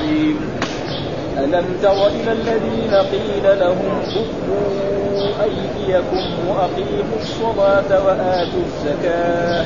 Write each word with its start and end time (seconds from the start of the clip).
الرحيم. 0.00 0.36
ألم 1.38 1.64
تر 1.82 2.06
إلى 2.06 2.32
الذين 2.32 2.94
قيل 2.94 3.58
لهم 3.60 4.02
كفوا 4.02 5.44
أيديكم 5.44 6.24
وأقيموا 6.48 7.18
الصلاة 7.22 8.04
وآتوا 8.06 8.62
الزكاة. 8.66 9.64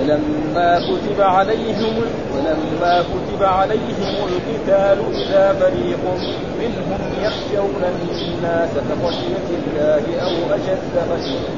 ولما 0.00 0.78
كتب 0.78 1.20
عليهم 1.20 1.94
ولما 2.34 3.02
كتب 3.02 3.42
عليهم 3.42 4.14
القتال 4.28 4.98
إذا 5.14 5.56
فريق 5.60 5.98
منهم 6.60 7.00
يخشون 7.22 7.82
الناس 7.84 8.70
كخشية 8.70 9.48
الله 9.56 10.20
أو 10.20 10.54
أشد 10.54 10.94
خشية 11.10 11.48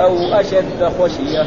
أو 0.00 0.40
أشد 0.40 0.92
خشية. 0.98 1.46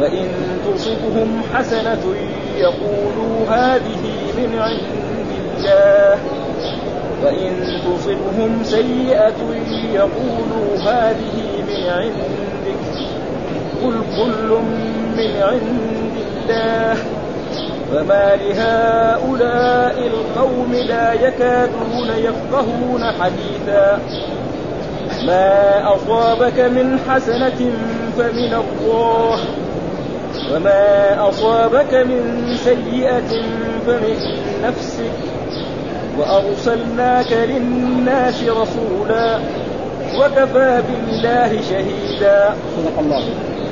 وإن 0.00 0.28
تصبهم 0.66 1.42
حسنة 1.54 2.02
يقولوا 2.56 3.48
هذه 3.48 4.02
من 4.36 4.58
عند 4.58 4.80
الله. 5.56 6.18
وإن 7.24 7.80
تصبهم 7.84 8.64
سيئة 8.64 9.40
يقولوا 9.94 10.76
هذه 10.84 11.36
من 11.68 11.88
عندك. 11.90 12.82
قل 13.82 13.94
كل 14.16 14.58
من 15.16 15.42
عند 15.42 16.12
الله. 16.36 16.96
فما 17.92 18.36
لهؤلاء 18.36 20.06
القوم 20.06 20.74
لا 20.74 21.12
يكادون 21.12 22.08
يفقهون 22.16 23.04
حديثا. 23.20 24.00
ما 25.26 25.94
أصابك 25.94 26.60
من 26.60 26.98
حسنة 27.08 27.70
فمن 28.18 28.54
الله. 28.54 29.38
وما 30.50 31.28
أصابك 31.28 31.94
من 31.94 32.54
سيئة 32.64 33.30
فمن 33.86 34.16
نفسك 34.62 35.12
وأرسلناك 36.18 37.32
للناس 37.32 38.42
رسولا 38.42 39.38
وكفى 40.18 40.82
بالله 40.88 41.60
شهيدا. 41.70 42.54
صدق 42.76 42.98
الله. 42.98 43.24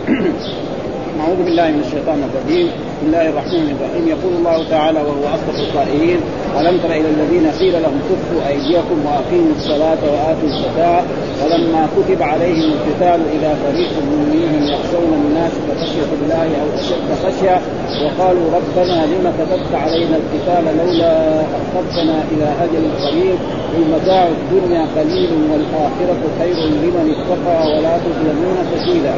أعوذ 1.21 1.37
بالله 1.37 1.69
من 1.71 1.83
الشيطان 1.87 2.31
الرجيم. 2.31 2.90
بسم 3.01 3.09
الله 3.09 3.29
الرحمن 3.29 3.67
الرحيم. 3.77 4.09
يقول 4.09 4.33
الله 4.39 4.69
تعالى 4.71 5.01
وهو 5.01 5.25
أصدق 5.37 5.59
القائلين 5.67 6.21
ألم 6.61 6.79
تر 6.83 6.91
إلى 7.01 7.09
الذين 7.17 7.47
قيل 7.61 7.73
لهم 7.83 7.99
كفوا 8.11 8.41
أيديكم 8.49 8.97
وأقيموا 9.07 9.55
الصلاة 9.57 10.03
وآتوا 10.13 10.49
الزكاة؟ 10.53 11.03
ولما 11.43 11.83
كتب 11.97 12.23
عليهم 12.23 12.69
القتال 12.77 13.21
اذا 13.37 13.53
فريق 13.65 13.93
منهم 14.11 14.63
يخشون 14.73 15.11
الناس 15.25 15.53
كخشية 15.67 16.11
الله 16.19 16.49
أو 16.61 16.69
أشد 16.81 17.09
خشية 17.25 17.59
وقالوا 18.05 18.47
ربنا 18.59 18.97
لم 19.13 19.25
كتبت 19.39 19.73
علينا 19.75 20.17
القتال 20.23 20.65
لولا 20.79 21.41
اخرتنا 21.61 22.17
إلى 22.33 22.49
أجل 22.65 22.85
قريب 23.05 23.39
المتاع 23.79 24.29
الدنيا 24.37 24.87
قليل 24.97 25.31
والآخرة 25.53 26.23
خير 26.39 26.57
لمن 26.85 27.07
اتقى 27.17 27.59
ولا 27.73 27.95
تظلمون 28.05 28.57
فتيلا 28.71 29.15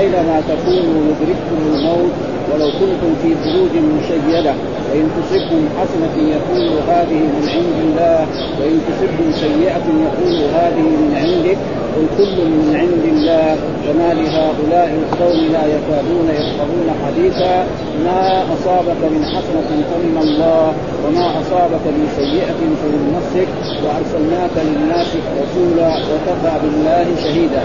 أينما 0.00 0.42
تكونوا 0.48 1.00
يدرككم 1.10 1.58
الموت 1.74 2.12
ولو 2.52 2.70
كنتم 2.80 3.14
في 3.22 3.28
بروج 3.44 3.74
مشيدة 3.96 4.54
وإن 4.90 5.08
تصبكم 5.16 5.62
حسنة 5.78 6.14
يقول 6.28 6.78
هذه 6.88 7.20
من 7.34 7.48
عند 7.54 7.78
الله 7.84 8.26
وإن 8.60 8.80
تصبكم 8.88 9.32
سيئة 9.32 9.86
يقول 10.06 10.36
هذه 10.54 10.86
من 11.02 11.12
عندك 11.16 11.58
قل 11.96 12.06
كل 12.18 12.36
من 12.44 12.76
عند 12.82 13.04
الله 13.14 13.56
وما 13.88 14.14
لهؤلاء 14.14 14.90
القوم 15.02 15.40
لا 15.52 15.64
يكادون 15.74 16.28
يفقهون 16.28 16.88
حديثا 17.06 17.66
ما 18.04 18.42
أصابك 18.54 19.00
من 19.14 19.24
حسنة 19.24 19.70
فمن 19.90 20.16
الله 20.22 20.72
وما 21.04 21.26
أصابك 21.40 21.84
من 21.86 22.08
سيئة 22.16 22.60
فمن 22.80 23.02
نفسك 23.16 23.48
وأرسلناك 23.84 24.54
للناس 24.68 25.06
رسولا 25.42 25.88
وكفى 25.88 26.54
بالله 26.62 27.06
شهيدا. 27.24 27.62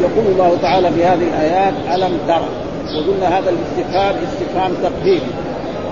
يقول 0.00 0.26
الله 0.32 0.56
تعالى 0.62 0.90
في 0.90 1.04
هذه 1.04 1.28
الآيات 1.28 1.74
ألم 1.94 2.18
ترى 2.28 2.65
وقلنا 2.94 3.38
هذا 3.38 3.50
الاستفهام 3.50 4.14
استفهام 4.24 4.72
تقديري 4.82 5.20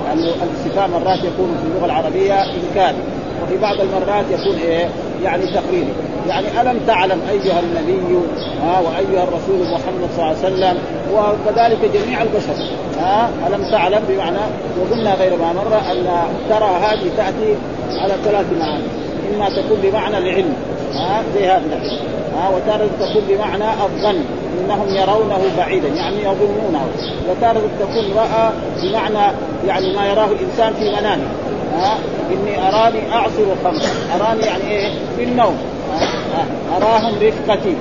لأنه 0.04 0.26
يعني 0.26 0.42
الاستفهام 0.42 0.90
مرات 0.90 1.18
يكون 1.18 1.56
في 1.62 1.68
اللغة 1.68 1.86
العربية 1.86 2.42
إنكاري 2.42 2.98
وفي 3.42 3.56
بعض 3.56 3.80
المرات 3.80 4.24
يكون 4.30 4.56
إيه؟ 4.56 4.88
يعني 5.22 5.46
تقريري 5.46 5.92
يعني 6.28 6.60
ألم 6.60 6.80
تعلم 6.86 7.20
أيها 7.30 7.60
النبي 7.60 8.18
ها 8.62 8.80
وأيها 8.80 9.24
الرسول 9.24 9.60
محمد 9.72 10.08
صلى 10.16 10.24
الله 10.24 10.36
عليه 10.44 10.54
وسلم 10.54 10.76
وكذلك 11.14 11.78
جميع 11.94 12.22
البشر 12.22 12.54
ها 13.00 13.30
ألم 13.46 13.70
تعلم؟ 13.70 14.00
بمعنى 14.08 14.38
وقلنا 14.80 15.14
غير 15.14 15.36
ما 15.36 15.52
مر 15.52 15.76
أن 15.92 16.06
ترى 16.50 16.70
هذه 16.82 17.10
تأتي 17.16 17.56
على 18.02 18.14
ثلاث 18.24 18.46
معاني. 18.58 18.84
إما 19.34 19.48
تكون 19.48 19.78
بمعنى 19.82 20.18
العلم 20.18 20.54
ها 20.94 21.22
زي 21.34 21.46
هذا 21.46 21.62
ها 22.36 22.48
وتارة 22.48 22.88
تكون 23.00 23.22
بمعنى 23.28 23.64
الظن. 23.84 24.24
انهم 24.60 24.88
يرونه 24.88 25.40
بعيدا 25.58 25.88
يعني 25.88 26.16
يظنونه. 26.16 26.86
وتارة 27.30 27.62
تكون 27.80 28.16
راى 28.16 28.50
بمعنى 28.82 29.32
يعني 29.66 29.96
ما 29.96 30.06
يراه 30.06 30.26
الإنسان 30.26 30.74
في 30.74 30.90
منامه. 30.90 31.28
ها؟ 31.78 31.98
إني 32.30 32.68
أراني 32.68 33.12
أعصر 33.12 33.44
خمرا. 33.64 33.90
أراني 34.16 34.42
يعني 34.42 34.70
إيه؟ 34.70 34.92
في 35.16 35.24
النوم. 35.24 35.56
أراهم 36.76 37.14
رفقتي. 37.22 37.76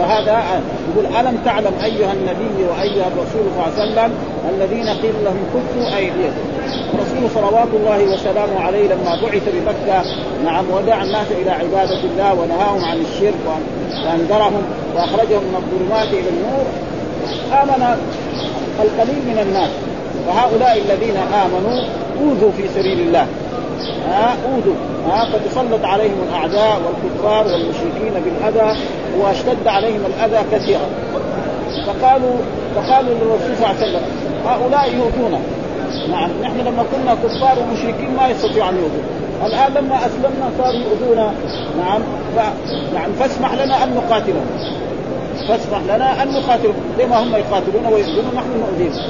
وهذا 0.00 0.62
يقول 0.90 1.06
ألم 1.16 1.38
تعلم 1.44 1.72
أيها 1.84 2.12
النبي 2.12 2.64
وأيها 2.70 3.06
الرسول 3.06 3.44
صلى 3.54 3.64
الله 3.66 3.80
عليه 3.80 3.92
وسلم 3.92 4.12
الذين 4.54 4.88
قيل 4.88 5.14
لهم 5.24 5.44
كفوا 5.54 5.96
ايديكم 5.96 6.46
الرسول 6.94 7.30
صلوات 7.34 7.68
الله 7.74 8.04
وسلامه 8.14 8.60
عليه 8.60 8.86
لما 8.88 9.18
بعث 9.22 9.42
بمكة 9.46 10.04
نعم 10.44 10.64
ودعا 10.70 11.04
الناس 11.04 11.26
إلى 11.42 11.50
عبادة 11.50 12.00
الله 12.04 12.34
ونهاهم 12.34 12.84
عن 12.84 12.96
الشرك 13.00 13.44
وأنذرهم 14.04 14.62
وأخرجهم 14.94 15.42
من 15.42 15.56
الظلمات 15.56 16.08
إلى 16.08 16.28
النور. 16.28 16.66
آمن 17.62 17.96
القليل 18.80 19.22
من 19.26 19.38
الناس. 19.42 19.70
وهؤلاء 20.28 20.78
الذين 20.78 21.16
آمنوا 21.16 21.82
أوذوا 22.20 22.50
في 22.56 22.68
سبيل 22.68 23.00
الله. 23.00 23.26
ها 24.08 24.36
أوذوا. 24.44 24.74
ها 25.08 25.28
فتسلط 25.32 25.84
عليهم 25.84 26.18
الأعداء 26.28 26.80
والكفار 26.86 27.46
والمشركين 27.46 28.12
بالأذى 28.24 28.78
وأشتد 29.20 29.66
عليهم 29.66 30.00
الأذى 30.06 30.44
كثيرا. 30.52 30.86
فقالوا 31.86 32.36
فقالوا 32.74 33.14
للرسول 33.14 33.56
صلى 33.56 33.66
الله 33.66 33.68
عليه 33.68 33.78
وسلم 33.78 34.02
هؤلاء 34.46 34.94
يؤذونا 34.94 35.38
نعم 36.10 36.30
نحن 36.42 36.60
لما 36.60 36.84
كنا 36.92 37.14
كفار 37.14 37.58
ومشركين 37.58 38.16
ما 38.16 38.28
يستطيعوا 38.28 38.70
أن 38.70 38.76
يؤذونا 38.76 39.46
الآن 39.46 39.84
لما 39.84 39.96
أسلمنا 39.96 40.50
صاروا 40.58 40.80
يؤذونا 40.80 41.32
نعم 41.78 42.00
ف... 42.36 42.38
نعم 42.94 43.12
فاسمح 43.12 43.54
لنا 43.54 43.84
أن 43.84 43.94
نقاتلهم. 43.94 44.46
فاسمح 45.48 45.80
لنا 45.96 46.22
أن 46.22 46.28
نقاتلهم. 46.28 46.74
زي 46.98 47.06
ما 47.06 47.22
هم 47.22 47.36
يقاتلون 47.36 47.86
ويؤذون؟ 47.92 48.24
نحن 48.36 48.50
نؤذيهم. 48.60 49.02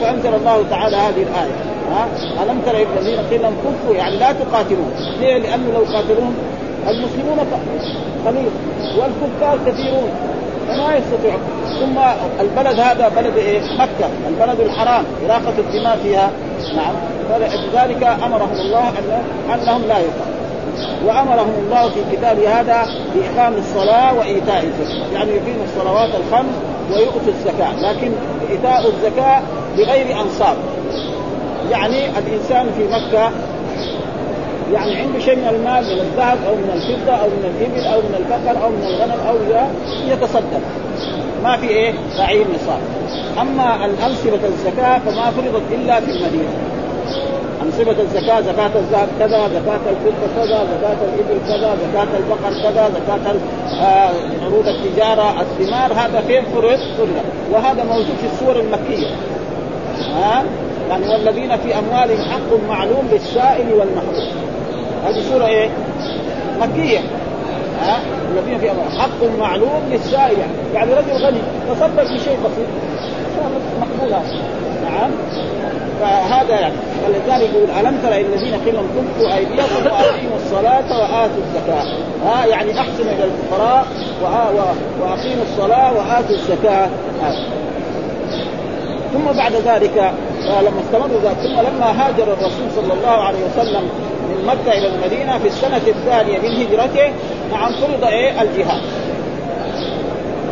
فأنزل 0.00 0.34
الله 0.34 0.64
تعالى 0.70 0.96
هذه 0.96 1.22
الآية. 1.22 1.56
ها؟ 1.90 2.08
الم 2.42 2.60
تر 2.66 2.76
الذين 2.98 3.20
قيل 3.30 3.42
لهم 3.42 3.54
كفوا 3.64 3.94
يعني 3.94 4.16
لا 4.16 4.32
تقاتلون. 4.32 4.92
ليه؟ 5.20 5.38
لأنه 5.38 5.72
لو 5.74 5.80
قاتلوهم 5.80 6.34
المسلمون 6.88 7.38
قليل. 8.26 8.50
والكفار 8.98 9.58
كثيرون. 9.66 10.10
فما 10.68 10.96
يستطيعون. 10.96 11.40
ثم 11.80 11.98
البلد 12.40 12.80
هذا 12.80 13.08
بلد 13.08 13.36
إيه؟ 13.36 13.60
مكة. 13.60 14.08
البلد 14.28 14.60
الحرام. 14.60 15.04
إراقة 15.26 15.54
الدماء 15.58 15.98
فيها. 16.02 16.30
نعم. 16.76 16.94
فلذلك 17.28 18.02
أمرهم 18.24 18.52
الله 18.52 18.88
ان 18.88 19.22
أنهم 19.54 19.82
لا 19.88 19.98
يقاتلون. 19.98 20.34
وأمرهم 21.04 21.54
الله 21.66 21.88
في 21.88 22.00
كتاب 22.12 22.38
هذا 22.38 22.86
بإقام 23.14 23.54
الصلاة 23.54 24.14
وإيتاء 24.14 24.64
الزكاة، 24.64 25.12
يعني 25.12 25.30
يقيموا 25.30 25.64
الصلوات 25.64 26.08
الخمس 26.14 26.54
ويؤتوا 26.90 27.28
الزكاة، 27.28 27.92
لكن 27.92 28.12
إيتاء 28.50 28.86
الزكاة 28.86 29.42
بغير 29.76 30.20
انصاب. 30.20 30.56
يعني 31.70 32.18
الإنسان 32.18 32.66
في 32.78 32.84
مكة 32.84 33.30
يعني 34.72 34.96
عنده 34.96 35.18
شيء 35.18 35.36
من 35.36 35.48
المال 35.48 35.84
من 35.84 36.00
الذهب 36.00 36.38
أو 36.48 36.54
من 36.54 36.70
الفضة 36.74 37.12
أو 37.12 37.26
من 37.26 37.44
الإبل 37.44 37.86
أو 37.86 38.00
من 38.00 38.14
البقر 38.18 38.64
أو 38.64 38.70
من 38.70 38.84
الغنم 38.84 39.20
أو 39.28 39.36
يتصدق. 40.08 40.60
ما 41.44 41.56
في 41.56 41.68
إيه؟ 41.68 41.94
بعير 42.18 42.46
نصاب. 42.54 42.80
أما 43.40 43.84
الأنصبة 43.84 44.48
الزكاة 44.48 44.98
فما 44.98 45.30
فرضت 45.30 45.62
إلا 45.72 46.00
في 46.00 46.10
المدينة. 46.10 46.74
أنصبة 47.62 48.02
الزكاة 48.02 48.40
زكاة 48.40 48.70
الذهب 48.76 49.08
كذا 49.18 49.48
زكاة 49.48 49.80
الفضة 49.90 50.26
كذا 50.36 50.66
زكاة 50.74 50.96
الإبل 51.04 51.40
كذا 51.48 51.76
زكاة 51.76 52.08
البقر 52.18 52.62
كذا 52.62 52.90
زكاة 52.90 53.34
آه، 53.82 54.10
عروض 54.44 54.68
التجارة 54.68 55.40
الثمار 55.40 55.92
هذا 55.92 56.20
فين 56.26 56.42
فرض؟ 56.54 56.78
فرض. 56.98 57.08
وهذا 57.52 57.84
موجود 57.84 58.16
في 58.20 58.26
السور 58.32 58.60
المكية. 58.60 59.06
ها؟ 60.00 60.44
يعني 60.90 61.08
والذين 61.08 61.56
في 61.56 61.78
أموالهم 61.78 62.24
حق 62.24 62.68
معلوم 62.68 63.08
للسائل 63.12 63.72
والمحروم. 63.72 64.32
هذه 65.06 65.22
سورة 65.30 65.46
إيه؟ 65.46 65.68
مكية. 66.60 66.98
ها؟ 67.80 67.98
الذين 68.32 68.58
في 68.58 68.70
أموالهم 68.70 68.98
حق 68.98 69.38
معلوم 69.38 69.82
للسائل. 69.90 70.38
يعني, 70.38 70.52
يعني 70.74 70.94
رجل 70.94 71.24
غني 71.26 71.38
تصدق 71.70 72.02
بشيء 72.02 72.38
بسيط. 72.44 72.68
مقبول 73.80 74.12
هذا. 74.12 74.22
نعم. 74.82 75.10
فهذا 76.00 76.60
يعني. 76.60 76.74
فلذلك 77.06 77.50
يقول 77.50 77.86
ألم 77.86 77.98
تر 78.02 78.08
إلى 78.08 78.20
الذين 78.20 78.54
قيل 78.64 78.74
لهم 78.74 78.86
كفوا 78.96 79.36
أيديكم 79.36 79.86
وأقيموا 79.86 80.36
الصلاة 80.36 81.00
وآتوا 81.00 81.42
الزكاة؟ 81.46 81.84
ها؟ 82.24 82.46
يعني 82.46 82.80
احسنوا 82.80 83.12
إلى 83.12 83.24
الفقراء 83.24 83.86
وأقيموا 85.00 85.44
الصلاة 85.52 85.92
وآتوا 85.92 86.36
الزكاة. 86.36 86.88
ثم 89.14 89.32
بعد 89.38 89.52
ذلك 89.52 90.12
لما 90.46 90.80
استمروا 90.80 91.20
ذلك 91.24 91.36
ثم 91.36 91.60
لما 91.60 91.90
هاجر 91.90 92.32
الرسول 92.32 92.66
صلى 92.76 92.92
الله 92.92 93.10
عليه 93.10 93.38
وسلم 93.38 93.82
من 94.28 94.46
مكة 94.46 94.78
إلى 94.78 94.86
المدينة 94.86 95.38
في 95.38 95.48
السنة 95.48 95.80
الثانية 95.88 96.38
من 96.38 96.56
هجرته 96.56 97.12
نعم 97.52 97.72
فرض 97.72 98.04
إيه؟ 98.04 98.42
الجهاد. 98.42 98.80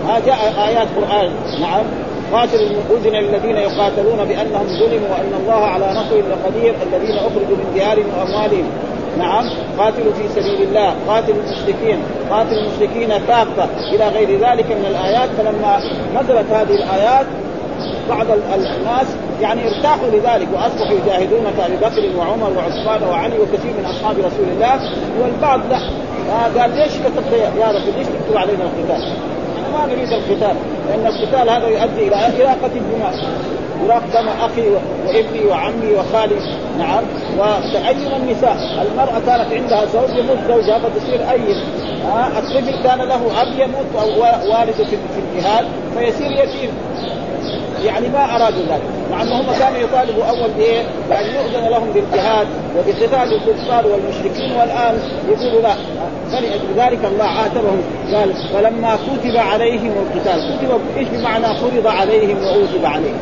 ها 0.08 0.20
جاء 0.26 0.68
آيات 0.68 0.88
قرآن. 0.96 1.30
نعم. 1.60 1.84
قاتل 2.32 2.76
اذن 2.90 3.14
الذين 3.14 3.56
يقاتلون 3.56 4.24
بأنهم 4.24 4.66
ظلموا 4.66 5.08
وأن 5.10 5.40
الله 5.40 5.66
على 5.66 5.86
نصرهم 5.86 6.24
لقدير 6.30 6.74
الذين 6.82 7.16
أخرجوا 7.16 7.56
من 7.56 7.70
ديارهم 7.74 8.06
وأموالهم. 8.18 8.70
نعم. 9.18 9.50
قاتلوا 9.78 10.12
في 10.12 10.28
سبيل 10.40 10.62
الله. 10.62 10.94
قاتلوا 11.08 11.36
المشركين. 11.36 11.98
قاتلوا 12.30 12.62
المشركين 12.62 13.08
كافة 13.08 13.68
إلى 13.94 14.08
غير 14.08 14.28
ذلك 14.28 14.66
من 14.66 14.86
الآيات. 14.90 15.28
فلما 15.38 15.80
نزلت 16.14 16.52
هذه 16.52 16.74
الآيات 16.74 17.26
بعض 18.08 18.26
الناس 18.54 19.06
يعني 19.40 19.68
ارتاحوا 19.68 20.08
لذلك 20.08 20.48
واصبحوا 20.54 20.96
يجاهدون 21.04 21.44
كابي 21.58 21.76
بكر 21.76 22.18
وعمر 22.18 22.50
وعثمان 22.56 23.08
وعلي 23.08 23.38
وكثير 23.38 23.72
من 23.78 23.84
اصحاب 23.84 24.16
رسول 24.18 24.48
الله 24.54 24.90
والبعض 25.20 25.60
لا. 25.70 25.78
قال 26.60 26.70
ليش 26.70 26.92
يا 27.60 27.68
رسول 27.68 27.94
ليش 27.98 28.06
تكتب 28.06 28.36
علينا 28.36 28.64
القتال؟ 28.64 29.12
ما 29.72 29.86
نريد 29.86 30.08
القتال 30.12 30.56
لأن 30.88 31.06
القتال 31.06 31.50
هذا 31.50 31.68
يؤدي 31.68 32.08
إلى 32.08 32.16
إراقة 32.16 32.70
الدماء. 32.76 33.14
يراق 33.84 34.02
دم 34.14 34.28
أخي 34.28 34.62
وابني 35.06 35.46
وعمي 35.46 35.94
وخالي. 35.94 36.34
نعم. 36.78 37.04
وتأيم 37.38 38.12
النساء. 38.22 38.56
المرأة 38.82 39.20
كانت 39.26 39.52
عندها 39.52 39.84
زوج 39.84 40.18
يموت 40.18 40.38
زوجها 40.48 40.78
فتصير 40.78 41.30
أيم 41.30 41.56
آه 42.06 42.38
الطفل 42.38 42.82
كان 42.82 42.98
له 42.98 43.42
أب 43.42 43.58
يموت 43.58 43.86
والده 44.50 44.84
في 44.84 44.96
الجهاد 45.18 45.64
فيصير 45.98 46.30
يتيم 46.30 46.70
يعني 47.84 48.08
ما 48.08 48.36
ارادوا 48.36 48.62
ذلك. 48.70 48.82
مع 49.10 49.22
أنهم 49.22 49.46
كانوا 49.58 49.78
يطالبوا 49.78 50.24
أول 50.24 50.50
بإيه؟ 50.58 50.82
بأن 51.08 51.26
يؤذن 51.26 51.68
لهم 51.68 51.90
بالجهاد 51.94 52.46
وبقتال 52.76 53.34
الكفار 53.34 53.86
والمشركين 53.86 54.52
والآن 54.52 54.98
يقولوا 55.28 55.62
لا. 55.62 55.74
فلأجل 56.30 56.68
ذلك 56.76 57.04
الله 57.04 57.24
عاتبهم. 57.24 57.82
قال 58.14 58.34
فلما 58.52 58.96
كتب 58.96 59.36
عليهم 59.36 59.92
القتال. 60.02 60.58
كتب 60.58 60.80
إيش 60.96 61.08
بمعنى 61.08 61.56
فرض 61.56 61.86
عليهم 61.86 62.44
وأوجب 62.44 62.84
عليهم؟ 62.84 63.18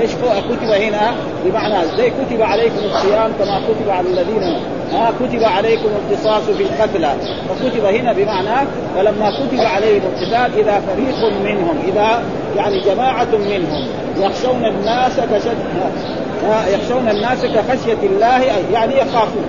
إيش 0.00 0.10
كتب 0.50 0.70
هنا؟ 0.70 1.14
بمعنى 1.44 1.86
زي 1.96 2.10
كتب 2.10 2.42
عليكم 2.42 2.76
الصيام 2.94 3.32
كما 3.38 3.60
كتب 3.68 3.90
على 3.90 4.08
الذين 4.08 4.56
ها 4.92 5.12
كتب 5.20 5.42
عليكم 5.42 5.88
القصاص 5.88 6.42
في 6.42 6.62
القتلى. 6.62 7.12
فكتب 7.48 7.84
هنا 7.84 8.12
بمعنى 8.12 8.68
فلما 8.96 9.30
كتب 9.30 9.60
عليهم 9.60 10.02
القتال 10.12 10.58
إذا 10.60 10.80
فريق 10.80 11.32
منهم 11.44 11.78
إذا 11.88 12.22
يعني 12.56 12.80
جماعة 12.80 13.28
منهم 13.32 13.86
يخشون 14.16 14.64
الناس 14.64 15.20
كشد 15.20 15.58
يخشون 16.68 17.08
الناس 17.08 17.44
كخشية 17.44 17.98
الله 18.02 18.42
يعني 18.72 18.94
يخافون. 18.98 19.44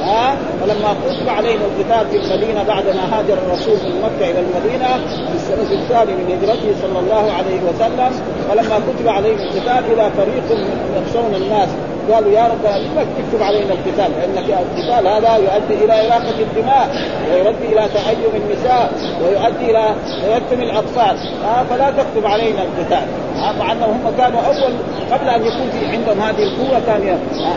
ها 0.00 0.36
فلما 0.60 0.94
كتب 1.06 1.28
عليهم 1.28 1.58
القتال 1.60 2.06
في 2.10 2.16
المدينة 2.16 2.62
بعد 2.62 2.84
ما 2.84 3.18
هاجر 3.18 3.38
الرسول 3.46 3.74
من 3.74 4.02
مكة 4.02 4.30
إلى 4.30 4.40
المدينة 4.40 4.88
في 5.06 5.34
السنة 5.34 5.80
الثانية 5.82 6.14
من 6.14 6.38
هجرته 6.42 6.74
صلى 6.82 6.98
الله 6.98 7.32
عليه 7.32 7.60
وسلم 7.68 8.10
فلما 8.48 8.80
كتب 8.88 9.08
عليهم 9.08 9.38
القتال 9.38 9.92
إلى 9.92 10.10
فريق 10.16 10.58
يخشون 10.96 11.34
الناس 11.34 11.68
قالوا 12.12 12.32
يا 12.32 12.44
رب 12.44 12.64
لما 12.64 13.06
تكتب 13.18 13.42
علينا 13.42 13.72
القتال 13.72 14.10
لأن 14.18 14.38
القتال 14.38 15.08
هذا 15.08 15.36
يؤدي 15.36 15.84
إلى 15.84 16.06
إراقة 16.06 16.38
الدماء 16.40 16.88
ويؤدي 17.30 17.66
إلى 17.66 17.88
تأيم 17.94 18.42
النساء 18.44 18.92
ويؤدي 19.22 19.70
إلى 19.70 19.94
تيتم 20.22 20.62
الأطفال. 20.62 21.16
آه 21.44 21.62
فلا 21.70 21.90
تكتب 21.90 22.26
علينا 22.26 22.62
القتال. 22.62 23.08
آه 23.36 23.52
مع 23.58 23.72
أنهم 23.72 23.90
هم 23.90 24.12
كانوا 24.18 24.40
أول 24.40 24.72
قبل 25.12 25.28
أن 25.28 25.40
يكون 25.40 25.70
في 25.80 25.86
عندهم 25.86 26.20
هذه 26.20 26.42
القوة 26.42 26.78
آه. 26.78 27.56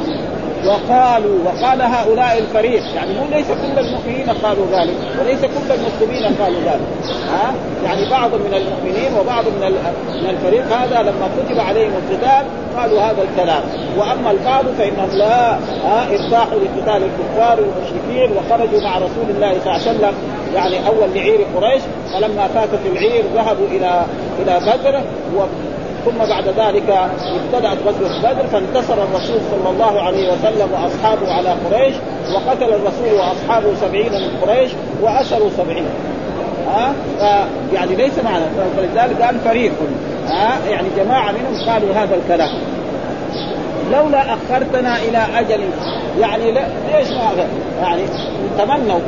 وقالوا 0.68 1.38
وقال 1.46 1.82
هؤلاء 1.82 2.38
الفريق 2.38 2.84
يعني 2.96 3.14
مو 3.14 3.26
ليس 3.32 3.48
كل 3.48 3.80
المؤمنين 3.80 4.30
قالوا 4.30 4.66
ذلك 4.66 4.96
وليس 5.20 5.42
كل 5.42 5.72
المسلمين 5.72 6.36
قالوا 6.42 6.60
ذلك. 6.60 6.82
ها؟ 7.30 7.54
يعني 7.86 8.10
بعض 8.10 8.34
من 8.34 8.54
المؤمنين 8.54 9.20
وبعض 9.20 9.44
من 9.46 9.72
من 10.24 10.30
الفريق 10.30 10.66
هذا 10.78 11.02
لما 11.02 11.30
كتب 11.38 11.60
عليهم 11.60 11.92
القتال 11.92 12.46
قالوا 12.78 13.02
هذا 13.02 13.24
الكلام. 13.24 13.62
وأما 13.98 14.32
البعض 14.32 14.66
فإنهم 14.78 15.10
لا 15.12 15.54
ها؟ 15.86 16.08
إرتاحوا 16.12 16.60
لقتال 16.60 17.02
الكفار 17.04 17.60
والمشركين 17.62 18.38
وخرجوا 18.38 18.82
مع 18.82 18.98
رسول 18.98 19.30
الله 19.30 19.54
صلى 19.64 19.76
الله 19.76 19.88
عليه 19.88 19.98
وسلم 19.98 20.14
يعني 20.56 20.88
أول 20.88 21.10
لعير 21.16 21.40
قريش 21.56 21.82
فلما 22.14 22.48
فاتت 22.48 22.80
العير 22.86 23.24
ذهبوا 23.36 23.68
إلى 23.68 24.06
إلى 24.42 24.60
بدر 24.60 25.02
ثم 26.08 26.26
بعد 26.26 26.48
ذلك 26.48 27.10
ابتدأت 27.22 27.78
غزوة 27.86 28.20
بدر 28.20 28.48
فانتصر 28.48 28.94
الرسول 28.94 29.40
صلى 29.52 29.70
الله 29.70 30.02
عليه 30.02 30.34
وسلم 30.34 30.70
وأصحابه 30.74 31.34
على 31.34 31.50
قريش 31.50 31.96
وقتل 32.36 32.74
الرسول 32.74 33.20
وأصحابه 33.20 33.76
سبعين 33.82 34.12
من 34.12 34.42
قريش 34.42 34.72
وأسروا 35.02 35.50
سبعين 35.58 35.86
ها 36.68 36.94
أه؟ 37.22 37.46
يعني 37.74 37.96
ليس 37.96 38.20
معنا 38.24 38.46
فلذلك 38.78 39.22
قال 39.22 39.40
فريق 39.40 39.72
ها 40.28 40.58
أه؟ 40.58 40.70
يعني 40.70 40.88
جماعة 40.98 41.32
منهم 41.32 41.70
قالوا 41.70 41.94
هذا 41.94 42.16
الكلام 42.16 42.50
لولا 43.92 44.26
أخرتنا 44.34 44.98
إلى 44.98 45.26
أجل 45.36 45.64
يعني 46.20 46.52
ليش 46.52 47.08
ما 47.10 47.48
يعني 47.82 48.02
تمنوا 48.58 49.00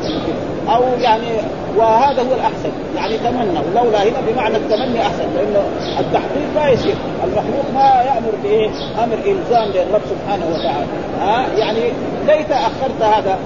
أو 0.75 0.83
يعني 0.99 1.27
وهذا 1.77 2.21
هو 2.21 2.33
الأحسن. 2.33 2.71
يعني 2.95 3.17
تمنوا 3.17 3.63
لولا 3.75 4.03
هنا 4.03 4.21
بمعنى 4.27 4.57
التمني 4.57 5.01
أحسن 5.01 5.25
لأنه 5.35 5.63
التحقيق 5.99 6.47
ما 6.55 6.69
يصير. 6.69 6.95
المخلوق 7.23 7.65
ما 7.73 8.03
يأمر 8.05 8.31
بايه؟ 8.43 8.69
أمر 9.03 9.17
إلزام 9.25 9.67
للرب 9.67 10.01
سبحانه 10.09 10.45
وتعالى. 10.49 10.85
ها؟ 11.21 11.45
يعني 11.57 11.81
ليت 12.27 12.51
أخرت 12.51 13.01
هذا. 13.01 13.37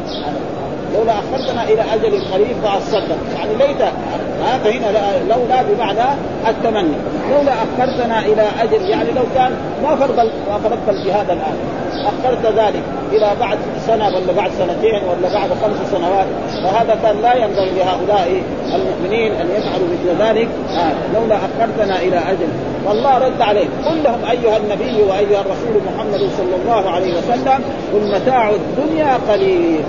لولا 0.94 1.14
أخرتنا 1.14 1.64
إلى 1.64 1.82
أجل 1.94 2.22
قريب 2.34 2.56
فأصدق. 2.64 3.18
يعني 3.36 3.56
ليت 3.56 3.82
ها 3.82 4.58
فهنا 4.64 4.88
لولا 5.30 5.62
بمعنى 5.62 6.10
التمني. 6.48 6.98
لولا 7.32 7.54
أخرتنا 7.54 8.20
إلى 8.20 8.46
أجل 8.62 8.90
يعني 8.90 9.12
لو 9.12 9.24
كان 9.36 9.52
ما 9.84 9.96
فرض 9.96 10.20
ما 10.20 10.58
فرضت 10.64 10.90
الجهاد 10.90 11.30
الآن. 11.30 11.58
أخرت 11.94 12.46
ذلك 12.46 12.84
إلى 13.12 13.32
بعد 13.40 13.58
سنة 13.88 14.08
ولا 14.08 14.34
بعد 14.38 14.52
سنتين 14.52 15.02
ولا 15.10 15.34
بعد 15.34 15.50
خمس 15.50 15.92
سنوات. 15.92 16.26
فهذا 16.64 16.98
كان 17.04 17.22
لا 17.22 17.34
ينبغي 17.34 17.72
لهؤلاء 17.78 18.44
المؤمنين 18.76 19.32
أن 19.32 19.48
يفعلوا 19.50 19.88
مثل 19.94 20.24
ذلك. 20.24 20.48
آه 20.70 21.20
لولا 21.20 21.36
أخرتنا 21.36 22.00
إلى 22.00 22.18
أجل. 22.18 22.48
والله 22.86 23.18
رد 23.18 23.42
عليه 23.42 23.66
قل 23.86 24.04
لهم 24.04 24.20
أيها 24.32 24.58
النبي 24.58 25.02
وأيها 25.02 25.42
الرسول 25.42 25.82
محمد 25.96 26.30
صلى 26.38 26.56
الله 26.64 26.90
عليه 26.90 27.18
وسلم 27.18 27.64
قل 27.94 28.16
متاع 28.16 28.50
الدنيا 28.50 29.18
قليل. 29.30 29.84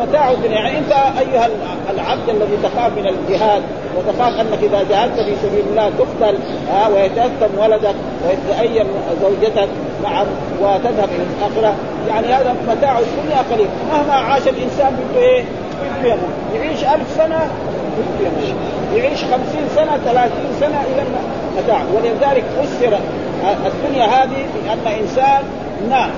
متاع 0.00 0.30
الدنيا 0.30 0.54
يعني 0.54 0.78
انت 0.78 0.92
ايها 0.92 1.48
العبد 1.94 2.28
الذي 2.28 2.56
تخاف 2.62 2.92
من 2.96 3.06
الجهاد 3.06 3.62
وتخاف 3.96 4.40
انك 4.40 4.58
اذا 4.62 4.84
جاهدت 4.90 5.20
في 5.20 5.34
سبيل 5.42 5.64
الله 5.70 5.90
تقتل 5.98 6.38
ها 6.72 6.88
ويتأثم 6.88 7.58
ولدك 7.58 7.94
ويتأيم 8.26 8.86
زوجتك 9.22 9.68
نعم 10.02 10.26
وتذهب 10.60 11.08
إلى 11.08 11.24
الآخرة 11.38 11.74
يعني 12.08 12.26
هذا 12.26 12.56
متاع 12.68 12.98
الدنيا 12.98 13.42
قليل. 13.52 13.68
مهما 13.92 14.14
عاش 14.14 14.42
الإنسان 14.42 14.96
بده 14.96 15.20
إيه؟ 15.20 15.44
بده 16.02 16.16
يعيش 16.54 16.84
ألف 16.84 17.10
سنة 17.16 17.50
يعيش 18.96 19.18
خمسين 19.24 19.68
سنة 19.76 19.98
ثلاثين 20.04 20.50
سنة 20.60 20.82
إلى 20.94 21.04
متاع. 21.58 21.82
ولذلك 21.94 22.44
فسر 22.44 22.98
الدنيا 23.66 24.04
هذه 24.04 24.46
بأن 24.54 24.92
إنسان 25.00 25.42
نام 25.90 26.10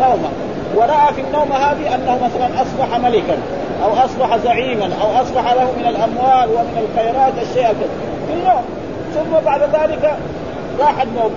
نومة. 0.00 0.49
ورأى 0.76 1.14
في 1.14 1.20
النوم 1.20 1.52
هذه 1.52 1.94
أنه 1.94 2.18
مثلا 2.24 2.62
أصبح 2.62 2.98
ملكا 2.98 3.38
أو 3.84 4.04
أصبح 4.04 4.36
زعيما 4.36 4.90
أو 5.02 5.22
أصبح 5.22 5.52
له 5.52 5.72
من 5.78 5.86
الأموال 5.88 6.48
ومن 6.48 6.88
الخيرات 6.88 7.32
الشيء 7.42 7.74
في 8.28 8.32
النوم 8.34 8.64
ثم 9.14 9.44
بعد 9.46 9.60
ذلك 9.60 10.16
راح 10.80 11.02
النوم 11.02 11.30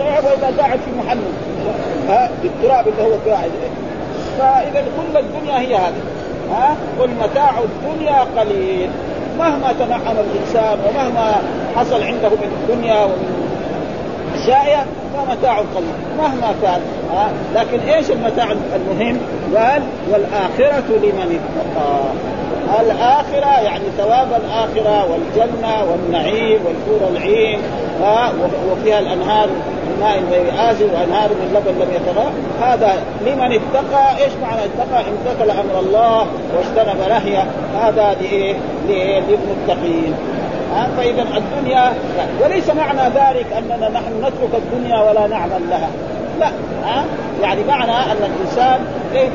صحيح 0.00 0.24
واذا 0.24 0.62
قاعد 0.62 0.78
في 0.78 0.90
محمد. 0.98 1.32
ها؟ 2.08 2.30
في 2.42 2.48
التراب 2.48 2.88
اللي 2.88 3.02
هو 3.02 3.32
قاعد. 3.32 3.50
فاذا 4.38 4.84
كل 4.96 5.18
الدنيا 5.18 5.58
هي 5.60 5.74
هذه. 5.74 6.02
ها؟ 6.52 6.76
قل 7.00 7.10
متاع 7.22 7.50
الدنيا 7.58 8.26
قليل. 8.36 8.90
مهما 9.38 9.72
تنعم 9.78 10.16
الإنسان 10.18 10.78
ومهما 10.88 11.34
حصل 11.76 12.02
عنده 12.02 12.28
من 12.28 12.56
الدنيا 12.60 13.04
ومن 13.04 13.49
اشياء 14.42 14.86
فمتاع 15.14 15.58
قليل 15.58 15.94
مهما 16.18 16.54
كان 16.62 16.80
ها؟ 17.12 17.32
لكن 17.54 17.78
إيش 17.88 18.10
المتاع 18.10 18.52
المهم؟ 18.76 19.18
قال 19.56 19.82
والآخرة 20.10 20.84
لمن 20.88 21.40
اتقى. 21.40 22.00
الآخرة 22.80 23.60
يعني 23.60 23.84
ثواب 23.98 24.28
الآخرة 24.44 25.10
والجنة 25.10 25.84
والنعيم 25.90 26.60
والحور 26.66 27.10
العين 27.16 27.58
ها؟ 28.02 28.32
وفيها 28.72 28.98
الأنهار 28.98 29.48
من 29.48 29.96
ماء 30.00 30.22
غير 30.30 30.70
آسف 30.70 30.82
وأنهار 30.82 31.28
من 31.30 31.54
لبن 31.54 31.80
لم 31.80 31.88
يتغى 31.94 32.30
هذا 32.62 32.92
لمن 33.26 33.52
اتقى 33.52 34.24
إيش 34.24 34.32
معنى 34.42 34.60
اتقى؟ 34.64 35.04
امتثل 35.10 35.50
أمر 35.50 35.80
الله 35.80 36.26
واجتنب 36.56 37.08
نهيه. 37.08 37.46
هذا 37.82 38.16
لإيه؟ 38.20 38.54
للمتقين 38.88 40.14
فإذا 40.96 41.22
الدنيا 41.36 41.92
وليس 42.42 42.70
معنى 42.70 43.02
ذلك 43.14 43.46
أننا 43.58 43.88
نحن 43.88 44.18
نترك 44.18 44.54
الدنيا 44.54 45.00
ولا 45.02 45.26
نعمل 45.26 45.62
لها. 45.70 45.88
لا 46.40 46.46
ها 46.84 47.04
يعني 47.42 47.64
معنى 47.64 47.92
أن 47.92 48.16
الإنسان 48.16 48.80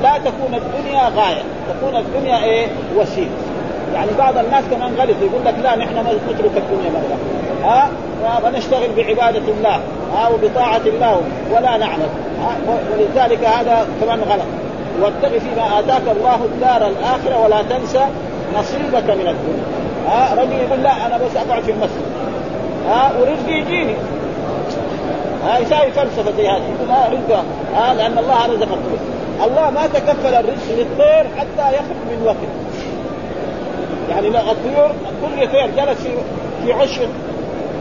لا 0.04 0.18
تكون 0.18 0.54
الدنيا 0.54 1.02
غاية. 1.02 1.44
تكون 1.70 1.96
الدنيا 1.96 2.44
إيه؟ 2.44 2.68
وسيله 2.98 3.30
يعني 3.94 4.10
بعض 4.20 4.38
الناس 4.38 4.64
كمان 4.72 4.94
غلط 4.98 5.16
يقول 5.22 5.46
لك 5.46 5.56
لا 5.64 5.76
نحن 5.76 5.98
نترك 6.30 6.52
الدنيا 6.58 6.90
مثلا 6.90 7.18
ها 7.64 7.90
ونشتغل 8.46 8.90
بعبادة 8.98 9.52
الله 9.58 9.80
ها 10.16 10.28
وبطاعة 10.28 10.82
الله 10.86 11.22
ولا 11.52 11.78
نعمل. 11.78 12.10
ولذلك 12.94 13.46
هذا 13.46 13.88
كمان 14.02 14.20
غلط. 14.20 14.46
واتق 15.02 15.38
فيما 15.38 15.80
آتاك 15.80 16.02
الله 16.18 16.36
الدار 16.36 16.88
الآخرة 16.88 17.44
ولا 17.44 17.62
تنسى 17.62 18.06
نصيبك 18.60 19.10
من 19.10 19.28
الدنيا. 19.28 19.85
ها 20.08 20.36
رجل 20.36 20.52
يقول 20.52 20.84
لا 20.84 21.06
أنا 21.06 21.18
بس 21.18 21.36
أقعد 21.36 21.64
في 21.64 21.72
المسجد. 21.72 22.06
ها 22.88 23.12
ورزقي 23.20 23.54
يجيني. 23.54 23.96
ها 25.46 25.58
يساوي 25.60 25.92
فلسفه 25.92 26.32
زي 26.38 26.48
هذه 26.48 26.64
يقول 26.76 26.90
ها 26.90 27.10
رزقه 27.10 27.44
ها 27.76 27.94
لأن 27.94 28.18
الله 28.18 28.46
رزق 28.46 28.74
الطير 28.74 29.00
الله 29.44 29.70
ما 29.70 29.88
تكفل 29.88 30.34
الرزق 30.34 30.72
للطير 30.78 31.28
حتى 31.38 31.76
يخرج 31.76 32.02
من 32.12 32.24
وقت 32.26 32.36
يعني 34.10 34.30
لو 34.30 34.40
الطيور 34.52 34.92
كل 35.22 35.52
طير 35.52 35.68
جلس 35.78 36.02
في 36.02 36.10
في 36.64 36.74
عش 36.74 37.00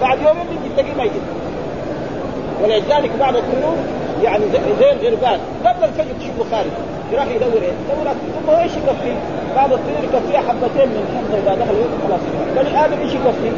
بعد 0.00 0.18
يومين 0.18 0.46
يجي 0.50 0.74
تلاقيه 0.76 0.94
ميت. 0.94 1.12
ولذلك 2.62 3.10
بعض 3.20 3.36
الطيور 3.36 3.76
يعني 4.22 4.44
زي 4.80 4.90
الغربان 5.08 5.40
قبل 5.66 5.84
الفجر 5.84 6.14
تشوفه 6.20 6.50
خارج 6.50 6.70
يروح 7.12 7.26
يدور 7.26 7.62
إيه؟ 7.62 7.72
يدور 7.92 8.14
ثم 8.46 8.50
إيش 8.50 8.72
يكفيه؟ 8.72 9.16
بعض 9.56 9.72
الطيور 9.72 10.04
يكفيها 10.04 10.40
حبتين 10.40 10.88
من 10.88 11.04
حمضه 11.14 11.38
إذا 11.42 11.64
دخل 11.64 11.74
خلاص 12.08 12.20
بني 12.56 12.84
آدم 12.84 13.00
إيش 13.00 13.12
يكفيه؟ 13.14 13.50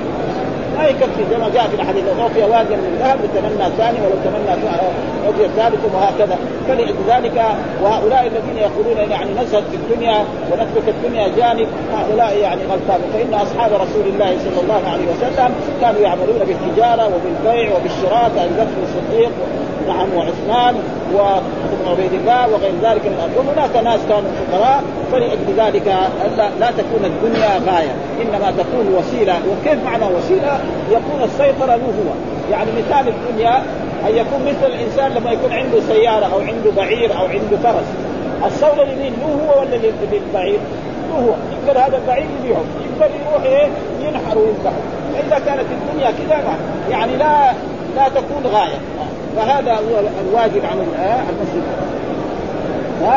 ما 0.78 0.84
يكفي 0.88 1.22
زي 1.30 1.36
ما 1.38 1.48
جاء 1.54 1.68
في 1.68 1.74
الأحاديث 1.74 2.04
اعطي 2.20 2.42
واديا 2.42 2.76
من 2.76 2.96
ذهب 3.00 3.18
لتمنى 3.24 3.66
الثاني 3.66 3.98
ولو 4.00 4.16
تمنى 4.24 4.50
اعطي 5.26 5.44
الثالث 5.44 5.94
وهكذا. 5.94 6.38
فلذلك 6.68 7.44
وهؤلاء 7.82 8.26
الذين 8.26 8.56
يقولون 8.56 9.10
يعني 9.10 9.30
نزهد 9.30 9.64
في 9.70 9.76
الدنيا 9.76 10.24
ونترك 10.50 10.88
الدنيا 10.88 11.28
جانب 11.36 11.68
هؤلاء 11.96 12.36
يعني 12.38 12.60
غلطان. 12.70 13.00
فإن 13.12 13.34
أصحاب 13.34 13.72
رسول 13.72 14.06
الله 14.06 14.36
صلى 14.44 14.60
الله 14.62 14.82
عليه 14.92 15.06
وسلم 15.12 15.50
كانوا 15.80 16.00
يعملون 16.00 16.38
بالتجارة 16.38 17.10
وبالبيع 17.14 17.76
وبالشراء 17.76 18.30
كابي 18.36 18.54
بكر 18.54 18.78
الصديق 18.82 19.30
نعم 19.88 20.08
وعثمان 20.16 20.74
وابن 21.14 21.88
عبيد 21.90 22.12
الله 22.12 22.48
وغير 22.52 22.72
ذلك 22.82 23.04
من 23.06 23.14
الأرض 23.18 23.36
وهناك 23.36 23.84
ناس 23.84 24.00
كانوا 24.08 24.30
فقراء 24.38 24.82
فلأجل 25.12 25.48
ذلك 25.56 25.86
لا 26.60 26.70
تكون 26.70 27.04
الدنيا 27.04 27.50
غاية. 27.66 27.94
إنما 28.22 28.50
تكون 28.50 28.94
وسيلة. 28.98 29.34
وكيف 29.50 29.84
معنى 29.84 30.04
وسيلة؟ 30.04 30.60
يكون 30.90 31.22
السيطرة 31.24 31.76
له 31.76 31.84
هو. 31.84 32.12
يعني 32.50 32.70
مثال 32.72 33.08
الدنيا 33.08 33.56
أن 34.08 34.16
يكون 34.16 34.40
مثل 34.46 34.66
الإنسان 34.72 35.12
لما 35.12 35.30
يكون 35.30 35.52
عنده 35.52 35.80
سيارة 35.80 36.26
أو 36.26 36.40
عنده 36.40 36.70
بعير 36.76 37.18
أو 37.18 37.24
عنده 37.26 37.56
فرس. 37.62 37.86
السولة 38.46 38.84
لمين 38.84 39.12
له 39.20 39.46
هو 39.46 39.60
ولا 39.60 39.76
للبعير؟ 40.12 40.58
له 41.10 41.16
هو. 41.16 41.34
يقدر 41.52 41.80
هذا 41.80 41.96
البعير 41.96 42.26
يبيعه. 42.40 42.64
يقدر 43.00 43.14
يروح 43.30 43.42
إيه؟ 43.44 43.68
ينحر 44.00 44.38
ويذبحه 44.38 44.82
فإذا 45.14 45.44
كانت 45.46 45.66
الدنيا 45.70 46.10
كذا 46.10 46.56
يعني 46.90 47.16
لا 47.16 47.52
لا 47.96 48.08
تكون 48.08 48.52
غاية. 48.52 48.78
فهذا 49.36 49.72
هو 49.72 50.00
الواجب 50.28 50.64
عن 50.64 50.86
المسلم 51.30 51.66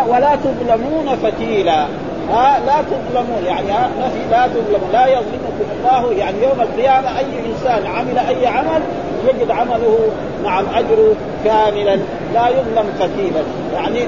ولا 0.08 0.36
تظلمون 0.36 1.16
فتيلا. 1.24 1.86
ها 2.32 2.60
لا 2.66 2.82
تظلمون 2.82 3.44
يعني 3.46 3.72
ها 3.72 3.90
نفي 4.00 4.30
لا 4.32 4.48
تظلمون 4.48 4.90
لا 4.94 5.08
يظلمكم 5.08 5.66
الله 5.78 6.14
يعني 6.14 6.44
يوم 6.44 6.62
القيامة 6.62 7.20
أي 7.20 7.26
إنسان 7.52 7.86
عمل 7.86 8.18
أي 8.18 8.48
عمل 8.48 8.82
يجد 9.28 9.52
عمله 9.52 9.98
نعم 10.44 10.66
أجره 10.76 11.16
كاملا 11.46 12.00
لا 12.34 12.50
يظلم 12.50 12.90
فتيلا 13.00 13.44
يعني 13.74 14.00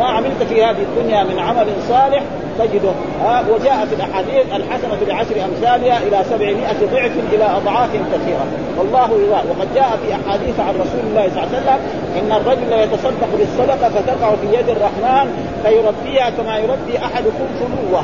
ما 0.00 0.06
عملت 0.06 0.42
في 0.48 0.64
هذه 0.64 0.82
الدنيا 0.82 1.24
من 1.24 1.38
عمل 1.38 1.66
صالح 1.88 2.22
تجده. 2.58 2.92
ها 3.22 3.44
وجاء 3.50 3.86
في 3.86 3.94
الأحاديث 3.94 4.46
الحسنة 4.54 4.98
بعشر 5.08 5.44
أمثالها 5.44 5.98
إلى 5.98 6.24
سبعمائة 6.30 6.78
ضعف 6.92 7.12
إلى 7.32 7.44
أضعاف 7.44 7.90
كثيرة. 8.12 8.46
والله 8.78 9.10
يرى. 9.10 9.42
وقد 9.50 9.74
جاء 9.74 9.98
في 10.02 10.14
أحاديث 10.14 10.60
عن 10.60 10.74
رسول 10.74 11.00
الله 11.08 11.28
صلى 11.34 11.44
الله 11.44 11.48
عليه 11.48 11.58
وسلم 11.58 11.80
إن 12.18 12.32
الرجل 12.32 12.72
يتصدق 12.72 13.28
بالصدقة 13.38 13.88
فتقع 13.88 14.30
في 14.30 14.58
يد 14.58 14.68
الرحمن 14.68 15.26
فيربيها 15.62 16.30
كما 16.30 16.58
يربي 16.58 16.98
أحدكم 16.98 17.46
فلوة. 17.60 18.02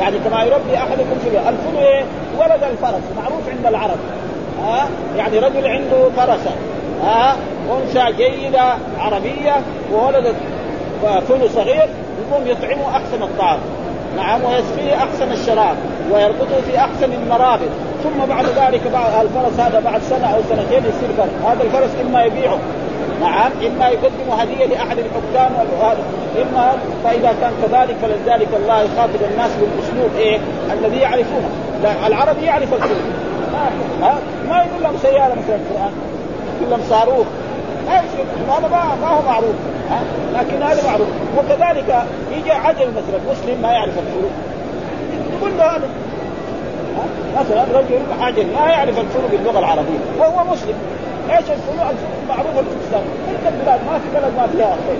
يعني 0.00 0.18
كما 0.18 0.44
يربي 0.44 0.76
أحدكم 0.76 1.18
فلوة. 1.24 1.48
الفلو 1.48 1.78
إيه؟ 1.78 2.04
ولد 2.38 2.62
الفرس 2.70 3.02
معروف 3.16 3.48
عند 3.48 3.66
العرب. 3.66 3.98
ها 4.64 4.88
يعني 5.16 5.38
رجل 5.38 5.66
عنده 5.66 6.08
فرسه 6.16 6.50
ها؟ 7.02 7.36
انثى 7.72 8.16
جيده 8.16 8.74
عربية 8.98 9.56
وولدت 9.92 10.36
فلو 11.28 11.48
صغير 11.48 11.88
يقوم 12.20 12.46
يطعمه 12.46 12.96
أحسن 12.96 13.22
الطعام. 13.22 13.58
نعم 14.16 14.40
ويسقيه 14.44 14.94
أحسن 14.94 15.32
الشراب 15.32 15.76
ويربطه 16.12 16.60
في 16.70 16.78
أحسن 16.78 17.12
المرابط. 17.12 17.68
ثم 18.04 18.26
بعد 18.28 18.44
ذلك 18.44 18.80
بعد 18.92 19.26
الفرس 19.26 19.60
هذا 19.60 19.80
بعد 19.80 20.02
سنة 20.02 20.34
أو 20.34 20.40
سنتين 20.48 20.78
يصير 20.78 21.08
فرس. 21.18 21.50
هذا 21.50 21.62
الفرس 21.62 21.90
إما 22.06 22.24
يبيعه. 22.24 22.58
نعم 23.20 23.50
إما 23.66 23.88
يقدم 23.88 24.30
هدية 24.38 24.66
لأحد 24.66 24.96
الحكام 24.98 25.52
إما 26.42 26.72
فإذا 27.04 27.34
كان 27.40 27.52
كذلك 27.62 27.96
فلذلك 28.02 28.48
الله 28.56 28.80
يخاطب 28.80 29.22
الناس 29.32 29.50
بالأسلوب 29.60 30.10
إيه؟ 30.18 30.38
الذي 30.72 30.96
يعرفونه. 30.96 31.50
العربي 32.06 32.44
يعرف 32.46 32.72
الاسلوب 32.72 32.98
ما 34.48 34.56
يقول 34.56 34.82
لهم 34.82 34.96
سيارة 35.02 35.32
مثل 35.32 35.52
القرآن. 35.52 35.92
يقول 36.60 36.70
لهم 36.70 36.80
صاروخ 36.90 37.26
هذا 37.88 38.68
ما, 38.68 38.94
ما 39.00 39.08
هو 39.08 39.22
معروف. 39.22 39.54
ها؟ 39.90 40.00
لكن 40.34 40.62
هذا 40.62 40.90
معروف. 40.90 41.08
وكذلك 41.38 42.02
يجي 42.32 42.52
عجل 42.52 42.88
مثلا 42.90 43.20
مسلم 43.30 43.62
ما 43.62 43.72
يعرف 43.72 43.92
الفروق. 43.98 44.30
تقول 45.38 45.58
له 45.58 45.76
هذا. 45.76 45.88
مثلا 47.40 47.64
رجل 47.78 48.00
عجل 48.20 48.46
ما 48.60 48.70
يعرف 48.70 48.98
الفروق 48.98 49.30
باللغة 49.30 49.58
العربية. 49.58 49.98
وهو 50.18 50.44
مسلم. 50.52 50.74
إيش 51.30 51.38
الفروق؟ 51.38 51.88
الفروق 51.90 52.22
معروفه 52.28 52.52
في 52.52 52.60
الإسلام. 52.60 53.02
كل 53.26 53.48
البلاد 53.48 53.80
ما 53.90 53.98
في 53.98 54.08
بلد 54.14 54.32
ما 54.36 54.46
فيها 54.46 54.76
خير 54.86 54.98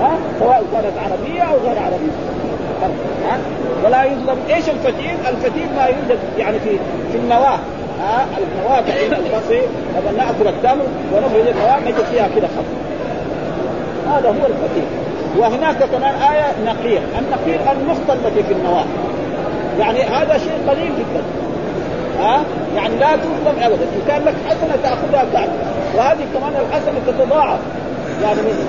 ها؟ 0.00 0.12
سواء 0.40 0.64
كانت 0.72 0.98
عربية 0.98 1.42
أو 1.42 1.54
غير 1.66 1.78
عربية. 1.78 2.16
ها؟ 3.28 3.38
ولا 3.84 4.04
يظلم. 4.04 4.38
إيش 4.50 4.68
الفتيل؟ 4.68 5.16
الفتيل 5.28 5.68
ما 5.76 5.86
يوجد 5.86 6.18
يعني 6.38 6.58
في 6.58 6.70
في 7.12 7.18
النواة. 7.18 7.58
ها 8.00 8.26
النواه 8.38 8.80
تحت 8.80 8.98
البصير 8.98 9.68
لما 9.94 10.12
نأكل 10.16 10.48
التمر 10.48 10.86
ونخرج 11.12 11.48
النواه 11.48 11.80
نجد 11.80 12.04
فيها 12.12 12.28
كذا 12.36 12.48
خط. 12.56 12.64
هذا 14.12 14.28
هو 14.28 14.46
الفتيل 14.46 14.84
وهناك 15.38 15.76
كمان 15.76 16.14
آية 16.14 16.52
نقير 16.66 17.02
النقير 17.18 17.60
النقطة 17.72 18.12
التي 18.12 18.42
في 18.42 18.52
النواة. 18.52 18.84
يعني 19.78 20.02
هذا 20.02 20.38
شيء 20.38 20.70
قليل 20.70 20.92
جدا. 20.98 21.22
ها 22.20 22.42
يعني 22.76 22.96
لا 22.96 23.16
تظلم 23.16 23.62
ابدا. 23.62 23.82
إن 23.82 24.02
كان 24.08 24.24
لك 24.24 24.34
حسنة 24.46 24.76
تأخذها 24.82 25.24
بعد 25.34 25.48
وهذه 25.96 26.26
كمان 26.34 26.52
الحسنة 26.68 26.94
تتضاعف. 27.06 27.60
يعني 28.22 28.36
من 28.36 28.66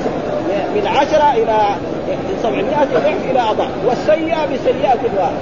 من 0.75 0.87
عشرة 0.87 1.33
إلى 1.33 1.75
من 2.07 2.39
700 2.43 2.63
ضعف 2.93 3.31
إلى 3.31 3.39
أضعاف. 3.39 3.69
والسيئة 3.85 4.45
بسيئة 4.45 4.99
واحدة. 5.17 5.37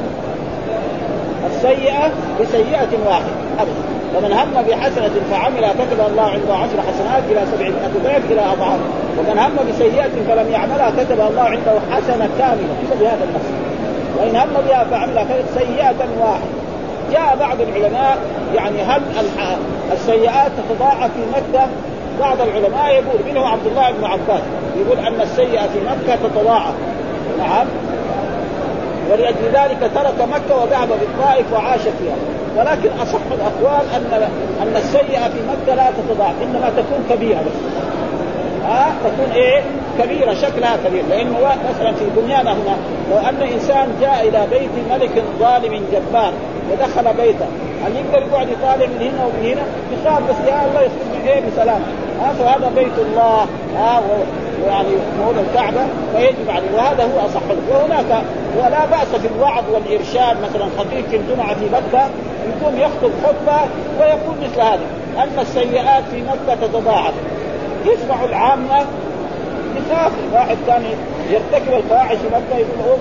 السيئة 1.47 2.11
بسيئة 2.41 3.07
واحدة. 3.07 3.40
أبدا. 3.59 3.83
ومن 4.15 4.33
هم 4.33 4.63
بحسنة 4.69 5.11
فعملها 5.31 5.73
كتب 5.73 5.99
الله 6.11 6.23
عنده 6.23 6.53
عشر 6.53 6.81
حسنات 6.87 7.23
إلى 7.31 7.41
سبعمائة 7.51 7.91
ضعف 8.03 8.31
إلى 8.31 8.41
أضعاف. 8.41 8.79
ومن 9.19 9.39
هم 9.39 9.55
بسيئة 9.69 10.09
فلم 10.27 10.51
يعملها 10.51 10.91
كتب 10.97 11.19
الله 11.29 11.41
عنده 11.41 11.73
حسنة 11.91 12.29
كاملة. 12.39 12.75
بهذا 12.99 13.23
النص. 13.23 13.47
وإن 14.17 14.35
هم 14.35 14.61
بها 14.67 14.83
فعملها 14.83 15.25
سيئة 15.57 16.07
واحدة. 16.19 16.61
جاء 17.11 17.37
بعض 17.39 17.61
العلماء 17.61 18.17
يعني 18.55 18.81
هل 18.81 19.01
السيئات 19.91 20.51
تتضاعف 20.69 21.11
في 21.11 21.21
مكة. 21.31 21.67
بعض 22.19 22.41
العلماء 22.41 22.93
يقول 22.93 23.19
منهم 23.31 23.45
عبد 23.45 23.67
الله 23.67 23.91
بن 23.91 24.05
عباس. 24.05 24.41
يقول 24.77 25.05
أن 25.05 25.21
السيئة 25.21 25.61
في 25.61 25.79
مكة 25.79 26.15
تتضاعف. 26.15 26.73
نعم. 27.39 27.67
ولأجل 29.11 29.43
ذلك 29.53 29.91
ترك 29.95 30.27
مكة 30.27 30.63
وذهب 30.63 30.87
بالطائف 30.87 31.53
وعاش 31.53 31.81
فيها. 31.81 32.15
ولكن 32.57 32.89
أصح 33.01 33.19
الأقوال 33.31 33.85
أن 33.95 34.29
أن 34.61 34.75
السيئة 34.75 35.29
في 35.29 35.39
مكة 35.47 35.75
لا 35.75 35.91
تتضاعف 35.91 36.35
إنما 36.41 36.69
تكون 36.77 37.05
كبيرة 37.09 37.39
بس. 37.39 37.81
ها 38.65 38.87
آه 38.87 39.09
تكون 39.09 39.31
إيه؟ 39.35 39.61
كبيرة 39.99 40.33
شكلها 40.33 40.77
كبير. 40.85 41.03
لأنه 41.09 41.37
مثلا 41.69 41.91
في 41.93 42.05
دنيانا 42.21 42.53
هنا 42.53 42.77
لو 43.11 43.17
أن 43.17 43.41
إنسان 43.53 43.87
جاء 44.01 44.27
إلى 44.29 44.47
بيت 44.51 44.69
ملك 44.91 45.23
ظالم 45.39 45.83
جبار 45.91 46.33
ودخل 46.71 47.13
بيته 47.17 47.45
هل 47.85 47.91
يقدر 47.95 48.27
يقعد 48.27 48.47
يطالع 48.49 48.85
من 48.85 49.01
هنا 49.01 49.25
ومن 49.25 49.45
هنا؟ 49.45 49.61
يخاف 49.93 50.23
بس 50.29 50.47
يا 50.47 50.65
الله 50.65 50.81
يخرج 50.81 51.27
إيه 51.27 51.41
بسلام 51.51 51.81
ها 52.21 52.33
فهذا 52.33 52.71
بيت 52.75 52.97
الله. 53.07 53.45
ها 53.77 54.01
ويعني 54.65 54.89
مولى 55.19 55.41
الكعبة 55.41 55.81
فيجب 56.15 56.49
عليه 56.49 56.71
وهذا 56.75 57.03
هو 57.03 57.25
أصح 57.25 57.41
وهناك 57.69 58.23
ولا 58.57 58.85
بأس 58.85 59.21
في 59.21 59.27
الوعظ 59.35 59.63
والإرشاد 59.73 60.37
مثلا 60.43 60.65
خطيب 60.77 61.05
الجمعة 61.13 61.53
في 61.53 61.65
مكة 61.65 62.09
يقوم 62.47 62.79
يخطب 62.79 63.11
خطبة 63.23 63.59
ويقول 63.99 64.35
مثل 64.43 64.61
هذا 64.61 64.85
ان 65.17 65.39
السيئات 65.39 66.03
في 66.11 66.21
مكة 66.21 66.67
تتضاعف 66.67 67.13
يسمع 67.85 68.23
العامة 68.23 68.85
يخاف 69.77 70.11
واحد 70.33 70.57
كان 70.67 70.83
يرتكب 71.29 71.73
الفواحش 71.73 72.15
في 72.15 72.27
مكة 72.27 72.57
يقول 72.57 72.97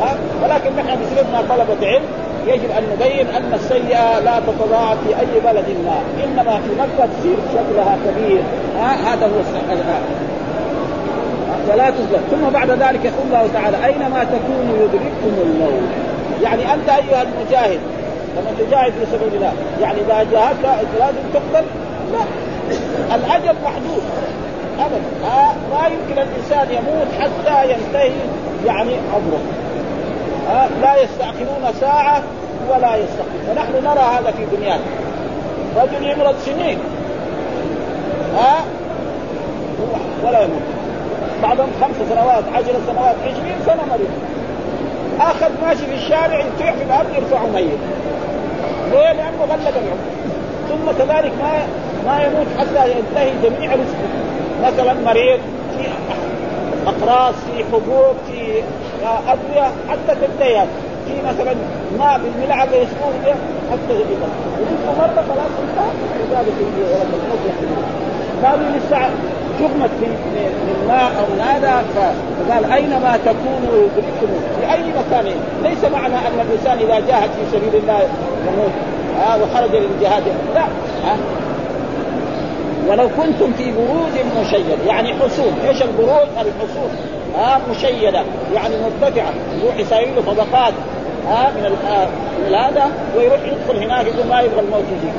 ها؟ 0.00 0.16
ولكن 0.42 0.70
نحن 0.76 1.00
بصفتنا 1.00 1.42
طلبة 1.48 1.86
علم 1.86 2.02
يجب 2.46 2.70
أن 2.70 2.82
نبين 2.92 3.26
أن 3.26 3.54
السيئة 3.54 4.18
لا 4.18 4.40
تتضاعف 4.40 4.98
في 5.06 5.20
أي 5.20 5.40
بلد 5.44 5.64
ما. 5.84 6.24
إنما 6.24 6.60
في 6.60 6.70
مكة 6.74 7.08
تصير 7.18 7.36
شكلها 7.52 7.96
كبير. 8.06 8.42
ها؟ 8.78 9.14
هذا 9.14 9.26
هو 9.26 9.40
الآن 9.72 10.02
ولا 11.68 11.90
تظلم 11.90 12.22
ثم 12.30 12.50
بعد 12.50 12.70
ذلك 12.70 13.04
يقول 13.04 13.26
الله 13.26 13.48
تعالى 13.54 13.86
أينما 13.86 14.24
تكونوا 14.24 14.76
يدرككم 14.84 15.42
الموت. 15.42 15.82
يعني 16.42 16.74
أنت 16.74 16.88
أيها 16.88 17.22
المجاهد 17.22 17.80
لما 18.36 18.50
تجاهد 18.58 18.92
في 18.92 19.06
سبيل 19.12 19.34
الله 19.34 19.52
يعني 19.80 20.00
إذا 20.00 20.26
جاهدت 20.32 20.86
لازم 20.98 21.22
تقتل 21.34 21.66
لا. 22.12 22.24
الاجل 23.14 23.54
محدود. 23.64 24.02
ابدا. 24.78 25.00
ما 25.70 25.86
يمكن 25.86 26.22
الإنسان 26.22 26.68
يموت 26.70 27.08
حتى 27.20 27.70
ينتهي 27.70 28.10
يعني 28.66 28.92
عمره. 29.14 29.40
لا 30.82 31.02
يستأخرون 31.02 31.74
ساعة 31.80 32.22
ولا 32.70 32.96
يستقبلون 32.96 33.50
ونحن 33.50 33.84
نرى 33.84 34.18
هذا 34.18 34.30
في 34.36 34.56
دنيانا. 34.56 34.82
رجل 35.76 36.06
يمرض 36.06 36.34
سنين. 36.46 36.78
ها 38.36 38.64
ولا 40.24 40.40
يموت. 40.42 40.81
بعضهم 41.42 41.68
خمس 41.80 41.96
سنوات 42.08 42.44
عشر 42.54 42.74
سنوات 42.86 43.16
عشرين 43.24 43.56
سنة 43.66 43.82
مريض 43.90 44.10
آخر 45.20 45.50
ماشي 45.62 45.86
في 45.86 45.94
الشارع 45.94 46.38
يطيح 46.38 46.72
في 46.72 46.82
الأرض 46.84 47.14
يرفعه 47.14 47.46
ميت. 47.54 47.78
ليه؟ 48.90 49.12
لأنه 49.12 49.42
غلق 49.42 49.68
العمر 49.68 49.98
ثم 50.68 50.92
كذلك 50.98 51.32
ما 51.42 51.66
ما 52.06 52.22
يموت 52.22 52.46
حتى 52.58 52.90
ينتهي 52.90 53.30
جميع 53.42 53.72
رزقه 53.72 54.08
مثلا 54.62 54.94
مريض 55.04 55.40
في 55.78 55.88
أقراص 56.86 57.34
في 57.34 57.64
حبوب 57.64 58.14
في 58.26 58.62
أدوية 59.28 59.70
حتى 59.88 60.14
تنتهي 60.20 60.64
في 61.06 61.14
مثلا 61.28 61.54
ماء 61.98 62.20
بالملعقه 62.20 62.76
يسقون 62.76 63.14
به 63.24 63.34
حتى 63.70 63.94
يجب 63.94 64.22
ورزقه 64.58 64.98
مرة 64.98 65.24
خلاص 65.28 65.52
انتهى 65.62 65.92
لذلك 66.30 66.52
قالوا 68.44 68.66
لسه 68.76 69.10
جغمت 69.62 69.90
من 70.02 70.12
من 70.66 70.88
ماء 70.88 71.12
أو 71.20 71.42
هذا 71.44 71.84
فقال 71.94 72.72
اينما 72.72 73.18
تكونوا 73.24 73.84
يدرككم؟ 73.84 74.30
في 74.60 74.72
أي 74.72 74.82
مكان؟ 74.98 75.34
ليس 75.62 75.84
معنى 75.92 76.14
أن 76.14 76.40
الإنسان 76.46 76.78
إذا 76.78 77.06
جاهد 77.06 77.30
في 77.30 77.42
سبيل 77.52 77.82
الله 77.82 77.98
يموت. 78.46 78.72
ها 79.18 79.36
وخرج 79.36 79.70
للجهاد 79.70 80.22
لا. 80.54 80.62
ها 81.04 81.16
ولو 82.88 83.08
كنتم 83.08 83.52
في 83.52 83.64
بروج 83.72 84.14
مشيدة 84.40 84.76
يعني 84.86 85.14
حصون. 85.14 85.52
إيش 85.68 85.82
البروج؟ 85.82 86.28
الحصون. 86.36 86.90
آه 87.38 87.60
مشيدة. 87.70 88.22
يعني 88.54 88.74
مرتفعة 88.76 89.32
يروح 89.62 89.76
يساوي 89.76 90.06
له 90.16 90.22
طبقات. 90.22 90.74
آه 91.28 91.50
من 91.50 91.76
آه 91.88 92.06
من 92.46 92.54
هذا 92.54 92.90
ويروح 93.16 93.40
يدخل 93.40 93.82
هناك 93.82 94.06
يقول 94.06 94.26
ما 94.28 94.40
يبغى 94.40 94.60
الموت 94.60 94.84
يجي 94.92 95.12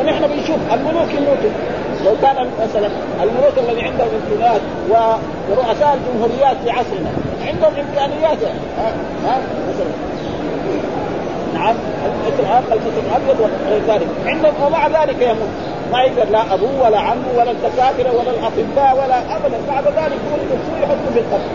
ونحن 0.00 0.26
بنشوف 0.26 0.56
الملوك 0.72 1.14
يموتوا. 1.14 1.71
لو 2.04 2.12
كان 2.22 2.50
مثلا 2.62 2.88
الملوك 3.22 3.58
الذي 3.58 3.82
عندهم 3.82 4.08
امكانيات 4.22 4.60
ورؤساء 4.90 5.98
الجمهوريات 5.98 6.56
في 6.64 6.70
عصرنا 6.70 7.10
عندهم 7.46 7.72
امكانيات 7.88 8.38
ها؟ 8.78 8.92
ها؟ 9.24 9.38
مثلا. 9.68 9.92
نعم. 11.54 11.74
مثل 12.26 12.44
الأبيض 13.06 13.40
وغير 13.40 13.82
ذلك. 13.88 14.06
عندهم 14.26 14.54
ومع 14.66 14.86
ذلك 14.86 15.22
يموت 15.22 15.48
ما 15.92 16.02
يقدر 16.02 16.30
لا 16.30 16.54
ابوه 16.54 16.86
ولا 16.86 16.98
عمه 16.98 17.28
ولا 17.36 17.50
الدكاتره 17.50 18.12
ولا 18.12 18.30
الأطباء 18.30 19.04
ولا 19.04 19.36
ابدا. 19.36 19.58
بعد 19.68 19.84
ذلك 19.84 20.18
كل 20.30 20.42
دكتور 20.44 20.82
يحطه 20.82 21.12
في 21.12 21.18
القبر. 21.18 21.48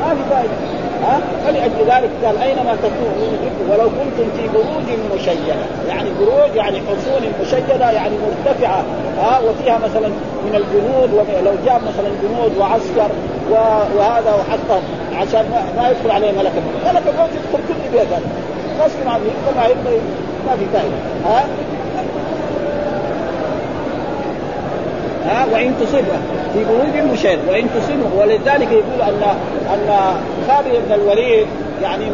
ما 0.00 0.14
في 0.14 0.30
فائدة. 0.30 0.69
ها؟ 1.02 1.20
فلأجل 1.44 1.80
ذلك 1.86 2.10
قال 2.24 2.38
أينما 2.38 2.76
تكونوا 2.82 3.32
ولو 3.70 3.84
كنتم 3.84 4.30
في 4.36 4.48
بروج 4.54 4.98
مشيدة. 5.14 5.54
يعني 5.88 6.10
بروج 6.20 6.56
يعني 6.56 6.78
حصون 6.78 7.22
مشيدة 7.42 7.90
يعني 7.90 8.14
مرتفعة 8.26 8.84
ها؟ 9.18 9.40
وفيها 9.40 9.78
مثلا 9.78 10.08
من 10.44 10.54
الجنود 10.54 11.12
ولو 11.12 11.52
جاب 11.66 11.80
مثلا 11.82 12.10
جنود 12.22 12.58
وعسكر 12.58 13.10
وهذا 13.96 14.34
وحتى 14.34 14.80
عشان 15.16 15.50
ما 15.76 15.90
يدخل 15.90 16.10
عليه 16.10 16.32
ملك 16.32 16.52
الموت 16.56 16.94
ملك 16.94 17.02
الموت 17.14 17.30
يدخل 17.30 17.62
كل 17.68 17.90
بيت 17.92 18.08
هذا. 18.08 18.20
يدخل 18.78 19.56
ما 19.56 19.66
يبغى 19.66 20.00
ما 20.46 20.56
في 20.56 20.64
فائدة. 20.72 20.96
ها؟ 21.26 21.44
وإن 25.52 25.74
تصبه. 25.80 26.18
في 26.54 26.64
بروج 26.64 27.12
مشير 27.12 27.38
وإن 27.48 27.66
تصبه. 27.74 28.20
ولذلك 28.22 28.72
يقول 28.72 29.02
أن 29.02 29.22
أن 29.74 29.88
خالد 30.48 30.74
بن 30.88 30.94
الوليد 30.94 31.46
يعني 31.82 32.04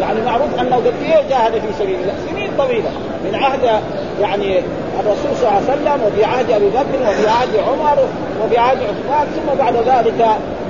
يعني 0.00 0.20
معروف 0.20 0.60
أنه 0.60 0.76
قد 0.76 0.92
إيه 1.02 1.28
جاهد 1.30 1.52
في 1.52 1.72
سبيل 1.78 1.96
الله. 2.00 2.14
سنين 2.30 2.50
طويلة. 2.58 2.90
من 3.24 3.34
عهد 3.34 3.80
يعني 4.20 4.58
الرسول 5.00 5.36
صلى 5.36 5.48
الله 5.48 5.62
عليه 5.70 5.72
وسلم 5.72 6.06
وفي 6.06 6.24
عهد 6.24 6.50
أبي 6.50 6.66
بكر 6.66 7.10
وفي 7.10 7.28
عهد 7.28 7.56
عمر 7.56 7.98
وفي 8.44 8.58
عهد 8.58 8.78
عثمان 8.78 9.26
ثم 9.26 9.58
بعد 9.58 9.76
ذلك 9.76 10.26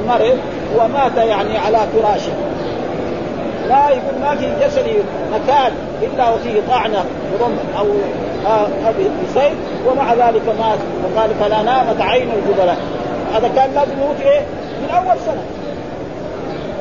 مرض 0.09 0.39
ومات 0.77 1.17
يعني 1.17 1.59
على 1.59 1.79
فراشه. 1.79 2.33
لا 3.69 3.89
يقول 3.89 4.21
ما 4.21 4.35
في 4.35 4.65
جسدي 4.65 4.95
مكان 5.33 5.73
إلا 6.03 6.31
وفيه 6.31 6.61
طعنة 6.69 7.05
برمح 7.41 7.79
أو 7.79 7.87
هذه 8.47 9.11
بسيف 9.25 9.53
ومع 9.87 10.13
ذلك 10.13 10.43
مات 10.59 10.79
وقال 11.05 11.31
فلا 11.41 11.63
نامت 11.63 12.01
عين 12.01 12.29
الجبلاء 12.31 12.77
هذا 13.35 13.49
كان 13.57 13.75
لازم 13.75 13.93
يموت 13.93 14.21
إيه؟ 14.21 14.41
من 14.83 14.91
أول 14.91 15.17
سنة. 15.27 15.43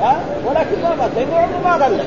ها؟ 0.01 0.19
ها 0.47 0.67
ما 0.83 0.95
مات 0.95 1.09
لأنه 1.15 1.35
عمره 1.35 1.61
ما 1.63 1.85
غلق 1.85 2.05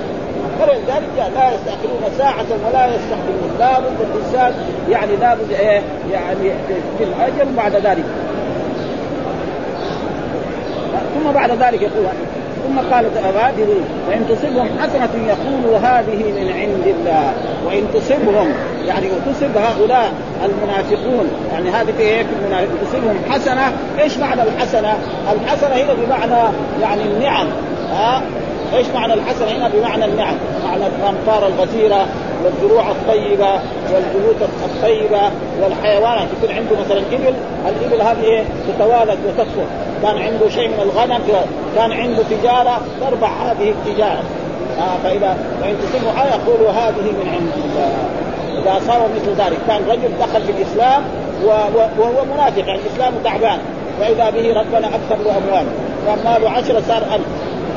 فلذلك 0.60 1.32
لا 1.34 1.54
يستأخرون 1.54 2.02
ساعة 2.18 2.46
ولا 2.66 2.86
يستقدمون 2.86 3.56
لابد 3.58 4.00
الإنسان 4.00 4.54
يعني 4.90 5.16
لابد 5.16 5.50
إيه؟ 5.50 5.82
يعني 6.12 6.50
في 6.98 7.04
الأجل 7.04 7.52
بعد 7.56 7.72
ذلك. 7.76 8.04
ثم 11.14 11.32
بعد 11.32 11.50
ذلك 11.50 11.82
يقول 11.82 12.06
ثم 12.64 12.94
قالت 12.94 13.16
هذه 13.16 13.66
وإن 14.09 14.27
تصبهم 14.29 14.68
حسنة 14.81 15.27
يقولوا 15.27 15.79
هذه 15.79 16.33
من 16.33 16.53
عند 16.53 16.87
الله. 16.87 17.33
وإن 17.66 17.87
تصبهم 17.94 18.53
يعني 18.87 19.09
تصب 19.09 19.57
هؤلاء 19.57 20.12
المنافقون 20.44 21.29
يعني 21.53 21.70
هذه 21.70 21.92
في 21.96 22.03
إيه؟ 22.03 22.22
تصبهم 22.83 23.16
حسنة 23.31 23.72
إيش 23.98 24.18
معنى 24.18 24.42
الحسنة؟ 24.42 24.94
الحسنة 25.33 25.74
هنا 25.74 25.94
بمعنى 25.94 26.53
يعني 26.83 27.03
النعم. 27.03 27.46
ها 27.90 28.22
إيش 28.74 28.87
معنى 28.94 29.14
الحسنة 29.14 29.48
هنا؟ 29.48 29.68
بمعنى 29.68 30.05
النعم؟ 30.05 30.35
معنى 30.64 30.87
الامطار 30.87 31.46
الغزيره 31.46 32.07
والزروع 32.44 32.90
الطيبة 32.90 33.52
والبيوت 33.92 34.37
الطيبة 34.64 35.30
والحيوانات. 35.62 36.28
يكون 36.38 36.57
عنده 36.57 36.76
مثلا 36.85 36.98
إبل 36.98 37.35
الإبل 37.68 38.02
هذه 38.02 38.44
تتوالد 38.68 39.18
وتكثر 39.26 39.66
كان 40.02 40.18
عنده 40.18 40.48
شيء 40.48 40.68
من 40.68 40.80
الغنم 40.83 41.20
كان 41.76 41.92
عنده 41.92 42.22
تجارة 42.30 42.80
تربح 43.00 43.42
هذه 43.42 43.70
التجارة. 43.70 44.22
آه 44.78 44.96
فإذا 45.04 45.37
فان 45.61 45.76
تصيبوا 45.83 46.12
حاجة 46.12 46.30
يقولوا 46.30 46.70
هذه 46.70 47.02
من 47.02 47.28
عند 47.35 47.52
الله. 47.64 47.90
إذا 48.62 48.87
صار 48.87 49.09
مثل 49.16 49.30
ذلك 49.42 49.59
كان 49.68 49.80
رجل 49.88 50.11
دخل 50.20 50.42
في 50.42 50.52
الإسلام 50.52 51.02
وهو 51.98 52.24
منافق 52.35 52.59
يعني 52.59 52.80
الإسلام 52.80 53.14
تعبان. 53.24 53.59
وإذا 54.00 54.30
به 54.30 54.61
ربنا 54.61 54.87
أكثر 54.88 55.24
له 55.24 55.37
أموال. 55.37 55.66
كان 56.07 56.18
ماله 56.24 56.50
عشرة 56.50 56.83
صار 56.88 57.02
ألف. 57.14 57.26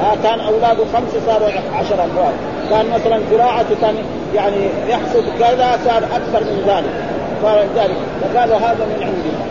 آه 0.04 0.16
كان 0.24 0.40
أولاده 0.40 0.84
خمسة 0.94 1.20
صاروا 1.26 1.48
عشر 1.74 2.04
أموال. 2.04 2.34
كان 2.70 2.86
مثلا 2.96 3.20
زراعته 3.32 3.76
كان 3.82 3.96
يعني 4.36 4.70
يحصد 4.90 5.24
كذا 5.40 5.80
صار 5.86 5.98
أكثر 5.98 6.44
من 6.44 6.64
ذلك. 6.68 6.94
فلذلك 7.44 7.98
فقالوا 8.22 8.58
هذا 8.58 8.86
من 8.86 9.04
عند 9.04 9.24
الله 9.26 9.48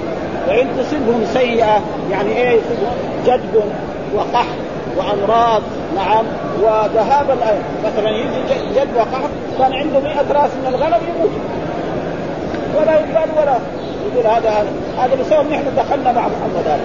وإن 0.49 0.69
تصبهم 0.79 1.25
سيئة 1.33 1.81
يعني 2.11 2.37
إيه 2.37 2.61
جدب 3.27 3.63
وقحط 4.15 4.57
وأمراض. 4.97 5.63
نعم. 5.97 6.25
وذهاب 6.63 7.31
الأيام 7.31 7.63
مثلا 7.85 8.11
يجي 8.11 8.81
جد 8.81 8.97
وقحط 8.97 9.31
كان 9.59 9.73
عنده 9.73 10.01
100 10.01 10.17
رأس 10.33 10.51
من 10.51 10.75
الغنم 10.75 11.01
يموت. 11.09 11.31
ولا 12.77 12.93
يقبل 12.93 13.31
ولا. 13.41 13.59
يقول 14.13 14.27
هذا 14.27 14.51
هذا 14.51 14.71
هذا 14.99 15.15
بسبب 15.15 15.51
نحن 15.51 15.65
دخلنا 15.77 16.13
مع 16.13 16.23
محمد 16.23 16.67
هذا. 16.67 16.81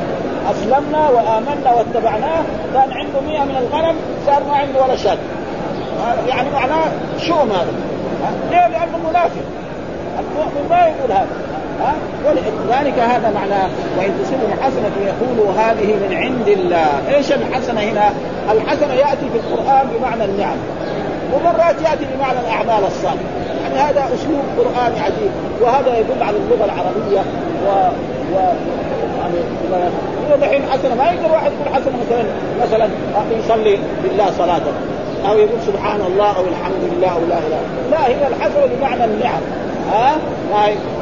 أسلمنا 0.51 1.09
وآمنا 1.09 1.73
واتبعناه. 1.73 2.43
كان 2.73 2.91
عنده 2.91 3.21
100 3.27 3.43
من 3.43 3.57
الغنم 3.57 3.95
صار 4.25 4.43
ما 4.49 4.55
عنده 4.55 4.81
ولا 4.83 4.95
شاة 4.95 5.17
يعني 6.27 6.49
معناه 6.53 6.91
شؤم 7.17 7.51
هذا. 7.51 7.73
ليه؟ 8.51 8.67
لأنه 8.67 8.97
منافق. 9.09 9.45
المؤمن 10.19 10.67
ما 10.69 10.77
يقول 10.77 11.11
هذا. 11.11 11.27
ها؟ 11.81 11.93
ولذلك 12.25 12.99
هذا 12.99 13.31
معناه 13.35 13.69
وإن 13.97 14.11
تصيبهم 14.23 14.53
حسنة 14.61 14.91
يقولوا 15.05 15.53
هذه 15.53 15.93
من 15.93 16.17
عند 16.17 16.47
الله، 16.47 17.15
إيش 17.15 17.31
الحسنة 17.31 17.81
هنا؟ 17.81 18.09
الحسنة 18.51 18.93
يأتي 18.93 19.29
في 19.33 19.37
القرآن 19.37 19.87
بمعنى 19.93 20.25
النعم. 20.25 20.57
ومرات 21.33 21.75
يأتي 21.81 22.05
بمعنى 22.15 22.39
الأعمال 22.39 22.87
الصالحة، 22.87 23.15
يعني 23.63 23.79
هذا 23.79 24.05
أسلوب 24.15 24.41
قرآني 24.57 24.99
عجيب. 24.99 25.31
وهذا 25.61 25.97
يدل 25.97 26.23
على 26.23 26.37
اللغة 26.37 26.65
العربية. 26.65 27.21
و, 27.65 27.69
و... 28.33 28.39
يعني 29.19 30.41
دحين 30.41 30.61
حسنة 30.71 30.95
ما 30.95 31.11
يقدر 31.11 31.31
واحد 31.33 31.51
يقول 31.51 31.75
حسنة 31.75 31.93
مثلا 32.05 32.23
مثلا 32.61 32.89
يصلي 33.39 33.79
بالله 34.03 34.31
صلاة. 34.37 34.61
أو 35.29 35.37
يقول 35.37 35.59
سبحان 35.67 36.01
الله 36.01 36.37
أو 36.37 36.43
الحمد 36.43 36.83
لله 36.91 37.07
أو 37.07 37.19
لا 37.29 37.37
اله 37.37 37.61
لا 37.91 38.07
هي 38.07 38.27
الحسنه 38.27 38.65
بمعنى 38.65 39.05
النعم. 39.05 39.41
ها؟ 39.91 40.17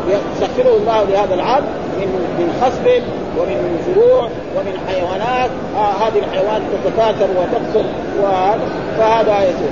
يسخره 0.07 0.77
الله 0.77 1.03
لهذا 1.03 1.33
العبد 1.33 1.65
من 1.99 2.07
من 2.39 2.59
خصب 2.61 2.87
ومن 3.37 3.79
زروع 3.87 4.23
ومن 4.55 4.73
حيوانات. 4.87 5.49
آه 5.77 6.07
هذه 6.07 6.19
الحيوانات 6.19 6.61
تتكاثر 6.85 7.27
وتكثر 7.37 7.83
وهذا 8.21 8.59
فهذا 8.97 9.41
يصير 9.41 9.69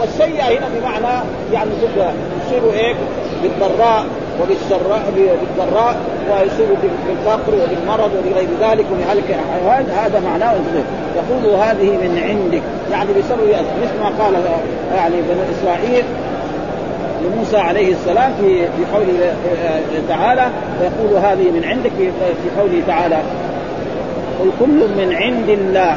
والسيئة 0.00 0.44
هنا 0.44 0.68
بمعنى 0.78 1.24
يعني 1.52 1.70
يصيب 2.46 2.64
إيه 2.72 2.94
بالضراء 3.42 4.04
وبالسراء 4.42 5.12
بالضراء 5.16 5.96
ويصيب 6.30 6.68
بالفقر 7.06 7.54
وبالمرض 7.54 8.10
وبغير 8.14 8.48
ذلك 8.60 8.86
وبهلك 8.92 9.24
الحيوان 9.30 9.86
هذا 9.90 10.20
معناه 10.20 10.54
يقول 11.16 11.54
هذه 11.54 11.90
من 11.90 12.18
عندك. 12.22 12.62
يعني 12.92 13.08
بسبب 13.08 13.48
مثل 13.82 14.00
ما 14.02 14.24
قال 14.24 14.34
يعني 14.96 15.14
بنو 15.16 15.40
إسرائيل 15.60 16.04
لموسى 17.24 17.56
عليه 17.56 17.92
السلام 17.92 18.32
في 18.40 18.60
في 18.60 18.84
قوله 18.94 19.34
تعالى 20.08 20.50
ويقول 20.80 21.24
هذه 21.24 21.50
من 21.50 21.64
عندك 21.64 21.92
في 22.42 22.60
قوله 22.60 22.82
تعالى. 22.86 23.18
قل 24.40 24.50
كل 24.60 24.88
من 24.98 25.14
عند 25.16 25.48
الله. 25.48 25.96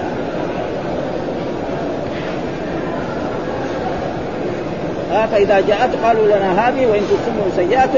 آه 5.11 5.25
فإذا 5.25 5.59
جاءت 5.67 5.89
قالوا 6.03 6.25
لنا 6.25 6.69
هذه 6.69 6.85
وإن 6.85 7.01
تصبهم 7.01 7.51
سيئات 7.55 7.89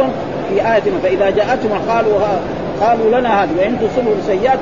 في 0.54 0.74
آية 0.74 0.84
فإذا 1.04 1.30
جاءتهم 1.30 1.90
قالوا 1.90 2.20
قالوا 2.82 3.20
لنا 3.20 3.44
هذه 3.44 3.50
وإن 3.60 3.78
تصبهم 3.80 4.22
سيئات 4.28 4.60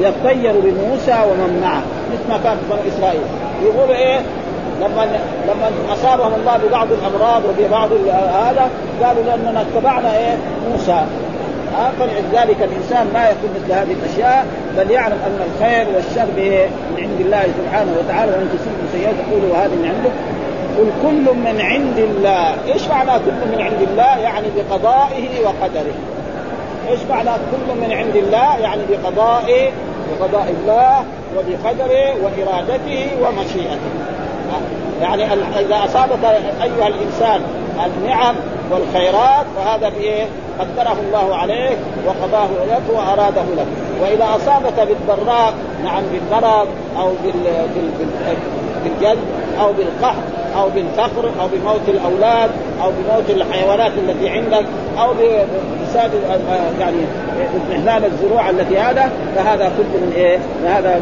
يطيروا 0.00 0.62
بموسى 0.62 1.16
ومن 1.30 1.60
معه. 1.62 1.82
مثل 2.12 2.28
ما 2.30 2.38
كان 2.44 2.56
بنو 2.70 2.78
إسرائيل. 2.88 3.20
يقولوا 3.62 3.94
إيه؟ 3.94 4.20
لما 4.80 5.06
لما 5.48 5.92
أصابهم 5.92 6.32
الله 6.34 6.56
ببعض 6.56 6.88
الأمراض 6.92 7.42
وببعض 7.44 7.88
هذا 8.46 8.70
قالوا 9.02 9.22
لأننا 9.24 9.62
اتبعنا 9.62 10.18
إيه؟ 10.18 10.36
موسى. 10.70 11.00
فلذلك 11.98 12.56
الإنسان 12.62 13.06
ما 13.14 13.28
يكون 13.30 13.50
مثل 13.56 13.72
هذه 13.72 13.92
الأشياء 13.92 14.46
بل 14.76 14.90
يعلم 14.90 15.18
أن 15.26 15.40
الخير 15.48 15.86
والشر 15.94 16.26
من 16.36 17.02
عند 17.02 17.20
الله 17.20 17.42
سبحانه 17.42 17.92
وتعالى 17.98 18.32
وإن 18.32 18.48
تصيبوا 18.48 18.88
سيئات 18.92 19.14
تقولوا 19.26 19.56
هذه 19.56 19.74
من 19.74 19.94
عندك. 19.96 20.12
قل 20.78 20.90
كل 21.02 21.34
من 21.34 21.60
عند 21.60 21.98
الله، 21.98 22.54
إيش 22.72 22.88
معنى 22.88 23.10
كل 23.10 23.56
من 23.56 23.60
عند 23.60 23.88
الله؟ 23.90 24.18
يعني 24.18 24.46
بقضائه 24.56 25.28
وقدره. 25.44 25.94
إيش 26.88 27.00
معنى 27.10 27.30
كل 27.30 27.80
من 27.80 27.92
عند 27.92 28.16
الله؟ 28.16 28.58
يعني 28.58 28.82
بقضائه 28.90 29.70
بقضاء 30.10 30.54
الله 30.60 31.04
وبقدره 31.36 32.14
وإرادته 32.22 33.10
ومشيئته. 33.22 33.92
يعني 35.00 35.24
إذا 35.60 35.84
أصابك 35.84 36.24
أيها 36.62 36.88
الإنسان 36.88 37.40
النعم 37.86 38.34
والخيرات 38.70 39.46
فهذا 39.56 39.88
بايه؟ 39.88 40.26
قدره 40.58 40.96
الله 41.06 41.36
عليك 41.36 41.78
وقضاه 42.06 42.48
لك 42.70 42.82
وأراده 42.94 43.44
لك، 43.56 43.66
وإذا 44.02 44.28
أصابك 44.36 44.88
بالضراء 44.88 45.54
نعم 45.84 46.02
بالمرض 46.12 46.68
أو 46.98 47.12
بالجلد 48.84 49.18
أو 49.60 49.72
بالقحط 49.72 50.38
أو 50.56 50.68
بالفقر 50.68 51.30
أو 51.40 51.48
بموت 51.48 51.88
الأولاد 51.88 52.50
أو 52.82 52.90
بموت 52.90 53.30
الحيوانات 53.30 53.92
التي 53.98 54.28
عندك 54.28 54.64
أو 54.98 55.12
بفساد 55.12 56.10
يعني 56.80 56.96
استهلال 57.56 58.04
الزروع 58.04 58.50
التي 58.50 58.78
هذا 58.78 59.10
فهذا 59.36 59.72
كله 59.76 60.00
من 60.00 60.12
إيه؟ 60.16 60.38
فهذا 60.64 61.00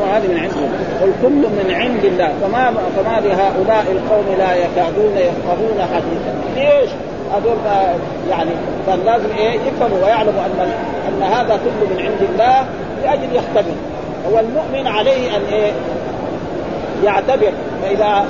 وهذه 0.00 0.26
من 0.28 0.38
عنده 0.38 0.54
قل 1.00 1.12
كل 1.22 1.42
من 1.58 1.74
عند 1.74 2.04
الله. 2.04 2.32
فما 2.42 2.72
فما 2.96 3.20
لهؤلاء 3.20 3.84
القوم 3.92 4.34
لا 4.38 4.54
يكادون 4.54 5.12
يفقهون 5.16 5.88
حديثا. 5.94 6.32
ليش؟ 6.56 6.90
هذول 7.34 7.56
يعني 8.30 8.50
كان 8.86 8.98
لازم 9.06 9.28
إيه؟ 9.38 9.50
يفهموا 9.50 10.04
ويعلموا 10.04 10.42
أن 10.46 10.70
أن 11.08 11.22
هذا 11.22 11.60
كله 11.64 11.88
من 11.90 12.06
عند 12.06 12.30
الله 12.30 12.64
لأجل 13.04 13.36
يختبر. 13.36 13.74
هو 14.32 14.38
المؤمن 14.38 14.86
عليه 14.86 15.36
أن 15.36 15.42
إيه؟ 15.52 15.72
يعتبر. 17.04 17.52
فإذا 17.82 18.24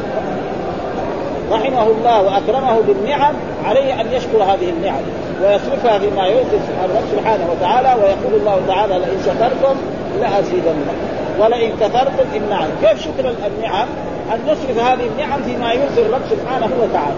رحمه 1.53 1.87
الله 1.87 2.23
وأكرمه 2.23 2.81
بالنعم 2.81 3.35
عليه 3.65 4.01
أن 4.01 4.07
يشكر 4.13 4.43
هذه 4.43 4.71
النعم 4.71 5.03
ويصرفها 5.43 5.99
فيما 5.99 6.27
يرضي 6.27 6.57
الرب 6.85 7.05
سبحانه 7.13 7.49
وتعالى 7.53 7.89
ويقول 8.03 8.41
الله 8.41 8.61
تعالى 8.69 8.95
لئن 8.99 9.23
شكرتم 9.27 9.77
لأزيدنكم. 10.21 10.97
ولئن 11.41 11.71
كفرتم 11.81 12.25
إن 12.37 12.43
نعم 12.51 12.69
كيف 12.83 13.03
شكر 13.03 13.35
النعم؟ 13.47 13.87
أن 14.33 14.39
نصرف 14.45 14.79
هذه 14.79 15.07
النعم 15.07 15.43
فيما 15.43 15.73
يرضي 15.73 16.03
الرب 16.03 16.23
سبحانه 16.31 16.71
وتعالى. 16.83 17.17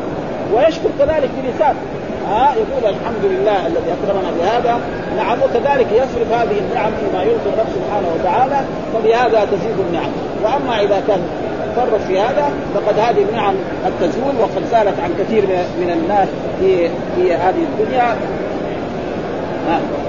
ويشكر 0.54 0.90
كذلك 0.98 1.30
بلسان 1.42 1.74
ها 2.30 2.54
يقول 2.54 2.94
الحمد 2.94 3.24
لله 3.24 3.66
الذي 3.66 3.90
أكرمنا 3.96 4.30
بهذا. 4.38 4.80
نعم 5.16 5.38
وكذلك 5.42 5.86
يصرف 5.92 6.32
هذه 6.32 6.58
النعم 6.58 6.92
فيما 7.00 7.22
يرضي 7.22 7.50
الرب 7.54 7.66
سبحانه 7.74 8.08
وتعالى 8.14 8.60
فبهذا 8.94 9.44
تزيد 9.44 9.78
النعم. 9.88 10.10
وأما 10.44 10.80
إذا 10.80 11.02
كان 11.08 11.20
فرط 11.76 12.00
في 12.08 12.20
هذا 12.20 12.50
فقد 12.74 12.98
هذه 12.98 13.24
النعم 13.30 13.54
قد 13.84 13.92
تزول 14.00 14.34
وقد 14.40 14.62
زالت 14.70 15.00
عن 15.00 15.10
كثير 15.18 15.42
من 15.80 15.90
الناس 15.90 16.28
في 16.60 16.88
في 16.88 17.34
هذه 17.34 17.64
الدنيا. 17.72 18.16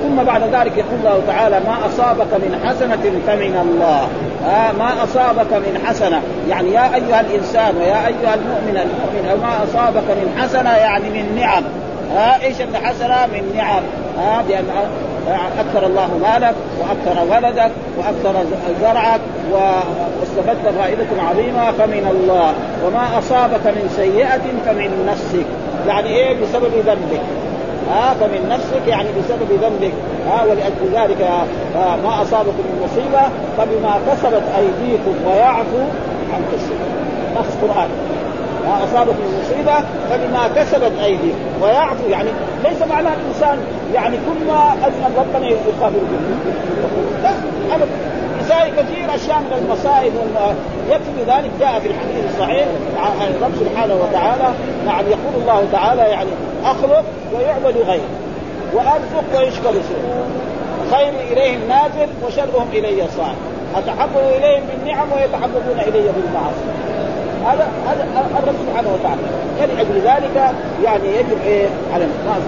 ثم 0.01 0.23
بعد 0.23 0.41
ذلك 0.41 0.77
يقول 0.77 0.99
الله 0.99 1.21
تعالى 1.27 1.59
ما 1.59 1.85
أصابك 1.85 2.33
من 2.33 2.59
حسنة 2.65 3.11
فمن 3.27 3.69
الله. 3.69 4.07
آه 4.49 4.71
ما 4.71 5.03
أصابك 5.03 5.53
من 5.53 5.81
حسنة. 5.85 6.21
يعني 6.49 6.73
يا 6.73 6.95
أيها 6.95 7.21
الإنسان 7.21 7.75
ويا 7.77 8.07
أيها 8.07 8.33
المؤمن 8.33 8.77
المؤمن 8.77 9.41
ما 9.41 9.63
أصابك 9.63 10.09
من 10.09 10.35
حسنة 10.39 10.69
يعني 10.69 11.09
من 11.09 11.35
نعم. 11.35 11.63
آه 12.17 12.41
إيش 12.43 12.61
الحسنه 12.61 13.25
من 13.25 13.53
نعم. 13.55 13.83
آه 14.19 14.41
بأن 14.41 14.65
أكثر 15.59 15.85
الله 15.85 16.17
مالك 16.17 16.55
وأكثر 16.79 17.23
ولدك 17.31 17.71
وأكثر 17.97 18.45
زرعك 18.81 19.21
واستفدت 19.51 20.75
فائدة 20.79 21.07
عظيمة 21.29 21.71
فمن 21.71 22.07
الله. 22.11 22.53
وما 22.85 23.19
أصابك 23.19 23.67
من 23.67 23.93
سيئة 23.95 24.41
فمن 24.65 25.05
نفسك. 25.07 25.45
يعني 25.87 26.07
إيه؟ 26.07 26.41
بسبب 26.41 26.71
ذنبك. 26.85 27.21
ها 27.91 28.13
فمن 28.13 28.49
نفسك 28.49 28.87
يعني 28.87 29.09
بسبب 29.09 29.51
ذنبك. 29.61 29.93
ها 30.27 30.43
ولأجل 30.43 30.93
ذلك 30.93 31.27
ما 31.75 32.21
أصابكم 32.21 32.63
من 32.63 32.85
مصيبة 32.85 33.29
فبما 33.57 33.99
كسبت 34.07 34.43
أيديكم 34.57 35.13
ويعفو 35.27 35.83
عن 36.33 36.43
كثير 36.51 36.77
نص 37.35 37.55
قرآن 37.61 37.89
من 39.07 39.41
مصيبة 39.41 39.75
فبما 40.09 40.47
كسبت 40.55 40.91
أيديكم 41.03 41.61
ويعفو. 41.61 42.09
يعني 42.09 42.29
ليس 42.63 42.81
معنى 42.89 43.07
الإنسان 43.07 43.57
يعني 43.93 44.17
كل 44.17 44.47
ما 44.47 44.73
أذنب 44.87 45.17
ربنا 45.17 45.47
يقابل 45.47 45.99
به 45.99 47.31
يساوي 48.41 48.71
كثير 48.71 49.15
أشياء 49.15 49.39
من 49.39 49.65
المصائب 49.65 50.13
يكفي 50.89 51.31
ذلك 51.31 51.51
جاء 51.59 51.79
في 51.79 51.87
الحديث 51.87 52.33
الصحيح. 52.33 52.67
عن 52.97 53.27
الرب 53.27 53.51
سبحانه 53.59 53.93
وتعالى 53.93 54.53
نعم 54.85 55.05
يقول 55.07 55.41
الله 55.41 55.67
تعالى 55.71 56.01
يعني 56.01 56.29
أخلق 56.65 57.03
ويعبد 57.33 57.77
غيري 57.77 58.01
وأرزق 58.73 59.39
ويشكر 59.39 59.71
سوء 59.71 60.25
خيري 60.91 61.33
إليهم 61.33 61.59
نازل 61.69 62.09
وشرهم 62.25 62.67
إلي 62.73 63.07
صاعد 63.17 63.35
اتحبب 63.75 64.35
إليهم 64.37 64.63
بالنعم 64.69 65.07
ويتحببون 65.11 65.79
إلي 65.79 66.09
بالمعاصي. 66.15 66.65
هذا 67.45 67.67
هذا 67.87 68.07
الرب 68.43 68.55
سبحانه 68.67 68.89
وتعالى. 68.93 69.21
فلأجل 69.59 69.95
ذلك 69.95 70.53
يعني 70.83 71.07
يجب 71.19 71.37
إيه؟ 71.45 71.67
على 71.93 72.03
الناس. 72.03 72.43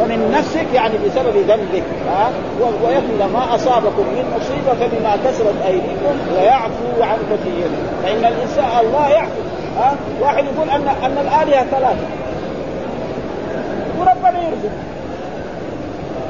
ومن 0.00 0.32
نفسك 0.38 0.66
يعني 0.74 0.94
بسبب 1.06 1.36
ذنبك. 1.36 1.82
ها؟ 2.08 2.30
ويقول 2.60 3.32
ما 3.32 3.54
أصابكم 3.54 4.02
من 4.02 4.24
مصيبة 4.36 4.86
فبما 4.86 5.16
كسبت 5.24 5.54
أيديكم 5.66 6.16
ويعفو 6.36 7.02
عن 7.02 7.18
كثير. 7.30 7.68
فإن 8.02 8.32
الإنسان 8.32 8.86
الله 8.86 9.08
يعفو. 9.08 9.40
ها؟ 9.78 9.96
واحد 10.20 10.44
يقول 10.44 10.70
ان 10.70 10.88
أن 11.04 11.18
الآلهة 11.18 11.64
ثلاثة. 11.64 12.06
وربنا 13.98 14.42
يرزق. 14.42 14.74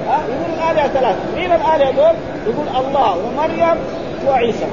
ها؟ 0.08 0.18
يقول 0.28 0.58
الآلهة 0.58 0.88
ثلاثة. 0.88 1.18
مين 1.36 1.52
الآلهة 1.52 1.90
دول؟ 1.90 2.14
يقول 2.46 2.86
الله 2.86 3.16
ومريم 3.16 3.76
وعيسى. 4.28 4.66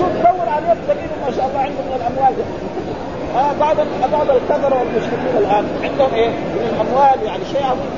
تشوف 0.00 0.12
تدور 0.18 0.48
عليهم 0.56 0.76
تجدهم 0.88 1.18
ما 1.26 1.30
شاء 1.36 1.46
الله 1.48 1.60
عندهم 1.60 1.86
من 1.90 1.96
الأموال. 2.00 2.34
آه 3.36 3.52
بعض 3.60 3.76
بعض 4.12 4.30
الكفره 4.36 4.76
والمشركين 4.78 5.34
الآن 5.38 5.64
عندهم 5.82 6.14
إيه؟ 6.14 6.28
من 6.28 6.64
الاموال 6.72 7.26
يعني 7.26 7.44
شيء 7.52 7.64
عظيم. 7.64 7.90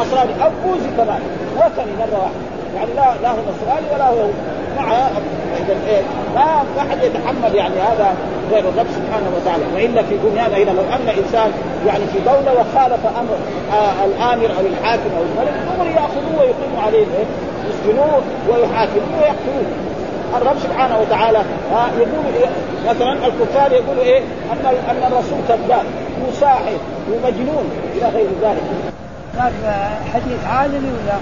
نصراني 0.00 0.44
أو 0.44 0.50
بوذي 0.64 0.90
كمان. 0.96 1.22
وثني 1.56 1.92
مرة 2.00 2.18
واحدة. 2.22 2.42
يعني 2.76 2.90
لا 2.96 3.06
لا 3.22 3.30
هو 3.30 3.40
نصراني 3.52 3.86
ولا 3.94 4.08
هو 4.08 4.28
مع 4.76 4.92
إيه؟ 5.88 6.02
ما 6.34 6.46
ما 6.76 6.82
حد 6.90 7.02
يتحمل 7.02 7.54
يعني 7.54 7.74
هذا 7.74 8.14
غير 8.52 8.64
الرب 8.68 8.86
سبحانه 8.98 9.28
وتعالى. 9.36 9.64
والا 9.74 10.02
في 10.02 10.16
دنيانا 10.16 10.56
هنا 10.56 10.70
لو 10.78 10.84
أن 10.96 11.08
انسان 11.18 11.50
يعني 11.86 12.04
في 12.12 12.18
دولة 12.18 12.52
وخالف 12.52 13.02
أمر 13.20 13.36
آه 13.72 14.04
الآمر 14.04 14.50
أو 14.58 14.64
الحاكم 14.72 15.10
أو 15.16 15.22
الملك 15.28 15.54
دغري 15.68 15.90
يأخذوه 15.90 16.40
ويقيموا 16.40 16.82
عليه 16.86 16.98
إيه؟ 16.98 17.26
يسجنوه 17.68 18.22
ويحاكموه 18.48 19.18
ويقتلوه. 19.20 19.91
الرب 20.36 20.56
سبحانه 20.62 20.98
وتعالى 20.98 21.38
آه 21.38 21.86
يقول 21.98 22.34
إيه؟ 22.42 22.46
مثلا 22.90 23.12
الكفار 23.12 23.72
يقولوا 23.72 24.02
إيه 24.02 24.18
أن 24.52 24.66
أن 24.90 25.12
الرسول 25.12 25.38
كذاب 25.48 25.84
وساحر 26.28 26.76
ومجنون 27.10 27.70
إلى 27.96 28.08
غير 28.08 28.26
ذلك. 28.42 28.62
هذا 29.38 29.90
حديث 30.14 30.46
عالمي 30.52 30.90
ولا؟ 30.90 31.14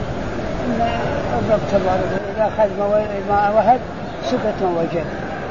إن 0.67 0.89
الرب 1.39 1.61
تبارك 1.73 2.21
إذا 2.37 2.49
أخذ 2.49 2.71
ما 3.31 3.51
وهب 3.57 3.81
صفة 4.25 4.67
وجد 4.79 5.05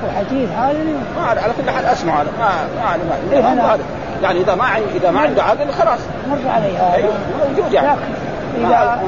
وحديث 0.08 0.50
عالمي؟ 0.62 0.94
ما 1.18 1.24
أعرف 1.26 1.44
على 1.44 1.54
كل 1.64 1.70
حال 1.72 1.86
أسمع 1.86 2.22
هذا 2.22 2.30
ما 2.40 2.50
ما 2.82 2.86
أعرف. 2.88 3.02
إيه 3.32 3.42
ما 3.42 3.56
أنا- 3.56 3.74
هذا 3.74 3.84
يعني 4.24 4.40
إذا 4.42 4.56
ما 4.56 4.66
إذا 4.96 5.12
ما 5.12 5.20
عنده 5.20 5.44
عقل 5.44 5.72
خلاص. 5.72 6.00
مر 6.30 6.50
علي 6.52 6.78
هذا 6.78 6.94
أيوه 6.96 7.14
موجود 7.50 7.74
يعني. 7.74 7.88
لكن 7.88 8.64
ما- 8.64 8.70
اذا 8.70 9.00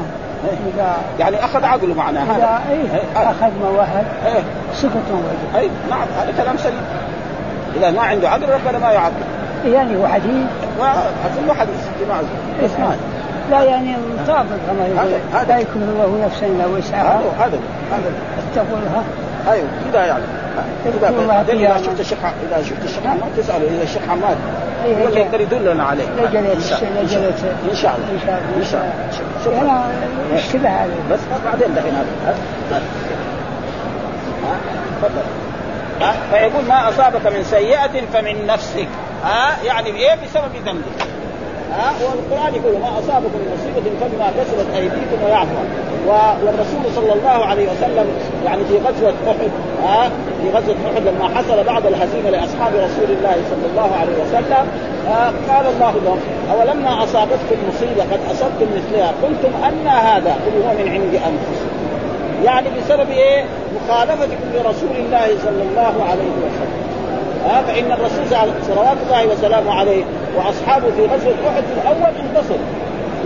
يعني 1.19 1.45
أخذ 1.45 1.65
عقله 1.65 1.93
معناه. 1.93 2.23
اذا 2.23 2.34
هذا. 2.34 2.62
إيه 2.71 3.01
آه. 3.15 3.32
اخذ 3.32 3.51
ما 3.62 3.69
وهب 3.69 4.06
إيه. 4.25 4.41
صفة 4.73 4.99
وجد 5.12 5.56
أي 5.56 5.69
نعم 5.89 6.08
هذا 6.19 6.34
كلام 6.43 6.58
سليم. 6.58 6.82
إذا 7.77 7.91
ما 7.91 8.01
عنده 8.01 8.30
عقل 8.30 8.49
ربنا 8.49 8.80
ما 8.80 8.91
يعقل 8.91 9.13
يعني 9.65 9.97
هو 9.97 10.08
حديث 10.08 10.47
كله 11.38 11.54
حديث 11.54 11.75
جماعة 12.01 12.21
اسمع 12.65 12.95
لا 13.51 13.63
يعني 13.63 13.95
مطابق 14.23 14.58
كما 14.67 14.88
يقول. 14.88 15.47
لا 15.47 15.60
يكون 15.60 15.82
الله 15.82 16.25
نفسا 16.25 16.45
إلا 16.45 16.65
وسعها. 16.65 17.15
هذا 17.15 17.23
هذا 17.39 17.60
هذا. 17.91 18.12
اتقوا 18.51 18.77
لها 18.77 19.04
أيوه 19.54 19.67
كذا 19.91 20.06
يعني. 20.06 20.23
إذا 20.86 21.10
الله. 21.10 21.77
شفت 21.77 21.99
الشيخ 21.99 22.17
إذا 22.49 22.63
شفت 22.63 22.84
الشيخ 22.84 23.04
حماد 23.04 23.30
تسأله 23.38 23.67
إذا 23.75 23.84
الشيخ 23.84 24.01
حماد. 24.10 24.38
يقدر 24.85 25.41
يدلنا 25.41 25.83
عليه. 25.83 26.03
لجلة 26.03 26.53
إن 26.53 26.61
شاء 26.61 26.83
الله 26.83 27.01
لجلة 27.01 27.33
إن 27.71 27.75
شاء 27.75 27.95
الله 27.95 28.57
إن 28.57 28.63
شاء 28.63 28.81
الله 29.47 29.61
أنا 29.61 30.39
اشتبه 30.39 30.69
عليه 30.69 30.93
بس 31.11 31.19
بعدين 31.45 31.75
دحين 31.75 31.93
هذا؟ 31.93 32.37
تفضل؟ 35.01 35.21
فيقول 36.31 36.65
ما 36.65 36.89
أصابك 36.89 37.27
من 37.27 37.43
سيئة 37.43 38.05
فمن 38.13 38.47
نفسك. 38.47 38.87
ها؟ 39.23 39.57
يعني 39.63 39.89
إيه؟ 39.89 40.15
بسبب 40.15 40.51
ذنبك. 40.65 41.07
ها 41.71 41.91
والقرآن 42.05 42.55
يقول 42.55 42.81
ما 42.81 42.89
أصابكم 42.99 43.39
من 43.41 43.47
مصيبة 43.55 43.89
فبما 44.01 44.27
كسبت 44.38 44.67
أيديكم 44.75 45.17
ويعفو 45.25 45.62
والرسول 46.07 46.84
صلى 46.95 47.13
الله 47.13 47.45
عليه 47.45 47.67
وسلم 47.71 48.05
يعني 48.45 48.65
في 48.65 48.77
غزوة 48.77 49.13
أحد 49.27 49.51
ها 49.84 50.10
في 50.41 50.49
غزوة 50.49 50.75
أحد 50.93 51.01
لما 51.07 51.38
حصل 51.38 51.63
بعض 51.63 51.86
الهزيمة 51.86 52.29
لأصحاب 52.29 52.73
رسول 52.73 53.10
الله 53.17 53.36
صلى 53.51 53.65
الله 53.71 53.89
عليه 54.01 54.15
وسلم 54.23 54.67
آه 55.07 55.31
قال 55.49 55.65
الله 55.75 55.93
لهم 56.05 56.19
أولما 56.53 57.03
أصابتكم 57.03 57.57
مصيبة 57.69 58.03
قد 58.12 58.19
أصبتم 58.31 58.67
مثلها 58.77 59.13
قلتم 59.23 59.51
أن 59.67 59.88
هذا 59.88 60.31
قل 60.31 60.53
هو 60.63 60.73
من 60.84 60.91
عند 60.91 61.13
أنفسكم 61.15 61.81
يعني 62.43 62.67
بسبب 62.79 63.10
إيه؟ 63.10 63.45
مخالفتكم 63.75 64.47
لرسول 64.53 64.95
الله 64.99 65.27
صلى 65.43 65.63
الله 65.69 66.03
عليه 66.10 66.31
وسلم. 66.43 66.80
ها 67.45 67.62
فان 67.62 67.91
الرسول 67.91 68.23
صلوات 68.67 68.97
الله 69.08 69.27
وسلامه 69.27 69.71
عليه 69.73 70.04
وأصحابه 70.36 70.91
في 70.91 71.01
غزوة 71.06 71.34
أحد 71.49 71.63
الأول 71.77 72.15
انتصروا 72.25 72.65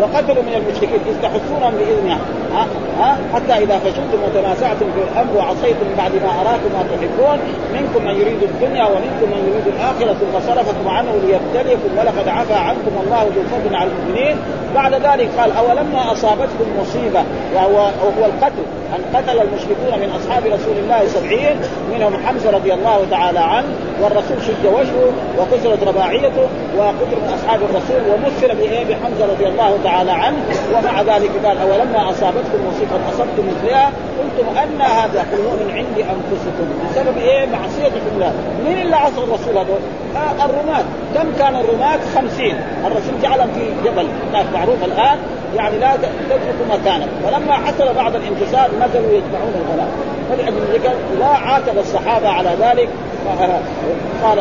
وقتلوا 0.01 0.43
من 0.43 0.53
المشركين 0.59 0.99
اذ 1.09 1.15
تحسونهم 1.21 1.73
باذنه 1.79 2.17
ها؟ 2.55 2.67
ها؟ 2.99 3.17
حتى 3.33 3.63
إذا 3.63 3.79
فشلتم 3.79 4.19
وتنازعتم 4.25 4.87
في 4.95 5.01
الأمر 5.07 5.37
وعصيتم 5.37 5.87
بعد 5.97 6.11
ما 6.11 6.31
أراكم 6.41 6.69
ما 6.75 6.83
تحبون 6.91 7.39
منكم 7.73 8.05
من 8.05 8.15
يريد 8.21 8.43
الدنيا 8.43 8.85
ومنكم 8.85 9.27
من 9.33 9.41
يريد 9.49 9.67
الآخرة 9.75 10.13
ثم 10.13 10.39
صرفكم 10.47 10.87
عنه 10.87 11.11
ليبتليكم 11.23 11.97
ولقد 11.97 12.27
عفا 12.27 12.55
عنكم 12.55 12.91
والله 12.97 13.23
ذو 13.23 13.41
فضل 13.53 13.75
على 13.75 13.89
المؤمنين. 13.91 14.37
بعد 14.75 14.93
ذلك 14.93 15.29
قال 15.37 15.51
أولما 15.51 16.11
أصابتكم 16.11 16.65
مصيبة 16.81 17.23
وهو 17.55 17.75
وهو 17.75 18.25
القتل. 18.25 18.65
أن 18.95 19.17
قتل 19.17 19.39
المشركون 19.39 19.99
من 19.99 20.09
أصحاب 20.19 20.43
رسول 20.45 20.77
الله 20.83 21.07
سبعين 21.07 21.57
منهم 21.93 22.13
حمزة 22.25 22.51
رضي 22.51 22.73
الله 22.73 23.05
تعالى 23.11 23.39
عنه 23.39 23.67
والرسول 24.01 24.37
شج 24.47 24.65
وجهه 24.67 25.11
وكسرت 25.39 25.83
رباعيته 25.83 26.47
وقتل 26.77 27.15
من 27.21 27.33
أصحاب 27.33 27.59
الرسول 27.61 28.01
ومثل 28.09 28.55
بحمزة 28.89 29.25
رضي 29.25 29.47
الله 29.47 29.79
تعالى 29.85 30.11
عنه 30.11 30.37
ومع 30.73 31.01
ذلك 31.01 31.31
قال 31.45 31.57
أولما 31.57 32.09
أصابتكم 32.09 32.59
مصيبة 32.67 33.09
أصبتم 33.09 33.43
مثلها؟ 33.51 33.91
قلتم 34.19 34.57
أن 34.57 34.81
هذا 34.81 35.19
قل 35.31 35.37
من 35.37 35.69
عند 35.77 35.97
أنفسكم. 35.97 36.67
بسبب 36.89 37.17
إيه؟ 37.17 37.45
معصيتكم 37.45 38.11
الله 38.15 38.33
مين 38.65 38.77
اللي 38.81 38.95
عصى 38.95 39.17
الرسول 39.17 39.57
هذول؟ 39.57 39.79
آه 40.15 40.45
الرماة. 40.45 40.84
كم 41.15 41.27
كان 41.39 41.55
الرماة 41.55 41.99
خمسين. 42.15 42.55
الرسول 42.85 43.13
جعلهم 43.23 43.47
في 43.51 43.89
جبل؟ 43.89 44.07
هناك 44.29 44.45
معروف 44.53 44.83
الآن 44.85 45.17
يعني 45.55 45.79
لا 45.79 45.95
تترك 45.95 46.55
مكانك. 46.69 47.07
فلما 47.23 47.53
حصل 47.53 47.93
بعد 47.93 48.15
الانتصار 48.15 48.69
نزلوا 48.75 49.11
يجمعون 49.11 49.53
الغنم 49.55 49.87
فلأجل 50.29 50.73
ذلك 50.73 50.91
لا 51.19 51.25
عاتب 51.25 51.77
الصحابة 51.77 52.29
على 52.29 52.49
ذلك. 52.61 52.89
قال 54.23 54.37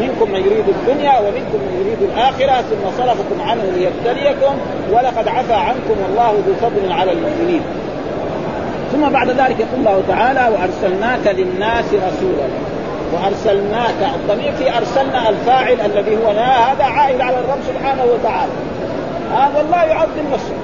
منكم 0.00 0.30
من 0.32 0.40
يريد 0.40 0.64
الدنيا 0.68 1.18
ومنكم 1.18 1.58
من 1.58 1.84
يريد 1.86 2.10
الآخرة 2.10 2.62
ثم 2.62 2.98
صرفكم 2.98 3.40
عنه 3.40 3.62
ليبتليكم 3.62 4.54
ولقد 4.92 5.28
عفى 5.28 5.54
عنكم 5.54 5.94
والله 6.02 6.42
ذو 6.46 6.54
فضل 6.54 6.92
على 6.92 7.12
المؤمنين. 7.12 7.60
ثم 8.92 9.08
بعد 9.08 9.28
ذلك 9.28 9.60
يقول 9.60 9.78
الله 9.78 10.02
تعالى 10.08 10.48
وأرسلناك 10.54 11.26
للناس 11.26 11.84
رسولا. 11.84 12.48
وأرسلناك 13.12 14.10
الضمير 14.14 14.52
في 14.52 14.78
أرسلنا 14.78 15.28
الفاعل 15.28 15.76
الذي 15.84 16.16
هو 16.16 16.32
نا 16.32 16.72
هذا 16.72 16.84
عائد 16.84 17.20
على 17.20 17.38
الرب 17.38 17.58
سبحانه 17.68 18.04
وتعالى. 18.04 18.52
ها 19.32 19.50
والله 19.56 19.84
يعظم 19.84 20.32
نفسه 20.32 20.54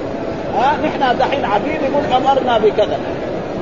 ها 0.57 0.73
نحن 0.83 1.17
دحين 1.17 1.45
عبيد 1.45 1.81
يقول 1.81 2.03
أمرنا 2.15 2.57
بكذا. 2.57 2.97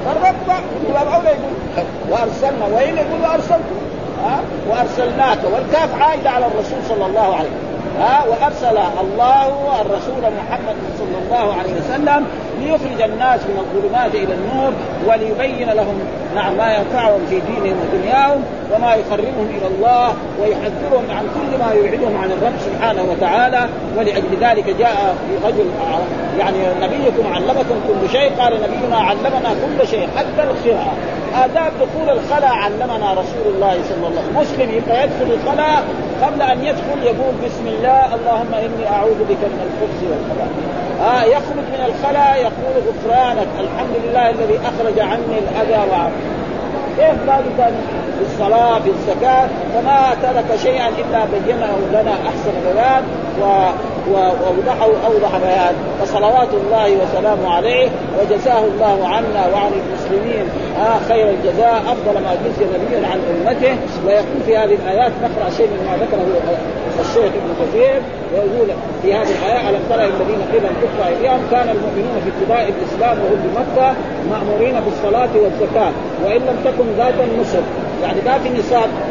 فالرب 0.06 0.62
أولى 0.90 1.26
يقول. 1.26 1.86
وأرسلنا 2.10 2.66
وين 2.66 2.98
يقول 2.98 3.22
وارسلكم 3.24 3.78
ها 4.26 4.40
وأرسلناك. 4.70 5.38
والكاف 5.54 6.02
عائده 6.02 6.30
على 6.30 6.46
الرسول 6.46 6.80
صلى 6.90 7.06
الله 7.06 7.36
عليه 7.36 7.50
وسلم. 7.50 7.71
ها 8.00 8.24
وأرسل 8.30 8.78
الله 9.02 9.82
الرسول 9.82 10.22
محمد 10.22 10.76
صلى 11.00 11.18
الله 11.26 11.54
عليه 11.54 11.74
وسلم 11.74 12.26
ليخرج 12.60 13.02
الناس 13.12 13.40
من 13.42 13.58
الظلمات 13.64 14.16
إلى 14.16 14.34
النور 14.34 14.74
وليبين 15.08 15.70
لهم 15.70 16.00
نعم 16.36 16.58
ما 16.58 16.76
ينفعهم 16.76 17.26
في 17.30 17.40
دينهم 17.40 17.78
ودنياهم 17.82 18.44
وما 18.74 18.96
يقربهم 18.96 19.48
إلى 19.58 19.68
الله 19.68 20.14
ويحذرهم 20.42 21.06
عن 21.10 21.26
كل 21.36 21.58
ما 21.64 21.74
يبعدهم 21.74 22.18
عن 22.18 22.32
الرب 22.32 22.54
سبحانه 22.66 23.04
وتعالى. 23.12 23.68
ولأجل 23.98 24.38
ذلك 24.42 24.76
جاء 24.80 25.16
في 25.28 25.48
رجل 25.48 25.66
يعني 26.40 26.58
نبيكم 26.82 27.34
علمكم 27.34 27.76
كل 27.88 28.10
شيء 28.12 28.32
قال 28.40 28.54
نبينا 28.54 28.98
علمنا 28.98 29.50
كل 29.50 29.88
شيء 29.88 30.08
حتى 30.18 30.44
القراءه 30.44 30.94
آداب 31.44 31.72
دخول 31.82 32.10
الخلاء 32.10 32.54
علمنا 32.54 33.12
رسول 33.12 33.46
الله 33.56 33.78
صلى 33.90 34.08
الله 34.08 34.22
عليه 34.22 34.32
وسلم. 34.32 34.42
مسلم 34.42 34.78
يبقى 34.78 35.04
يدخل 35.04 35.34
الخلاء 35.34 35.84
قبل 36.22 36.42
أن 36.42 36.64
يدخل 36.64 37.04
يقول 37.04 37.34
بسم 37.46 37.68
الله 37.68 38.16
اللهم 38.16 38.54
إني 38.54 38.88
أعوذ 38.90 39.20
بك 39.30 39.42
من 39.54 39.62
الخبث 39.68 40.00
والخبائث. 40.10 40.82
آه 41.02 41.24
يخرج 41.24 41.66
من 41.76 41.84
الخلاء 41.90 42.38
يقول 42.42 42.74
غفرانك 42.88 43.48
الحمد 43.60 43.96
لله 44.04 44.30
الذي 44.30 44.60
أخرج 44.70 45.00
عني 45.00 45.36
الأذى 45.44 45.90
وعافى 45.92 46.41
كيف 46.98 47.16
الصلاه 48.22 48.80
في 48.80 48.90
الزكاه 48.90 49.48
فما 49.74 50.16
ترك 50.24 50.60
شيئا 50.64 50.88
إلا 50.88 51.26
بينه 51.26 51.78
لنا 51.92 52.14
أحسن 52.14 52.52
بيان 52.74 53.04
و 53.42 53.46
وأوضحه 54.12 54.86
أوضح 55.06 55.38
بيان 55.38 55.76
فصلوات 56.02 56.48
الله 56.54 56.98
وسلامه 56.98 57.54
عليه 57.56 57.90
وجزاه 58.20 58.60
الله 58.60 59.08
عنا 59.08 59.48
وعن 59.54 59.72
المسلمين 59.74 60.46
آه 60.78 61.00
خير 61.10 61.30
الجزاء 61.30 61.76
أفضل 61.78 62.22
ما 62.22 62.36
جزي 62.46 62.66
نبيا 62.66 63.08
عن 63.08 63.20
أمته. 63.32 63.76
ويقول 64.06 64.42
في 64.46 64.58
هذه 64.58 64.76
الآيات 64.76 65.12
نقرأ 65.24 65.50
شيء 65.58 65.68
مما 65.68 65.98
ذكره 65.98 66.26
الشيخ 67.00 67.32
ابن 67.42 67.52
كثير 67.62 68.02
ويقول 68.34 68.68
في 69.02 69.14
هذه 69.14 69.30
الايه 69.40 69.70
الم 69.70 69.84
ترى 69.90 70.06
الذين 70.06 70.42
قيل 70.52 70.66
أن 70.66 70.76
تقطع 70.82 71.08
أيديهم 71.08 71.42
كان 71.52 71.70
المؤمنون 71.70 72.22
في 72.24 72.30
ابتداء 72.30 72.74
الإسلام 72.74 73.18
وهم 73.24 73.40
بمكه 73.46 73.94
مأمورين 74.30 74.76
بالصلاة 74.80 75.30
والزكاة 75.36 75.92
وإن 76.26 76.42
لم 76.42 76.58
تكن 76.66 76.86
ذات 76.98 77.14
النصر 77.30 77.62
يعني 78.04 78.22
ما 78.26 78.38
في 78.38 78.50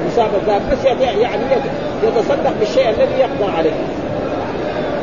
نصاب 0.07 0.31
الذات 0.43 0.63
بس 0.73 0.85
يعني 0.85 1.43
يتصدق 2.03 2.53
بالشيء 2.61 2.89
الذي 2.89 3.21
يقدر 3.21 3.51
عليه. 3.59 3.73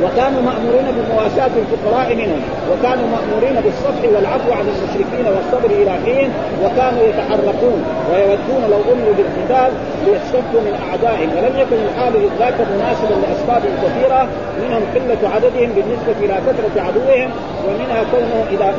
وكانوا 0.04 0.42
مأمورين 0.42 0.88
بمواساة 0.98 1.52
الفقراء 1.62 2.16
منهم 2.16 2.42
وكانوا 2.72 3.08
مأمورين 3.16 3.56
بالصفح 3.64 4.04
والعفو 4.16 4.52
عن 4.60 4.66
المشركين 4.74 5.26
والصبر 5.34 5.70
إلى 5.82 5.94
حين 6.06 6.30
وكانوا 6.64 7.04
يتحركون 7.10 7.80
ويودون 8.12 8.62
لو 8.72 8.82
أمروا 8.94 9.14
بالقتال 9.18 9.72
ليستفوا 10.06 10.62
من 10.68 10.74
أعدائهم. 10.90 11.30
ولم 11.36 11.54
يكن 11.62 11.78
الحال 11.88 12.14
ذاك 12.40 12.58
مناسبا 12.74 13.16
لأسباب 13.24 13.64
كثيرة 13.84 14.28
منهم 14.62 14.84
قلة 14.96 15.30
عددهم 15.36 15.70
بالنسبة 15.76 16.18
إلى 16.26 16.36
كثرة 16.48 16.82
عدوهم 16.88 17.30
ومنها 17.68 18.02
كونه 18.12 18.40
إذا 18.52 18.74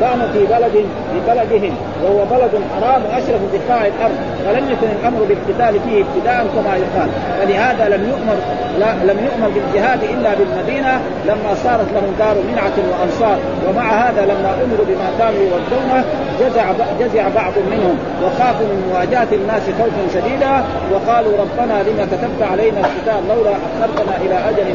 كانوا 0.00 0.28
في 0.32 0.42
بلد 0.54 0.86
في 1.12 1.18
بلدهم. 1.28 1.74
وهو 2.02 2.24
بلد 2.24 2.50
حرام 2.72 3.02
وأشرف 3.04 3.40
بقاع 3.52 3.86
الأرض 3.86 4.16
فلم 4.46 4.70
يكن 4.70 4.88
الأمر 5.00 5.20
بالقتال 5.28 5.80
فيه 5.80 6.04
ابتداء 6.04 6.46
كما 6.54 6.76
يقال. 6.76 7.08
فلهذا 7.40 7.96
لم 7.96 8.08
يؤمر 8.08 8.36
لا 8.80 9.12
لم 9.12 9.18
يؤمر 9.26 9.48
بالجهاد 9.54 10.02
إلا 10.02 10.30
بالمدينة 10.34 11.00
لما 11.26 11.54
صارت 11.64 11.88
لهم 11.94 12.14
دار 12.18 12.36
منعة 12.50 12.76
وأنصار. 12.90 13.38
ومع 13.68 13.86
هذا 14.02 14.22
لما 14.24 14.50
أمروا 14.64 14.86
بما 14.88 15.08
كانوا 15.18 15.40
يودونه 15.40 16.04
جزع 16.40 16.64
جزع 17.00 17.28
بعض 17.28 17.52
منهم. 17.70 17.96
وخافوا 18.24 18.66
من 18.66 18.90
مواجهة 18.92 19.28
الناس 19.32 19.62
خوفا 19.78 20.04
شديدا. 20.14 20.64
وقالوا 20.92 21.32
ربنا 21.38 21.82
لما 21.82 22.04
كتبت 22.12 22.40
علينا 22.52 22.80
الكتاب 22.80 23.22
لولا 23.28 23.50
أخرتنا 23.50 24.16
إلى 24.24 24.36
أجل 24.50 24.66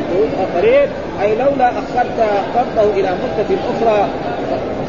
قريب 0.56 0.90
أي 1.22 1.36
لولا 1.36 1.70
أخرت 1.70 2.20
قبضه 2.56 2.90
إلى 2.94 3.10
مدة 3.24 3.50
أخرى 3.72 4.08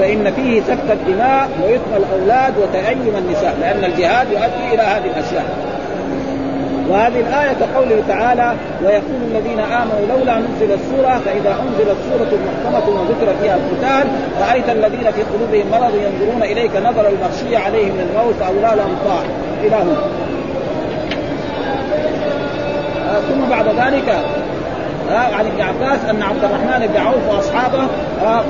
فإن 0.02 0.32
فيه 0.32 0.60
سفك 0.60 0.90
الدماء 0.90 1.48
ويثم 1.64 1.96
الأولاد 1.96 2.54
وتأيم 2.58 3.14
النساء 3.18 3.56
لأن 3.60 3.84
الجهاد 3.84 4.26
يؤدي 4.32 4.74
إلى 4.74 4.82
هذه 4.82 5.04
الأشياء. 5.04 5.44
وهذه 6.88 7.20
الآية 7.20 7.52
كقوله 7.60 8.02
تعالى 8.08 8.54
ويقول 8.84 9.20
الذين 9.30 9.60
آمنوا 9.60 10.06
لولا 10.08 10.38
نزلت 10.38 10.80
سورة 10.90 11.20
فإذا 11.24 11.56
أنزلت 11.62 11.96
سورة 12.10 12.38
محكمة 12.46 13.00
وذكر 13.00 13.34
فيها 13.42 13.56
القتال 13.56 14.08
رأيت 14.40 14.68
الذين 14.68 15.10
في 15.12 15.22
قلوبهم 15.22 15.70
مرض 15.70 15.94
ينظرون 15.94 16.42
إليك 16.42 16.76
نظر 16.76 17.08
المغشي 17.08 17.56
عليه 17.56 17.84
من 17.84 18.08
الموت 18.10 18.34
فأولى 18.34 18.76
لهم 18.76 18.96
طاعة 19.04 19.24
إلى 19.64 19.76
هنا. 19.76 19.96
آه 23.10 23.20
ثم 23.20 23.50
بعد 23.50 23.66
ذلك 23.66 24.08
آه 25.10 25.34
عن 25.34 25.46
ابن 25.46 25.60
عباس 25.60 25.98
أن 26.10 26.22
عبد 26.22 26.44
الرحمن 26.44 26.86
بن 26.86 27.00
عوف 27.00 27.34
وأصحابه 27.34 27.86
آه 28.24 28.44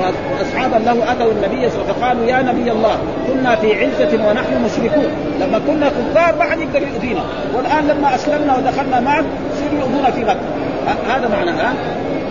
وأصحابا 0.00 0.76
له 0.84 1.12
أتوا 1.12 1.32
النبي 1.32 1.70
صلى 1.70 1.82
الله 1.82 1.84
عليه 1.84 1.92
وسلم 1.92 1.94
فقالوا 2.00 2.26
يا 2.26 2.42
نبي 2.42 2.72
الله 2.72 2.98
كنا 3.26 3.56
في 3.56 3.84
عزة 3.84 4.28
ونحن 4.28 4.64
مشركون. 4.64 5.10
لما 5.40 5.60
كنا 5.66 5.88
كفار 5.88 6.34
ما 6.38 6.44
حد 6.44 6.58
يقدر 6.58 6.82
يؤذينا. 6.82 7.20
والآن 7.54 7.88
لما 7.88 8.14
أسلمنا 8.14 8.56
ودخلنا 8.56 9.00
معك 9.00 9.24
يصيروا 9.52 9.78
يؤذونا 9.80 10.10
في 10.10 10.24
مكة. 10.24 10.48
هذا 11.08 11.28
معنى 11.28 11.50
ها؟ 11.50 11.72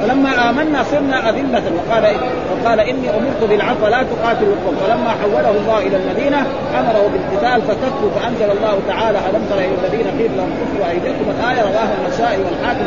فلما 0.02 0.50
آمنا 0.50 0.84
صرنا 0.84 1.30
أذلة. 1.30 1.64
وقال 1.78 2.06
إيه؟ 2.06 2.18
وقال 2.52 2.80
إني 2.80 3.10
أمرت 3.10 3.50
بالعفو 3.50 3.88
لا 3.88 4.04
تقاتلوا 4.04 4.54
القوم. 4.54 4.76
فلما 4.76 5.10
حوله 5.22 5.52
الله 5.62 5.78
إلى 5.78 5.96
المدينة 5.96 6.40
أمره 6.80 7.10
بالقتال 7.14 7.62
فكفوا 7.62 8.10
فأنزل 8.16 8.58
الله 8.58 8.80
تعالى 8.88 9.18
ألم 9.18 9.46
تر 9.50 9.58
إلى 9.58 9.76
الذين 9.84 10.08
قيل 10.20 10.32
لهم 10.38 10.50
كفوا 10.60 10.90
أيديكم 10.90 11.26
الآية؟ 11.40 11.62
رواه 11.62 11.90
النسائي 12.02 12.38
والحاكم 12.38 12.86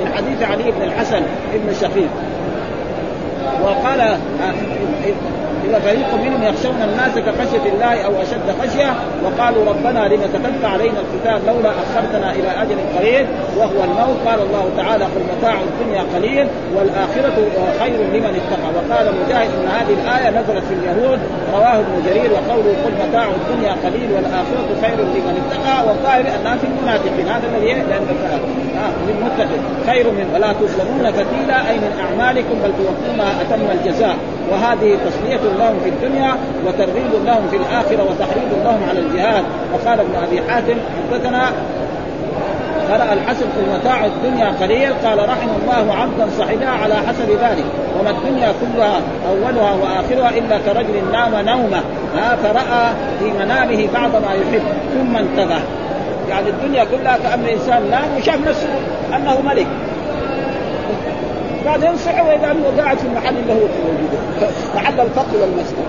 من 0.00 0.12
حديث 0.16 0.42
علي 0.50 0.70
بن 0.70 0.82
الحسن 0.82 1.22
بن 1.54 1.74
شقيق. 1.80 2.08
وقال 3.66 4.00
إذا 5.68 5.78
فريق 5.78 6.14
منهم 6.14 6.42
يخشون 6.42 6.82
الناس 6.82 7.14
كخشية 7.18 7.72
الله 7.72 8.04
أو 8.06 8.12
أشد 8.22 8.48
خشية 8.62 8.94
وقالوا 9.24 9.64
ربنا 9.64 10.08
لم 10.08 10.20
كتبت 10.34 10.64
علينا 10.64 10.98
الكتاب 11.04 11.40
لولا 11.46 11.70
أخرتنا 11.70 12.30
إلى 12.32 12.50
أجل 12.62 12.76
قريب 12.96 13.26
وهو 13.56 13.84
الموت. 13.84 14.16
قال 14.26 14.40
الله 14.40 14.70
تعالى 14.76 15.04
قل 15.04 15.22
متاع 15.38 15.54
الدنيا 15.68 16.02
قليل 16.14 16.46
والآخرة 16.76 17.36
خير 17.80 17.98
لمن 18.14 18.40
اتقى. 18.40 18.68
وقال 18.76 19.06
مجاهد 19.20 19.50
أن 19.58 19.68
هذه 19.78 19.94
الآية 20.02 20.30
نزلت 20.30 20.64
في 20.68 20.74
اليهود. 20.74 21.18
رواه 21.54 21.76
ابن 21.78 21.94
جرير 22.06 22.30
وقوله 22.32 22.72
قل 22.84 22.92
متاع 23.08 23.26
الدنيا 23.40 23.72
قليل 23.84 24.08
والآخرة 24.16 24.68
خير 24.82 24.98
لمن 25.14 25.34
اتقى. 25.42 25.88
والظاهر 25.88 26.24
أنها 26.40 26.56
في 26.56 26.66
المنافقين 26.66 27.28
هذا 27.28 27.46
الذي 27.52 27.66
لأن 27.66 28.06
آه 28.84 28.92
للمتقين 29.06 29.62
خير 29.86 30.10
من 30.10 30.26
ولا 30.34 30.52
تظلمون 30.52 31.12
فتيلا 31.12 31.70
أي 31.70 31.76
من 31.76 31.92
أعمالكم 32.04 32.54
بل 32.64 32.72
توفونها 32.78 33.32
أتم 33.42 33.62
الجزاء. 33.78 34.16
وهذه 34.50 34.98
تسلية 35.06 35.40
لهم 35.58 35.80
في 35.84 35.88
الدنيا 35.88 36.32
وترغيب 36.66 37.24
لهم 37.26 37.48
في 37.50 37.56
الآخرة 37.56 38.02
وتحريض 38.02 38.64
لهم 38.64 38.80
على 38.88 38.98
الجهاد. 38.98 39.44
وقال 39.74 40.00
ابن 40.00 40.14
أبي 40.14 40.50
حاتم 40.50 40.76
حدثنا 41.10 41.52
قرأ 42.90 43.12
الحسن 43.12 43.46
في 43.56 43.74
متاع 43.74 44.04
الدنيا 44.04 44.52
قليل 44.60 44.92
قال 45.04 45.28
رحم 45.28 45.48
الله 45.62 45.94
عبدا 45.94 46.28
صحبها 46.38 46.68
على 46.68 46.94
حسب 46.94 47.30
ذلك 47.30 47.64
وما 48.00 48.10
الدنيا 48.10 48.52
كلها 48.60 49.00
أولها 49.28 49.72
وآخرها 49.72 50.30
إلا 50.38 50.58
كرجل 50.58 51.12
نام 51.12 51.34
نومة 51.46 51.80
ها 52.16 52.36
فرأى 52.36 52.92
في 53.18 53.24
منامه 53.24 53.88
بعض 53.94 54.10
ما 54.10 54.34
يحب 54.34 54.62
ثم 54.94 55.16
انتبه. 55.16 55.58
يعني 56.28 56.48
الدنيا 56.48 56.84
كلها 56.84 57.18
كأن 57.18 57.40
الإنسان 57.40 57.90
نام 57.90 58.04
وشاف 58.18 58.48
نفسه 58.48 58.68
أنه 59.16 59.40
ملك. 59.40 59.66
بعدين 61.66 61.96
صحي 61.96 62.20
وإذا 62.20 62.50
انه 62.50 62.82
قاعد 62.82 62.98
في 62.98 63.06
المحل 63.06 63.36
اللي 63.36 63.52
هو 63.52 63.56
موجود. 63.56 64.10
محل 64.76 65.00
الفقر 65.00 65.36
والمسكن. 65.40 65.86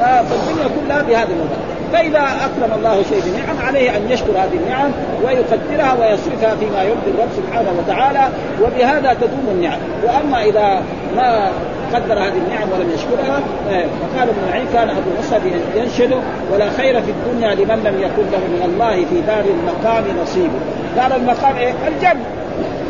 فالدنيا 0.00 0.68
كلها 0.76 1.02
بهذا 1.02 1.28
الوضع. 1.32 1.56
فإذا 1.92 2.18
أكرم 2.18 2.78
الله 2.78 3.02
شيء 3.02 3.22
بنعم 3.26 3.66
عليه 3.66 3.96
أن 3.96 4.10
يشكر 4.10 4.30
هذه 4.30 4.56
النعم 4.64 4.90
ويقدرها 5.24 5.92
ويصرفها 6.00 6.56
فيما 6.56 6.82
يرضي 6.82 7.10
الرب 7.14 7.28
سبحانه 7.36 7.70
وتعالى 7.78 8.28
وبهذا 8.62 9.14
تدوم 9.14 9.46
النعم. 9.50 9.78
وأما 10.04 10.44
إذا 10.44 10.82
ما 11.16 11.50
قدر 11.94 12.14
هذه 12.14 12.38
النعم 12.46 12.68
ولم 12.72 12.90
يشكرها 12.94 13.40
فقال 13.68 14.28
ابن 14.28 14.50
معين 14.50 14.66
كان 14.72 14.88
أبو 14.88 15.10
مصعب 15.18 15.40
ينشد 15.76 16.20
ولا 16.52 16.70
خير 16.70 17.02
في 17.02 17.10
الدنيا 17.10 17.54
لمن 17.54 17.82
لم 17.84 18.00
يكن 18.00 18.30
له 18.32 18.38
من 18.38 18.62
الله 18.64 18.94
في 18.94 19.20
دار 19.26 19.44
المقام 19.44 20.04
نصيب. 20.22 20.50
دار 20.96 21.16
المقام 21.16 21.56
إيه؟ 21.56 21.72
الجنة. 21.88 22.24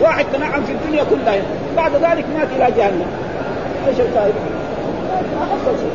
واحد 0.00 0.24
تنعم 0.32 0.64
في 0.64 0.72
الدنيا 0.72 1.04
كلها. 1.04 1.42
بعد 1.76 1.92
ذلك 1.92 2.24
مات 2.37 2.48
إلى 2.56 2.76
جهنم. 2.76 3.06
إيش 3.88 4.00
الفائدة؟ 4.00 4.35
ما 5.38 5.46
حصل 5.46 5.76
شيء. 5.78 5.90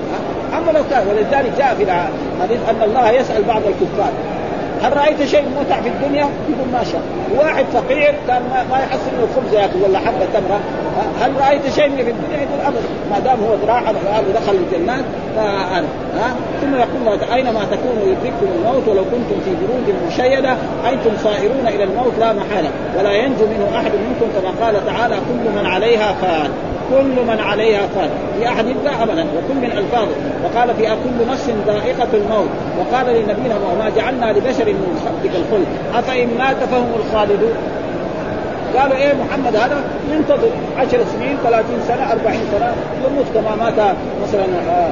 أما 0.58 0.72
لو 0.72 0.84
كان 0.90 1.08
ولذلك 1.08 1.52
جاء 1.58 1.76
في 1.76 1.84
الحديث 1.84 2.70
أن 2.70 2.82
الله 2.84 3.12
يسأل 3.12 3.44
بعض 3.44 3.62
الكفار. 3.68 4.12
هل 4.84 4.98
رأيت 4.98 5.24
شيء 5.24 5.44
متع 5.60 5.82
في 5.82 5.90
الدنيا؟ 5.90 6.26
يقول 6.50 6.68
ما 6.74 6.84
شاء 6.84 7.02
واحد 7.38 7.66
فقير 7.74 8.16
كان 8.28 8.42
ما 8.72 8.78
يحصل 8.80 9.12
له 9.20 9.28
خبز 9.36 9.54
ياكل 9.54 9.82
ولا 9.84 10.00
حبة 10.00 10.26
تمرة. 10.34 10.60
هل 11.22 11.32
رأيت 11.42 11.62
شيء 11.62 11.96
في 11.96 12.12
الدنيا؟ 12.12 12.38
يقول 12.38 12.60
أبدا. 12.66 12.82
ما 13.12 13.20
دام 13.20 13.40
هو 13.44 13.56
ذراع 13.56 13.84
ودخل 14.30 14.56
الجنات. 14.56 15.04
فانا 15.36 15.86
ها؟ 16.20 16.36
ثم 16.62 16.76
يقول 16.76 17.14
الله 17.14 17.36
أينما 17.36 17.60
تكونوا 17.72 18.04
يدرككم 18.06 18.48
الموت 18.56 18.88
ولو 18.88 19.04
كنتم 19.04 19.42
في 19.46 19.52
بروج 19.52 19.96
مشيدة 20.08 20.52
أنتم 20.92 21.12
صائرون 21.24 21.68
إلى 21.68 21.84
الموت 21.84 22.14
لا 22.20 22.34
محالة. 22.34 22.70
ولا 23.00 23.14
ينجو 23.14 23.46
منه 23.46 23.78
أحد 23.78 23.92
منكم 23.92 24.28
كما 24.40 24.66
قال 24.66 24.86
تعالى 24.86 25.16
كل 25.16 25.60
من 25.60 25.66
عليها 25.66 26.14
فان. 26.14 26.50
كل 26.92 27.26
من 27.28 27.40
عليها 27.40 27.80
فان 27.96 28.10
في 28.40 28.48
أحد 28.48 28.68
يبدا 28.68 29.04
ابدا 29.04 29.22
وكل 29.24 29.56
من 29.56 29.72
الفاظه 29.78 30.16
وقال 30.44 30.76
في 30.76 30.84
كل 30.84 31.32
نفس 31.32 31.50
ذائقة 31.68 32.08
الموت. 32.14 32.50
وقال 32.80 33.06
لنبينا 33.06 33.56
وما 33.56 33.92
جعلنا 33.96 34.26
لبشر 34.26 34.66
من 34.66 35.00
خلقك 35.06 35.36
الخلد. 35.36 35.68
أفإن 35.94 36.28
مات 36.38 36.56
فهم 36.72 36.88
الخالدون. 37.00 37.54
قالوا 38.78 38.96
إيه 38.98 39.14
محمد 39.14 39.56
هذا؟ 39.56 39.84
ينتظر 40.12 40.50
عشر 40.78 41.00
سنين 41.14 41.38
30 41.44 41.66
سنة 41.88 42.12
40 42.12 42.36
سنة 42.52 42.74
يموت 43.06 43.26
كما 43.34 43.56
مات 43.56 43.96
مثلا 44.24 44.46
آه 44.70 44.92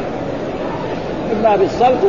إما 1.33 1.55
بالصلب 1.55 2.03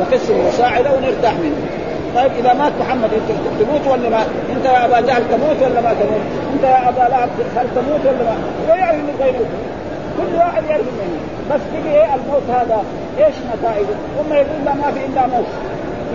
وقسم 0.00 0.48
مساعده 0.48 0.90
ونرتاح 0.92 1.32
منه. 1.32 1.81
طيب 2.16 2.30
إذا 2.40 2.52
مات 2.54 2.72
محمد 2.80 3.10
أنت 3.14 3.38
تموت 3.60 3.86
ولا 3.86 4.08
ما؟ 4.08 4.22
أنت 4.56 4.64
يا 4.64 4.84
أبا 4.84 5.00
جهل 5.00 5.22
تموت 5.30 5.56
ولا 5.62 5.80
ما 5.80 5.94
تموت؟ 6.00 6.24
أنت 6.54 6.64
يا 6.64 6.88
أبا 6.88 7.10
لهب 7.10 7.28
هل 7.56 7.66
تموت 7.74 8.00
ولا 8.06 8.24
ما؟ 8.24 8.36
ويعلم 8.68 9.10
غيره 9.20 9.46
كل 10.18 10.36
واحد 10.36 10.64
يعرف 10.70 10.86
منه 10.98 11.20
بس 11.50 11.60
تجي 11.72 11.94
إيه 11.94 12.14
الموت 12.14 12.42
هذا؟ 12.48 12.84
إيش 13.18 13.34
نتائجه؟ 13.58 13.96
ثم 14.18 14.34
يقول 14.34 14.64
لا 14.64 14.74
ما 14.74 14.92
في 14.92 15.00
إلا 15.06 15.26
موت. 15.26 15.46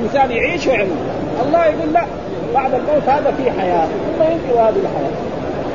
إنسان 0.03 0.31
يعيش 0.31 0.67
ويموت 0.67 0.97
الله 1.45 1.65
يقول 1.65 1.93
لا 1.93 2.03
بعد 2.53 2.73
الموت 2.73 3.09
هذا 3.09 3.33
في 3.37 3.51
حياة. 3.61 3.85
ثم 3.85 4.23
ينتهي 4.23 4.59
هذه 4.59 4.79
الحياة. 4.83 5.15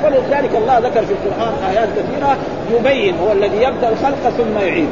ولذلك 0.04 0.56
الله 0.56 0.78
ذكر 0.78 1.02
في 1.06 1.12
القرآن 1.12 1.52
آيات 1.70 1.88
كثيرة 1.88 2.36
يبين 2.72 3.14
هو 3.26 3.32
الذي 3.32 3.62
يبدأ 3.62 3.88
الخلق 3.88 4.30
ثم 4.38 4.58
يعيد. 4.58 4.88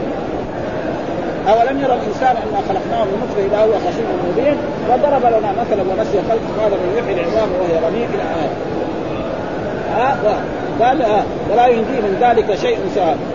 أولم 1.48 1.80
يرى 1.80 1.94
الإنسان 1.94 2.36
انا 2.36 2.60
خلقناه 2.68 3.04
من 3.04 3.22
نطفه 3.22 3.46
اذا 3.46 3.58
هو 3.58 3.78
خصيم 3.78 4.06
مبين 4.28 4.56
وضرب 4.90 5.24
لنا 5.26 5.52
مثلا 5.52 5.82
ونسي 5.82 6.18
خلق 6.28 6.62
قال 6.62 6.70
من 6.70 6.96
يحيي 6.98 7.14
العظام 7.20 7.48
وهي 7.52 7.88
رميم 7.88 8.08
إلى 8.14 8.22
ها 9.96 10.16
قال 10.82 11.02
آه 11.02 11.22
ولا 11.52 11.66
ينجي 11.66 12.00
من 12.00 12.18
ذلك 12.20 12.54
شيء 12.54 12.78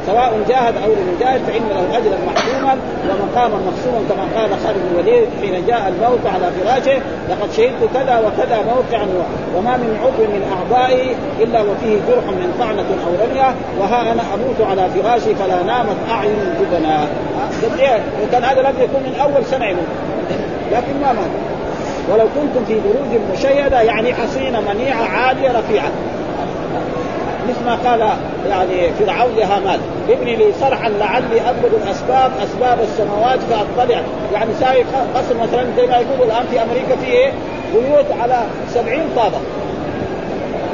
سواء 0.08 0.40
جاهد 0.50 0.74
أو 0.84 0.90
لم 0.90 1.16
يجاهد 1.18 1.42
فإن 1.48 1.62
له 1.70 1.98
اجرا 1.98 2.18
محكوما 2.28 2.78
ومقاما 3.10 3.58
مقسوما 3.68 4.00
كما 4.10 4.42
قال 4.42 4.50
خالد 4.64 4.78
بن 4.78 5.00
الوليد 5.00 5.28
حين 5.42 5.66
جاء 5.68 5.94
الموت 5.94 6.20
على 6.34 6.52
فراشه 6.52 7.02
لقد 7.30 7.52
شهدت 7.58 7.94
كذا 7.94 8.20
وكذا 8.20 8.58
موقعا 8.58 9.08
وما 9.56 9.78
من 9.78 10.00
عضو 10.04 10.24
من 10.34 10.44
أعضائي 10.58 11.16
إلا 11.40 11.62
وفيه 11.62 11.98
جرح 12.08 12.26
من 12.26 12.56
طعنة 12.60 12.90
أو 13.06 13.26
رمية 13.26 13.56
وها 13.80 14.12
أنا 14.12 14.24
أموت 14.34 14.70
على 14.70 14.90
فراشي 14.90 15.36
فلا 15.36 15.64
نامت 15.64 15.98
أعين 16.12 16.56
جبنا. 16.62 17.08
وكان 18.24 18.44
هذا 18.44 18.62
لم 18.62 18.74
يكن 18.80 19.00
من 19.04 19.16
أول 19.22 19.46
سنه 19.46 19.66
يموت 19.66 19.86
لكن 20.72 21.02
ما 21.02 21.14
مات. 21.14 21.32
ولو 22.10 22.26
كنتم 22.36 22.66
في 22.68 22.74
بروج 22.74 23.22
مشيدة 23.34 23.82
يعني 23.82 24.14
حصينه 24.14 24.62
منيعة 24.74 25.04
عالية 25.04 25.50
رفيعة. 25.60 25.92
مثل 27.50 27.66
ما 27.66 27.76
قال 27.76 28.00
يعني 28.50 28.94
فرعون 28.94 29.36
لهامان 29.36 29.80
ابني 30.10 30.36
لي 30.36 30.54
صرحا 30.62 30.90
لعلي 30.90 31.42
ابلغ 31.50 31.70
الأسباب 31.84 32.32
أسباب 32.44 32.78
السماوات 32.84 33.40
فأطلع. 33.40 34.02
يعني 34.34 34.54
ساوي 34.60 34.84
قصر 35.16 35.36
مثلا 35.42 35.66
زي 35.78 35.88
ما 35.88 35.98
يقولوا 35.98 36.26
الآن 36.26 36.46
في 36.52 36.64
أمريكا 36.64 36.96
في 36.96 37.06
إيه؟ 37.12 37.32
بيوت 37.74 38.06
على 38.22 38.44
سبعين 38.70 39.04
طابق 39.16 39.42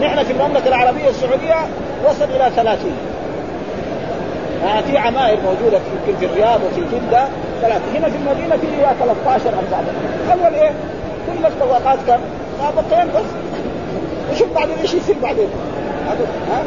نحن 0.01 0.23
في 0.23 0.31
المملكة 0.33 0.67
العربية 0.67 1.09
السعودية 1.09 1.55
وصل 2.05 2.25
إلى 2.25 2.51
ثلاثين. 2.55 2.95
يعني 4.63 4.83
في 4.83 4.97
عماير 4.97 5.39
موجودة 5.41 5.77
يمكن 5.77 6.19
في 6.19 6.25
الرياض 6.25 6.59
وفي 6.63 6.81
جدة. 6.81 7.27
ثلاثة 7.61 7.97
هنا 7.97 8.09
في 8.09 8.15
المدينة 8.17 8.57
في 8.57 8.67
13 8.99 9.49
14 9.49 9.85
أول 10.31 10.53
إيه؟ 10.53 10.71
كل 11.27 11.45
الطبقات 11.45 11.99
كم؟ 12.07 12.19
طابقين 12.59 13.07
بس. 13.07 13.25
وشوف 14.31 14.47
بعدين 14.55 14.75
إيش 14.81 14.93
يصير 14.93 15.15
بعدين؟ 15.23 15.49
ها؟ 16.51 16.63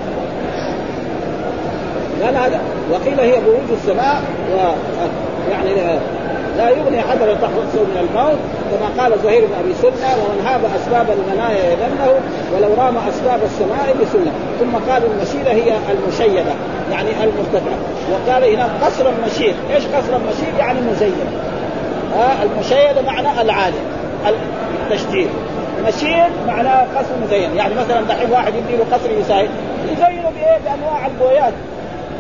قال 2.25 2.37
هذا 2.37 2.61
وقيل 2.93 3.21
هي 3.21 3.41
بروج 3.41 3.71
السماء 3.73 4.23
و 4.53 4.57
يعني 5.51 5.99
لا 6.59 6.71
يغني 6.71 7.01
حذر 7.01 7.35
تحرسه 7.35 7.83
من 7.83 8.09
الموت 8.09 8.39
كما 8.71 9.03
قال 9.03 9.13
زهير 9.25 9.47
بن 9.47 9.55
أبي 9.65 9.75
سنه 9.83 10.17
ومن 10.23 10.47
هاب 10.47 10.61
أسباب 10.65 11.07
المنايا 11.11 11.73
يذنه 11.73 12.21
ولو 12.55 12.75
رام 12.75 12.97
أسباب 13.09 13.41
السماء 13.45 13.97
بسنة. 14.03 14.33
ثم 14.61 14.91
قال 14.93 15.03
المشيره 15.05 15.51
هي 15.51 15.73
المشيدة 15.93 16.53
يعني 16.91 17.09
المرتفعة. 17.25 17.79
وقال 18.13 18.55
هنا 18.55 18.69
قصر 18.83 19.09
المشير 19.09 19.55
إيش 19.75 19.85
قصر 19.87 20.17
المشير 20.17 20.59
يعني 20.59 20.81
مزين 20.81 21.15
ها 22.15 22.43
المشيده 22.43 23.03
معنى 23.07 23.41
العالي 23.41 23.77
التشجير 24.91 25.29
مشير 25.87 26.29
معناه 26.47 26.87
قصر 26.97 27.15
مزين 27.25 27.57
يعني 27.57 27.75
مثلا 27.75 28.01
دحين 28.01 28.31
واحد 28.31 28.55
يدي 28.55 28.77
له 28.77 28.85
قصر 28.93 29.11
يساعد. 29.11 29.49
يزينه 29.93 30.31
بإيه؟ 30.31 30.59
بأنواع 30.65 31.07
البويات 31.07 31.53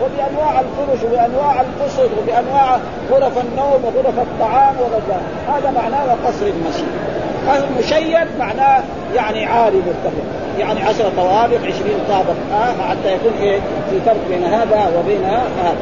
وبأنواع 0.02 0.60
الفرش 0.60 1.02
وبأنواع 1.04 1.60
القصر 1.60 2.08
وبأنواع 2.18 2.78
غرف 3.10 3.38
النوم 3.38 3.84
وغرف 3.84 4.18
الطعام 4.18 4.74
وغير 4.80 5.20
هذا 5.48 5.70
معناه 5.70 6.16
قصر 6.26 6.46
المشير 6.46 6.86
المشيد 7.56 8.28
معناه 8.38 8.82
يعني 9.14 9.46
عالي 9.46 9.76
مرتفع. 9.76 10.22
يعني 10.58 10.82
عشرة 10.82 11.12
طوابق 11.16 11.58
عشرين 11.58 11.98
طابق. 12.08 12.34
آه 12.52 12.88
حتى 12.90 13.14
يكون 13.14 13.32
إيه؟ 13.40 13.60
في 13.90 14.00
فرق 14.06 14.16
بين 14.28 14.44
هذا 14.44 14.92
وبين 14.98 15.24
هذا. 15.24 15.76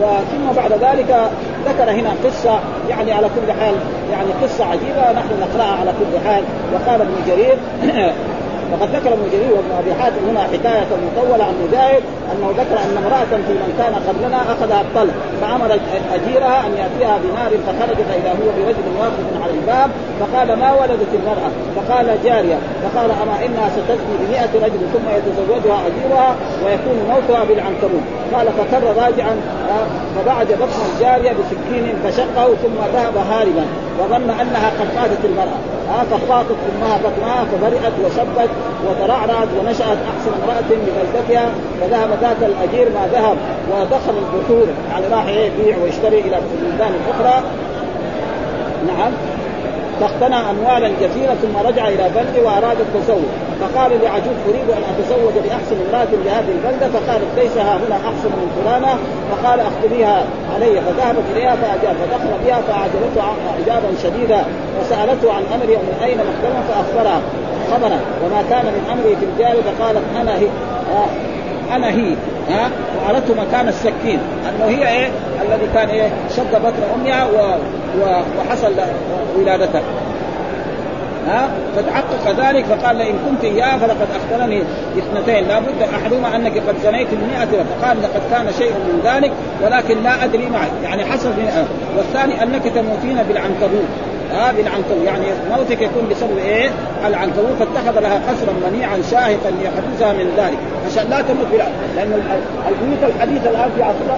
وثم 0.00 0.52
بعد 0.56 0.72
ذلك 0.72 1.30
ذكر 1.68 1.90
هنا 1.90 2.10
قصة 2.24 2.60
يعني 2.88 3.12
على 3.12 3.26
كل 3.28 3.52
حال 3.52 3.74
يعني 4.10 4.28
قصة 4.42 4.64
عجيبة 4.64 5.12
نحن 5.12 5.40
نقرأها 5.40 5.80
على 5.80 5.92
كل 5.92 6.28
حال. 6.28 6.44
وقال 6.74 7.00
ابن 7.00 7.14
جرير 7.26 7.56
وقد 8.72 8.88
ذكر 8.96 9.12
ابن 9.12 9.26
جرير 9.32 9.52
وابن 9.56 9.72
أبي 9.78 9.94
حاتم 9.94 10.22
هنا 10.30 10.40
حكاية 10.40 10.90
مطولة 11.06 11.44
عن 11.44 11.54
مجاهد 11.68 12.02
أنه 12.32 12.48
ذكر 12.50 12.76
أن 12.84 12.96
امرأة 13.02 13.32
في 13.46 13.52
من 13.62 13.70
كان 13.78 13.94
قبلنا 14.08 14.40
أخذها 14.52 14.80
الطلق 14.80 15.14
فأمر 15.40 15.78
أجيرها 16.14 16.66
أن 16.66 16.72
يأتيها 16.80 17.18
بنار 17.24 17.50
فخرج 17.66 17.96
فاذا 18.08 18.30
هو 18.30 18.48
برجل 18.56 18.86
واقف 19.00 19.26
على 19.42 19.52
الباب 19.52 19.90
فقال 20.20 20.58
ما 20.58 20.72
ولدت 20.72 21.12
المرأة؟ 21.14 21.50
فقال 21.76 22.06
جارية 22.24 22.58
فقال 22.82 23.10
أما 23.22 23.46
إنها 23.46 23.68
ستزني 23.76 24.14
بمئة 24.20 24.52
رجل 24.66 24.80
ثم 24.94 25.06
يتزوجها 25.16 25.80
أجيرها 25.86 26.36
ويكون 26.64 26.96
موتها 27.10 27.44
بالعنكبوت 27.44 28.04
قال 28.34 28.46
فكر 28.46 28.82
راجعا 29.02 29.36
فبعد 30.16 30.46
بطن 30.46 30.80
الجارية 30.94 31.32
بسكين 31.32 31.94
فشقه 32.04 32.46
ثم 32.62 32.78
ذهب 32.94 33.16
هاربا 33.16 33.64
وظن 34.00 34.30
أنها 34.30 34.70
قد 34.80 34.88
فاتت 34.96 35.24
المرأة. 35.24 35.58
ها 35.92 36.04
فخاطت 36.04 36.56
امها 36.72 36.98
بطنها 36.98 37.44
فبرئت 37.44 37.92
وشبت 38.04 38.50
وترعرعت 38.86 39.48
ونشأت 39.60 39.98
أحسن 40.12 40.32
امرأة 40.42 40.68
ببلدتها 40.70 41.50
فذهب 41.80 42.08
ذاك 42.20 42.36
الأجير 42.42 42.88
ما 42.88 43.08
ذهب 43.12 43.36
ودخل 43.70 44.14
البحور. 44.18 44.66
يعني 44.90 45.06
راح 45.06 45.28
يبيع 45.28 45.76
ويشتري 45.82 46.20
إلى 46.20 46.38
البلدان 46.38 46.92
الاخرى 46.94 47.42
نعم. 48.86 49.12
فاقتنى 50.02 50.36
اموالا 50.50 50.88
كثيرة 51.00 51.34
ثم 51.34 51.66
رجع 51.66 51.88
إلى 51.88 52.10
بلده 52.14 52.42
وأراد 52.46 52.76
التزوج 52.80 53.28
فقال 53.60 53.90
لعجوز 54.02 54.38
أريد 54.48 54.68
أن 54.76 54.82
اتزوج 54.90 55.34
بأحسن 55.44 55.76
امرأة 55.86 56.12
لهذه 56.24 56.52
البلدة. 56.58 56.88
فقالت 56.88 57.30
ليس 57.36 57.56
ها 57.56 57.76
هنا 57.76 57.96
أحسن 57.96 58.28
من 58.28 58.48
فلانة. 58.56 58.94
فقال 59.30 59.60
أخبريها 59.60 60.24
علي. 60.54 60.80
فذهبت 60.80 61.24
إليها 61.32 61.56
فأجاب 61.56 61.96
فدخل 61.96 62.32
بها 62.46 62.60
فأعجبته 62.60 63.22
اعجابا 63.50 63.88
شديدا 64.02 64.44
وسألته 64.80 65.32
عن 65.32 65.42
امري 65.54 65.74
ومن 65.76 66.00
أين 66.04 66.18
مقدمه 66.18 66.62
فأخبرها. 66.68 67.20
خبرا 67.72 67.98
وما 68.24 68.42
كان 68.50 68.64
من 68.64 68.84
أمري 68.92 69.16
في 69.16 69.24
الجاري 69.24 69.62
فقالت 69.62 70.02
أنا 70.20 70.38
هي. 70.38 70.46
آه. 70.96 71.31
أنا 71.76 71.88
هي 71.88 72.14
ها؟ 72.50 72.70
وعرفت 72.98 73.30
مكان 73.30 73.68
السكين. 73.68 74.18
أنه 74.48 74.64
هي 74.64 74.88
إيه؟ 74.88 75.08
الذي 75.42 75.66
كان 75.74 75.88
إيه؟ 75.88 76.08
شد 76.36 76.50
بطن 76.54 76.82
أمها 76.94 77.24
و... 77.24 77.56
و... 78.00 78.22
وحصل 78.38 78.72
ولادتها. 79.38 79.82
ها؟ 81.28 81.48
فتحقق 81.76 82.46
ذلك 82.46 82.64
فقال 82.64 82.96
لئن 82.96 83.14
كنت 83.28 83.44
إياه 83.44 83.76
فلقد 83.78 84.06
أخبرني 84.16 84.62
اثنتين 84.98 85.48
لابد 85.48 85.82
أحدهما 85.94 86.36
أنك 86.36 86.58
قد 86.68 86.74
زنيت 86.84 87.08
المئة 87.12 87.64
فقال 87.64 88.02
لقد 88.02 88.20
كان 88.30 88.52
شيء 88.58 88.72
من 88.72 89.00
ذلك 89.04 89.32
ولكن 89.64 90.02
لا 90.02 90.24
أدري 90.24 90.48
معي 90.48 90.68
يعني 90.84 91.04
حصل 91.04 91.28
من 91.28 91.66
والثاني 91.96 92.42
أنك 92.42 92.62
تموتين 92.62 93.22
بالعنكبوت. 93.28 93.88
ها 94.32 94.52
بالعنكبوت 94.52 95.06
يعني 95.06 95.26
موتك 95.50 95.82
يكون 95.82 96.08
بسبب 96.10 96.38
إيه؟ 96.38 96.70
العنكبوت. 97.06 97.52
فاتخذ 97.58 98.00
لها 98.00 98.20
قصرا 98.28 98.54
منيعا 98.70 98.98
شاهقا 99.10 99.50
ليحدثها 99.50 100.12
من 100.12 100.34
ذلك. 100.36 100.58
عشان 100.86 101.10
لا 101.10 101.20
تموت 101.22 101.46
بلا. 101.52 101.66
لأن 101.96 102.12
البيوت 102.68 103.14
الحديثة 103.14 103.50
الآن 103.50 103.70
في 103.76 103.82
عصرنا 103.82 104.16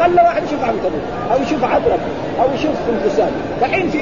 خلى 0.00 0.22
واحد 0.22 0.42
يشوف 0.42 0.64
عنكبوت. 0.64 1.04
أو 1.32 1.42
يشوف 1.42 1.64
عقرب 1.64 2.00
أو 2.40 2.46
يشوف 2.54 2.72
تمثال 2.88 3.30
دحين 3.60 3.90
في 3.90 3.98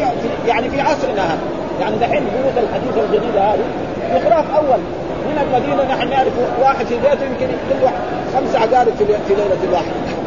يعني 0.49 0.71
في 0.71 0.81
عصرنا 0.81 1.23
هذا. 1.23 1.39
يعني 1.81 1.97
دحين 1.97 2.23
البيوت 2.23 2.57
الحديثة 2.57 3.05
الجديدة 3.05 3.41
هذه. 3.41 3.65
اخراف 4.13 4.45
أول. 4.57 4.81
من 5.27 5.39
المدينة 5.43 5.95
نحن 5.95 6.11
نعرف 6.11 6.33
واحد 6.63 6.87
في 6.87 6.95
بيته 6.95 7.25
يمكن 7.25 7.55
يقتل 7.55 7.95
خمس 8.35 8.57
عقارب 8.57 8.93
في 9.29 9.35
ليلة 9.35 9.73
واحدة 9.73 10.22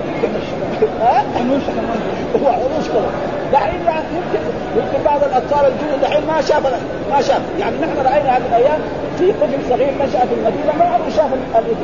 عروش 2.48 2.88
كذا 2.94 3.10
دحين 3.54 3.80
يمكن 4.16 4.40
يمكن 4.76 5.04
بعض 5.06 5.24
الاطفال 5.24 5.66
الجدد 5.66 6.02
دحين 6.02 6.28
ما 6.28 6.42
شاف 6.42 6.64
ما 7.12 7.22
شاف 7.22 7.42
يعني 7.60 7.76
نحن 7.76 7.98
راينا 7.98 8.38
هذه 8.38 8.48
الأيام 8.50 8.80
في 9.18 9.32
طفل 9.32 9.70
صغير 9.70 9.94
نشا 9.94 10.20
في 10.20 10.34
المدينة 10.34 10.74
ما 10.80 10.86
عمره 10.86 11.10
شاف 11.10 11.30
الابل 11.34 11.76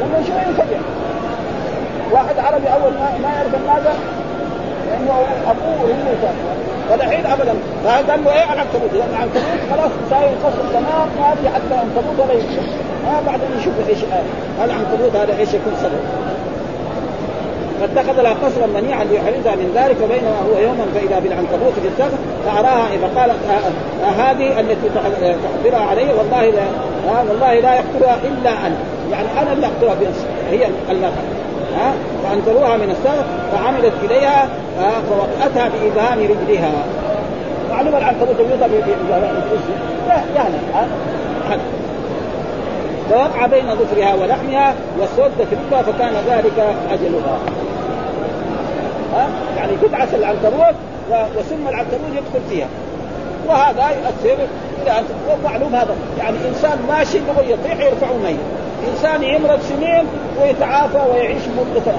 لما 0.00 0.22
شو 0.26 0.32
ينفجر 0.32 0.80
واحد 2.12 2.38
عربي 2.38 2.68
اول 2.68 2.92
ما 2.92 3.18
ما 3.22 3.28
يعرف 3.34 3.54
الناقه 3.54 3.94
لأنه 4.88 5.12
ابوه 5.50 5.74
هو 5.80 5.86
كان 6.22 6.34
ودحين 6.92 7.26
ابدا 7.26 7.54
فقال 7.84 8.24
له 8.24 8.32
إيه 8.32 8.52
العنكبوت 8.52 8.92
لأن 8.92 9.08
العنكبوت 9.10 9.42
خلاص 9.70 9.90
صاير 10.10 10.30
قصر 10.44 10.62
تمام 10.72 11.08
ما 11.20 11.34
في 11.42 11.48
حتى 11.48 11.74
عنكبوت 11.74 12.18
ولا 12.18 12.32
يمشي 12.32 12.60
ما 13.04 13.22
بعدين 13.26 13.48
يشوف 13.60 13.74
إيش 13.88 13.98
العنكبوت 14.64 15.16
هذا 15.16 15.38
إيش 15.38 15.48
يكون 15.48 15.72
سبب؟ 15.82 16.00
فاتخذ 17.82 18.22
لها 18.22 18.34
قصرا 18.44 18.66
منيعا 18.66 19.04
ليحرزها 19.04 19.56
من 19.56 19.72
ذلك 19.74 19.96
وبينما 20.04 20.38
هو 20.48 20.58
يوما 20.58 20.86
فإذا 20.94 21.18
بالعنكبوت 21.18 21.72
في 21.82 21.88
السقف 21.88 22.18
فأراها 22.46 22.86
إذا 22.94 23.08
قالت 23.16 23.36
هذه 24.18 24.60
التي 24.60 24.88
تحضرها 24.94 25.86
علي 25.90 26.06
والله 26.18 26.44
لا 26.50 26.64
والله 27.28 27.54
لا 27.60 27.74
يقتلها 27.74 28.16
إلا 28.24 28.50
أنا. 28.50 28.76
يعني 29.12 29.26
أنا 29.42 29.52
اللي 29.52 29.66
اقتلها 29.66 29.94
بنفسي 29.94 30.26
هي 30.50 30.66
المرأة 30.90 31.12
ها 31.76 31.92
فانزلوها 32.24 32.76
من 32.76 32.90
السقف 32.90 33.26
فعملت 33.52 33.92
إليها 34.04 34.48
فوقعتها 35.08 35.68
بإبهام 35.68 36.18
رجلها. 36.18 36.72
معلومة 37.70 37.98
العنكبوت 37.98 38.36
يوضع 38.40 38.66
لا 40.08 40.22
يعني 40.36 40.54
فوقع 43.10 43.46
بين 43.46 43.64
ظفرها 43.74 44.14
ولحمها 44.14 44.74
واسود 45.00 45.32
في 45.36 45.56
ركبها 45.56 45.82
فكان 45.82 46.12
ذلك 46.28 46.76
أجلها. 46.90 47.38
ها؟ 49.12 49.28
يعني 49.56 49.72
تدعس 49.82 50.14
العنكبوت 50.14 50.74
وسم 51.10 51.68
العنكبوت 51.68 52.10
يدخل 52.12 52.40
فيها. 52.50 52.66
وهذا 53.48 53.90
يؤثر 53.90 54.38
إلى 54.82 54.98
أن 54.98 55.04
معلوم 55.44 55.74
هذا. 55.74 55.96
يعني 56.18 56.36
إنسان 56.48 56.78
ماشي 56.88 57.18
يبغى 57.18 57.52
يطيح 57.52 57.80
يرفعه 57.80 58.16
ميت. 58.24 58.36
إنسان 58.92 59.22
يمرض 59.22 59.60
سنين 59.60 60.04
ويتعافى 60.42 60.98
ويعيش 61.12 61.42
مدة 61.58 61.92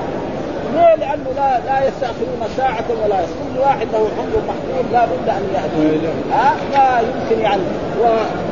ليه؟ 0.76 0.96
لأنه 0.96 1.30
لا 1.36 1.50
لا 1.68 1.88
يستأخرون 1.88 2.42
ساعة 2.58 2.86
ولا 3.04 3.18
كل 3.18 3.60
واحد 3.60 3.88
له 3.94 4.08
حمل 4.18 4.36
محدود 4.50 4.86
لا 4.94 5.06
بد 5.06 5.28
أن 5.30 5.44
يأتي. 5.56 6.08
ها؟ 6.32 6.54
لا 6.74 7.00
يمكن 7.00 7.42
يعني. 7.42 7.62
و 8.02 8.06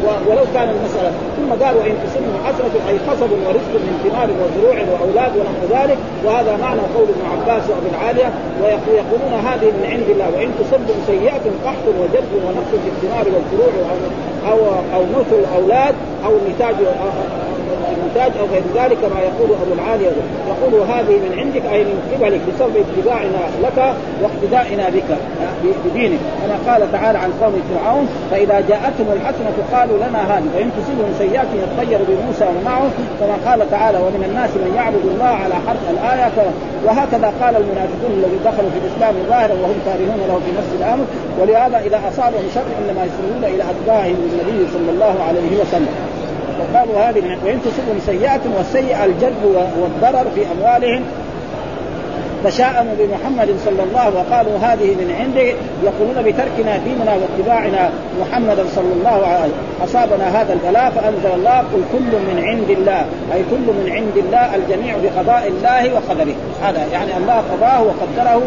و 0.06 0.08
ولو 0.28 0.46
كان 0.54 0.70
المسألة 0.70 1.12
ثم 1.38 1.64
قال 1.64 1.76
وإن 1.78 1.96
تصبهم 2.04 2.38
حسنة 2.48 2.76
أي 2.90 2.98
قصب 3.10 3.32
ورزق 3.46 3.74
من 3.86 3.94
ثمار 4.04 4.30
وزروع 4.42 4.78
وأولاد 4.92 5.32
ونحو 5.38 5.64
ذلك 5.78 5.98
وهذا 6.26 6.58
معنى 6.58 6.82
قول 6.96 7.08
ابن 7.14 7.24
عباس 7.34 7.64
وابن 7.70 7.88
العالية 7.94 8.30
ويقولون 8.62 9.34
هذه 9.48 9.68
من 9.78 9.86
عند 9.94 10.10
الله. 10.14 10.28
وإن 10.36 10.52
تصبهم 10.60 11.00
سيئة 11.08 11.46
قحط 11.66 11.86
وجد 12.02 12.28
ونقص 12.46 12.72
في 12.84 12.90
الثمار 12.94 13.26
والزروع 13.34 13.74
أو 13.92 13.98
أو 14.52 14.60
أو 14.96 15.02
موت 15.14 15.32
الأولاد 15.32 15.96
أو 16.26 16.32
نتاج 16.50 16.76
الانتاج 17.96 18.32
أو 18.40 18.46
غير 18.54 18.64
ذلك 18.76 18.98
كما 19.02 19.20
يقول 19.22 19.50
أبو 19.64 19.74
العالي. 19.74 20.06
يقول 20.52 20.74
هذه 20.90 21.16
من 21.24 21.32
عندك 21.40 21.66
أي 21.74 21.84
من 21.84 21.98
قبلك 22.14 22.42
بسبب 22.48 22.76
اتباعنا 22.84 23.44
لك 23.64 23.94
واقتدائنا 24.22 24.90
بك 24.90 25.10
بدينك. 25.86 26.20
كما 26.42 26.74
قال 26.74 26.92
تعالى 26.92 27.18
عن 27.18 27.32
قوم 27.42 27.62
فرعون 27.70 28.08
فإذا 28.32 28.64
جاءتهم 28.70 29.08
الحسنة 29.18 29.58
قالوا 29.74 29.98
لنا 29.98 30.22
هذه 30.38 30.48
وان 30.56 30.70
تصيبهم 30.78 31.12
سيئات 31.18 31.48
يطير 31.64 32.00
بموسى 32.08 32.46
ومعه 32.56 32.90
كما 33.20 33.36
قال 33.52 33.72
تعالى 33.72 33.98
ومن 33.98 34.24
الناس 34.30 34.50
من 34.50 34.74
يعبد 34.76 35.06
الله 35.14 35.34
على 35.44 35.56
حرف 35.68 35.84
الآية 35.90 36.38
وهكذا 36.86 37.34
قال 37.42 37.56
المنافقون 37.62 38.12
الذين 38.18 38.40
دخلوا 38.46 38.70
في 38.74 38.80
الإسلام 38.84 39.14
ظاهرا 39.30 39.54
وهم 39.54 39.78
كارهون 39.86 40.22
له 40.28 40.40
في 40.46 40.52
نفس 40.60 40.72
الامر 40.80 41.06
ولهذا 41.40 41.78
إذا 41.88 42.00
أصابهم 42.10 42.46
شر 42.56 42.70
إنما 42.80 43.02
يسرون 43.10 43.44
إلى 43.54 43.64
أتباعهم 43.72 44.18
النبي 44.32 44.72
صلى 44.74 44.90
الله 44.92 45.16
عليه 45.28 45.52
وسلم. 45.62 46.21
وقالوا 46.62 47.10
هذه 47.10 47.22
من 47.22 47.38
وإن 47.46 47.62
تصبهم 47.62 48.00
سيئة 48.06 48.42
والسيئه 48.58 49.06
الجلب 49.06 49.46
والضرر 49.82 50.32
في 50.36 50.42
أموالهم 50.52 51.04
تشاءموا 52.44 52.94
بمحمد 53.00 53.50
صلى 53.66 53.84
الله 53.84 54.06
وقالوا 54.16 54.58
هذه 54.58 54.90
من 54.96 55.16
عنده 55.20 55.48
يقولون 55.84 56.22
بتركنا 56.26 56.78
ديننا 56.78 57.14
واتباعنا 57.16 57.90
محمدا 58.22 58.66
صلى 58.76 58.94
الله 58.94 59.28
عليه 59.28 59.40
وسلم. 59.40 59.84
أصابنا 59.84 60.42
هذا 60.42 60.54
البلاء 60.54 60.92
فأنزل 60.92 61.32
الله 61.36 61.58
قل 61.58 61.82
كل 61.94 62.12
من 62.30 62.44
عند 62.44 62.70
الله 62.70 63.06
أي 63.34 63.42
كل 63.52 63.66
من 63.80 63.92
عند 63.92 64.18
الله 64.26 64.56
الجميع 64.56 64.96
بقضاء 65.04 65.48
الله 65.48 65.94
وقدره. 65.94 66.36
هذا 66.64 66.86
يعني 66.94 67.18
الله 67.18 67.44
قضاه 67.52 67.84
وقدره 67.84 68.42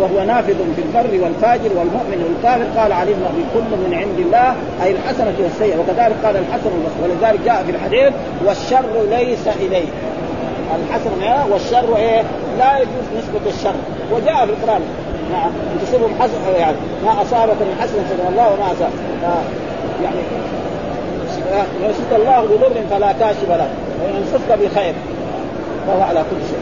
وهو 0.00 0.24
نافذ 0.26 0.56
في 0.76 0.82
البر 0.86 1.24
والفاجر 1.24 1.70
والمؤمن 1.78 2.24
والكافر. 2.24 2.80
قال 2.80 2.92
علمنا 2.92 3.28
بكل 3.38 3.70
من 3.84 3.94
عند 3.94 4.18
الله 4.26 4.54
أي 4.84 4.90
الحسنة 4.90 5.34
والسيئة. 5.42 5.76
وكذلك 5.78 6.16
قال 6.24 6.36
الحسن 6.36 6.70
ولذلك 7.02 7.40
جاء 7.44 7.64
في 7.64 7.70
الحديث 7.70 8.12
والشر 8.46 9.02
ليس 9.10 9.48
اليه 9.60 9.88
الحسن 10.76 11.52
والشر 11.52 11.96
إيه؟ 11.96 12.22
لا 12.58 12.78
يجوز 12.78 13.06
نسبة 13.18 13.50
الشر. 13.50 13.74
وجاء 14.12 14.46
في 14.46 14.52
القرآن. 14.52 14.80
نعم 15.32 15.50
تصيبهم 15.82 16.14
حسن 16.20 16.60
يعني 16.60 16.76
ما 17.04 17.22
أصابك 17.22 17.56
من 17.60 17.76
حسنة 17.80 18.02
فمن 18.02 18.26
الله 18.30 18.46
وما 18.52 18.72
أصاب 18.72 18.90
يعني 20.02 20.16
يمسك 21.82 22.12
الله 22.12 22.40
بضر 22.40 22.80
فلا 22.90 23.12
كاشف 23.12 23.48
له. 23.48 23.68
ويمسك 24.04 24.58
بخير. 24.62 24.94
فهو 25.86 26.02
على 26.02 26.20
كل 26.30 26.46
شيء. 26.48 26.58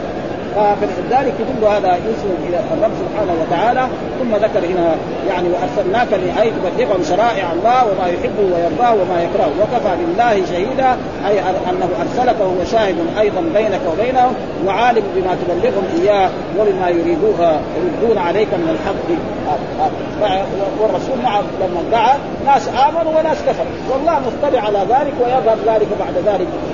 فلذلك 0.53 1.33
يدل 1.39 1.67
هذا 1.67 1.95
يسلم 1.95 2.37
إلى 2.47 2.59
الرب 2.73 2.91
سبحانه 3.03 3.33
وتعالى 3.41 3.87
ثم 4.19 4.35
ذكر 4.35 4.65
هنا 4.65 4.95
يعني 5.27 5.47
وأرسلناك 5.49 6.07
لأي 6.11 6.51
تبلغهم 6.51 7.03
شرائع 7.03 7.51
الله 7.53 7.85
وما 7.85 8.07
يحبه 8.07 8.55
ويرضاه 8.55 8.93
وما 8.93 9.23
يكرهه 9.23 9.51
وكفى 9.61 9.95
بالله 9.99 10.45
شهيدا 10.45 10.97
أي 11.27 11.39
أنه 11.39 11.89
أرسلك 12.01 12.35
وهو 12.39 12.65
شاهد 12.71 12.95
أيضا 13.19 13.41
بينك 13.53 13.81
وبينهم 13.91 14.33
وعالم 14.65 15.03
بما 15.15 15.37
تبلغهم 15.41 15.83
إياه 16.01 16.29
وبما 16.59 16.89
يريدوها 16.89 17.59
يردون 17.77 18.17
عليك 18.17 18.47
من 18.53 18.69
الحق. 18.75 18.93
والرسول 20.79 21.17
مع 21.23 21.39
لما 21.39 21.83
دعا 21.91 22.15
ناس 22.45 22.67
آمنوا 22.67 23.19
وناس 23.19 23.37
كفروا. 23.47 23.75
والله 23.91 24.19
مطلع 24.19 24.61
على 24.61 24.79
ذلك 24.79 25.13
ويظهر 25.19 25.57
ذلك 25.65 25.87
بعد 25.99 26.15
ذلك. 26.25 26.47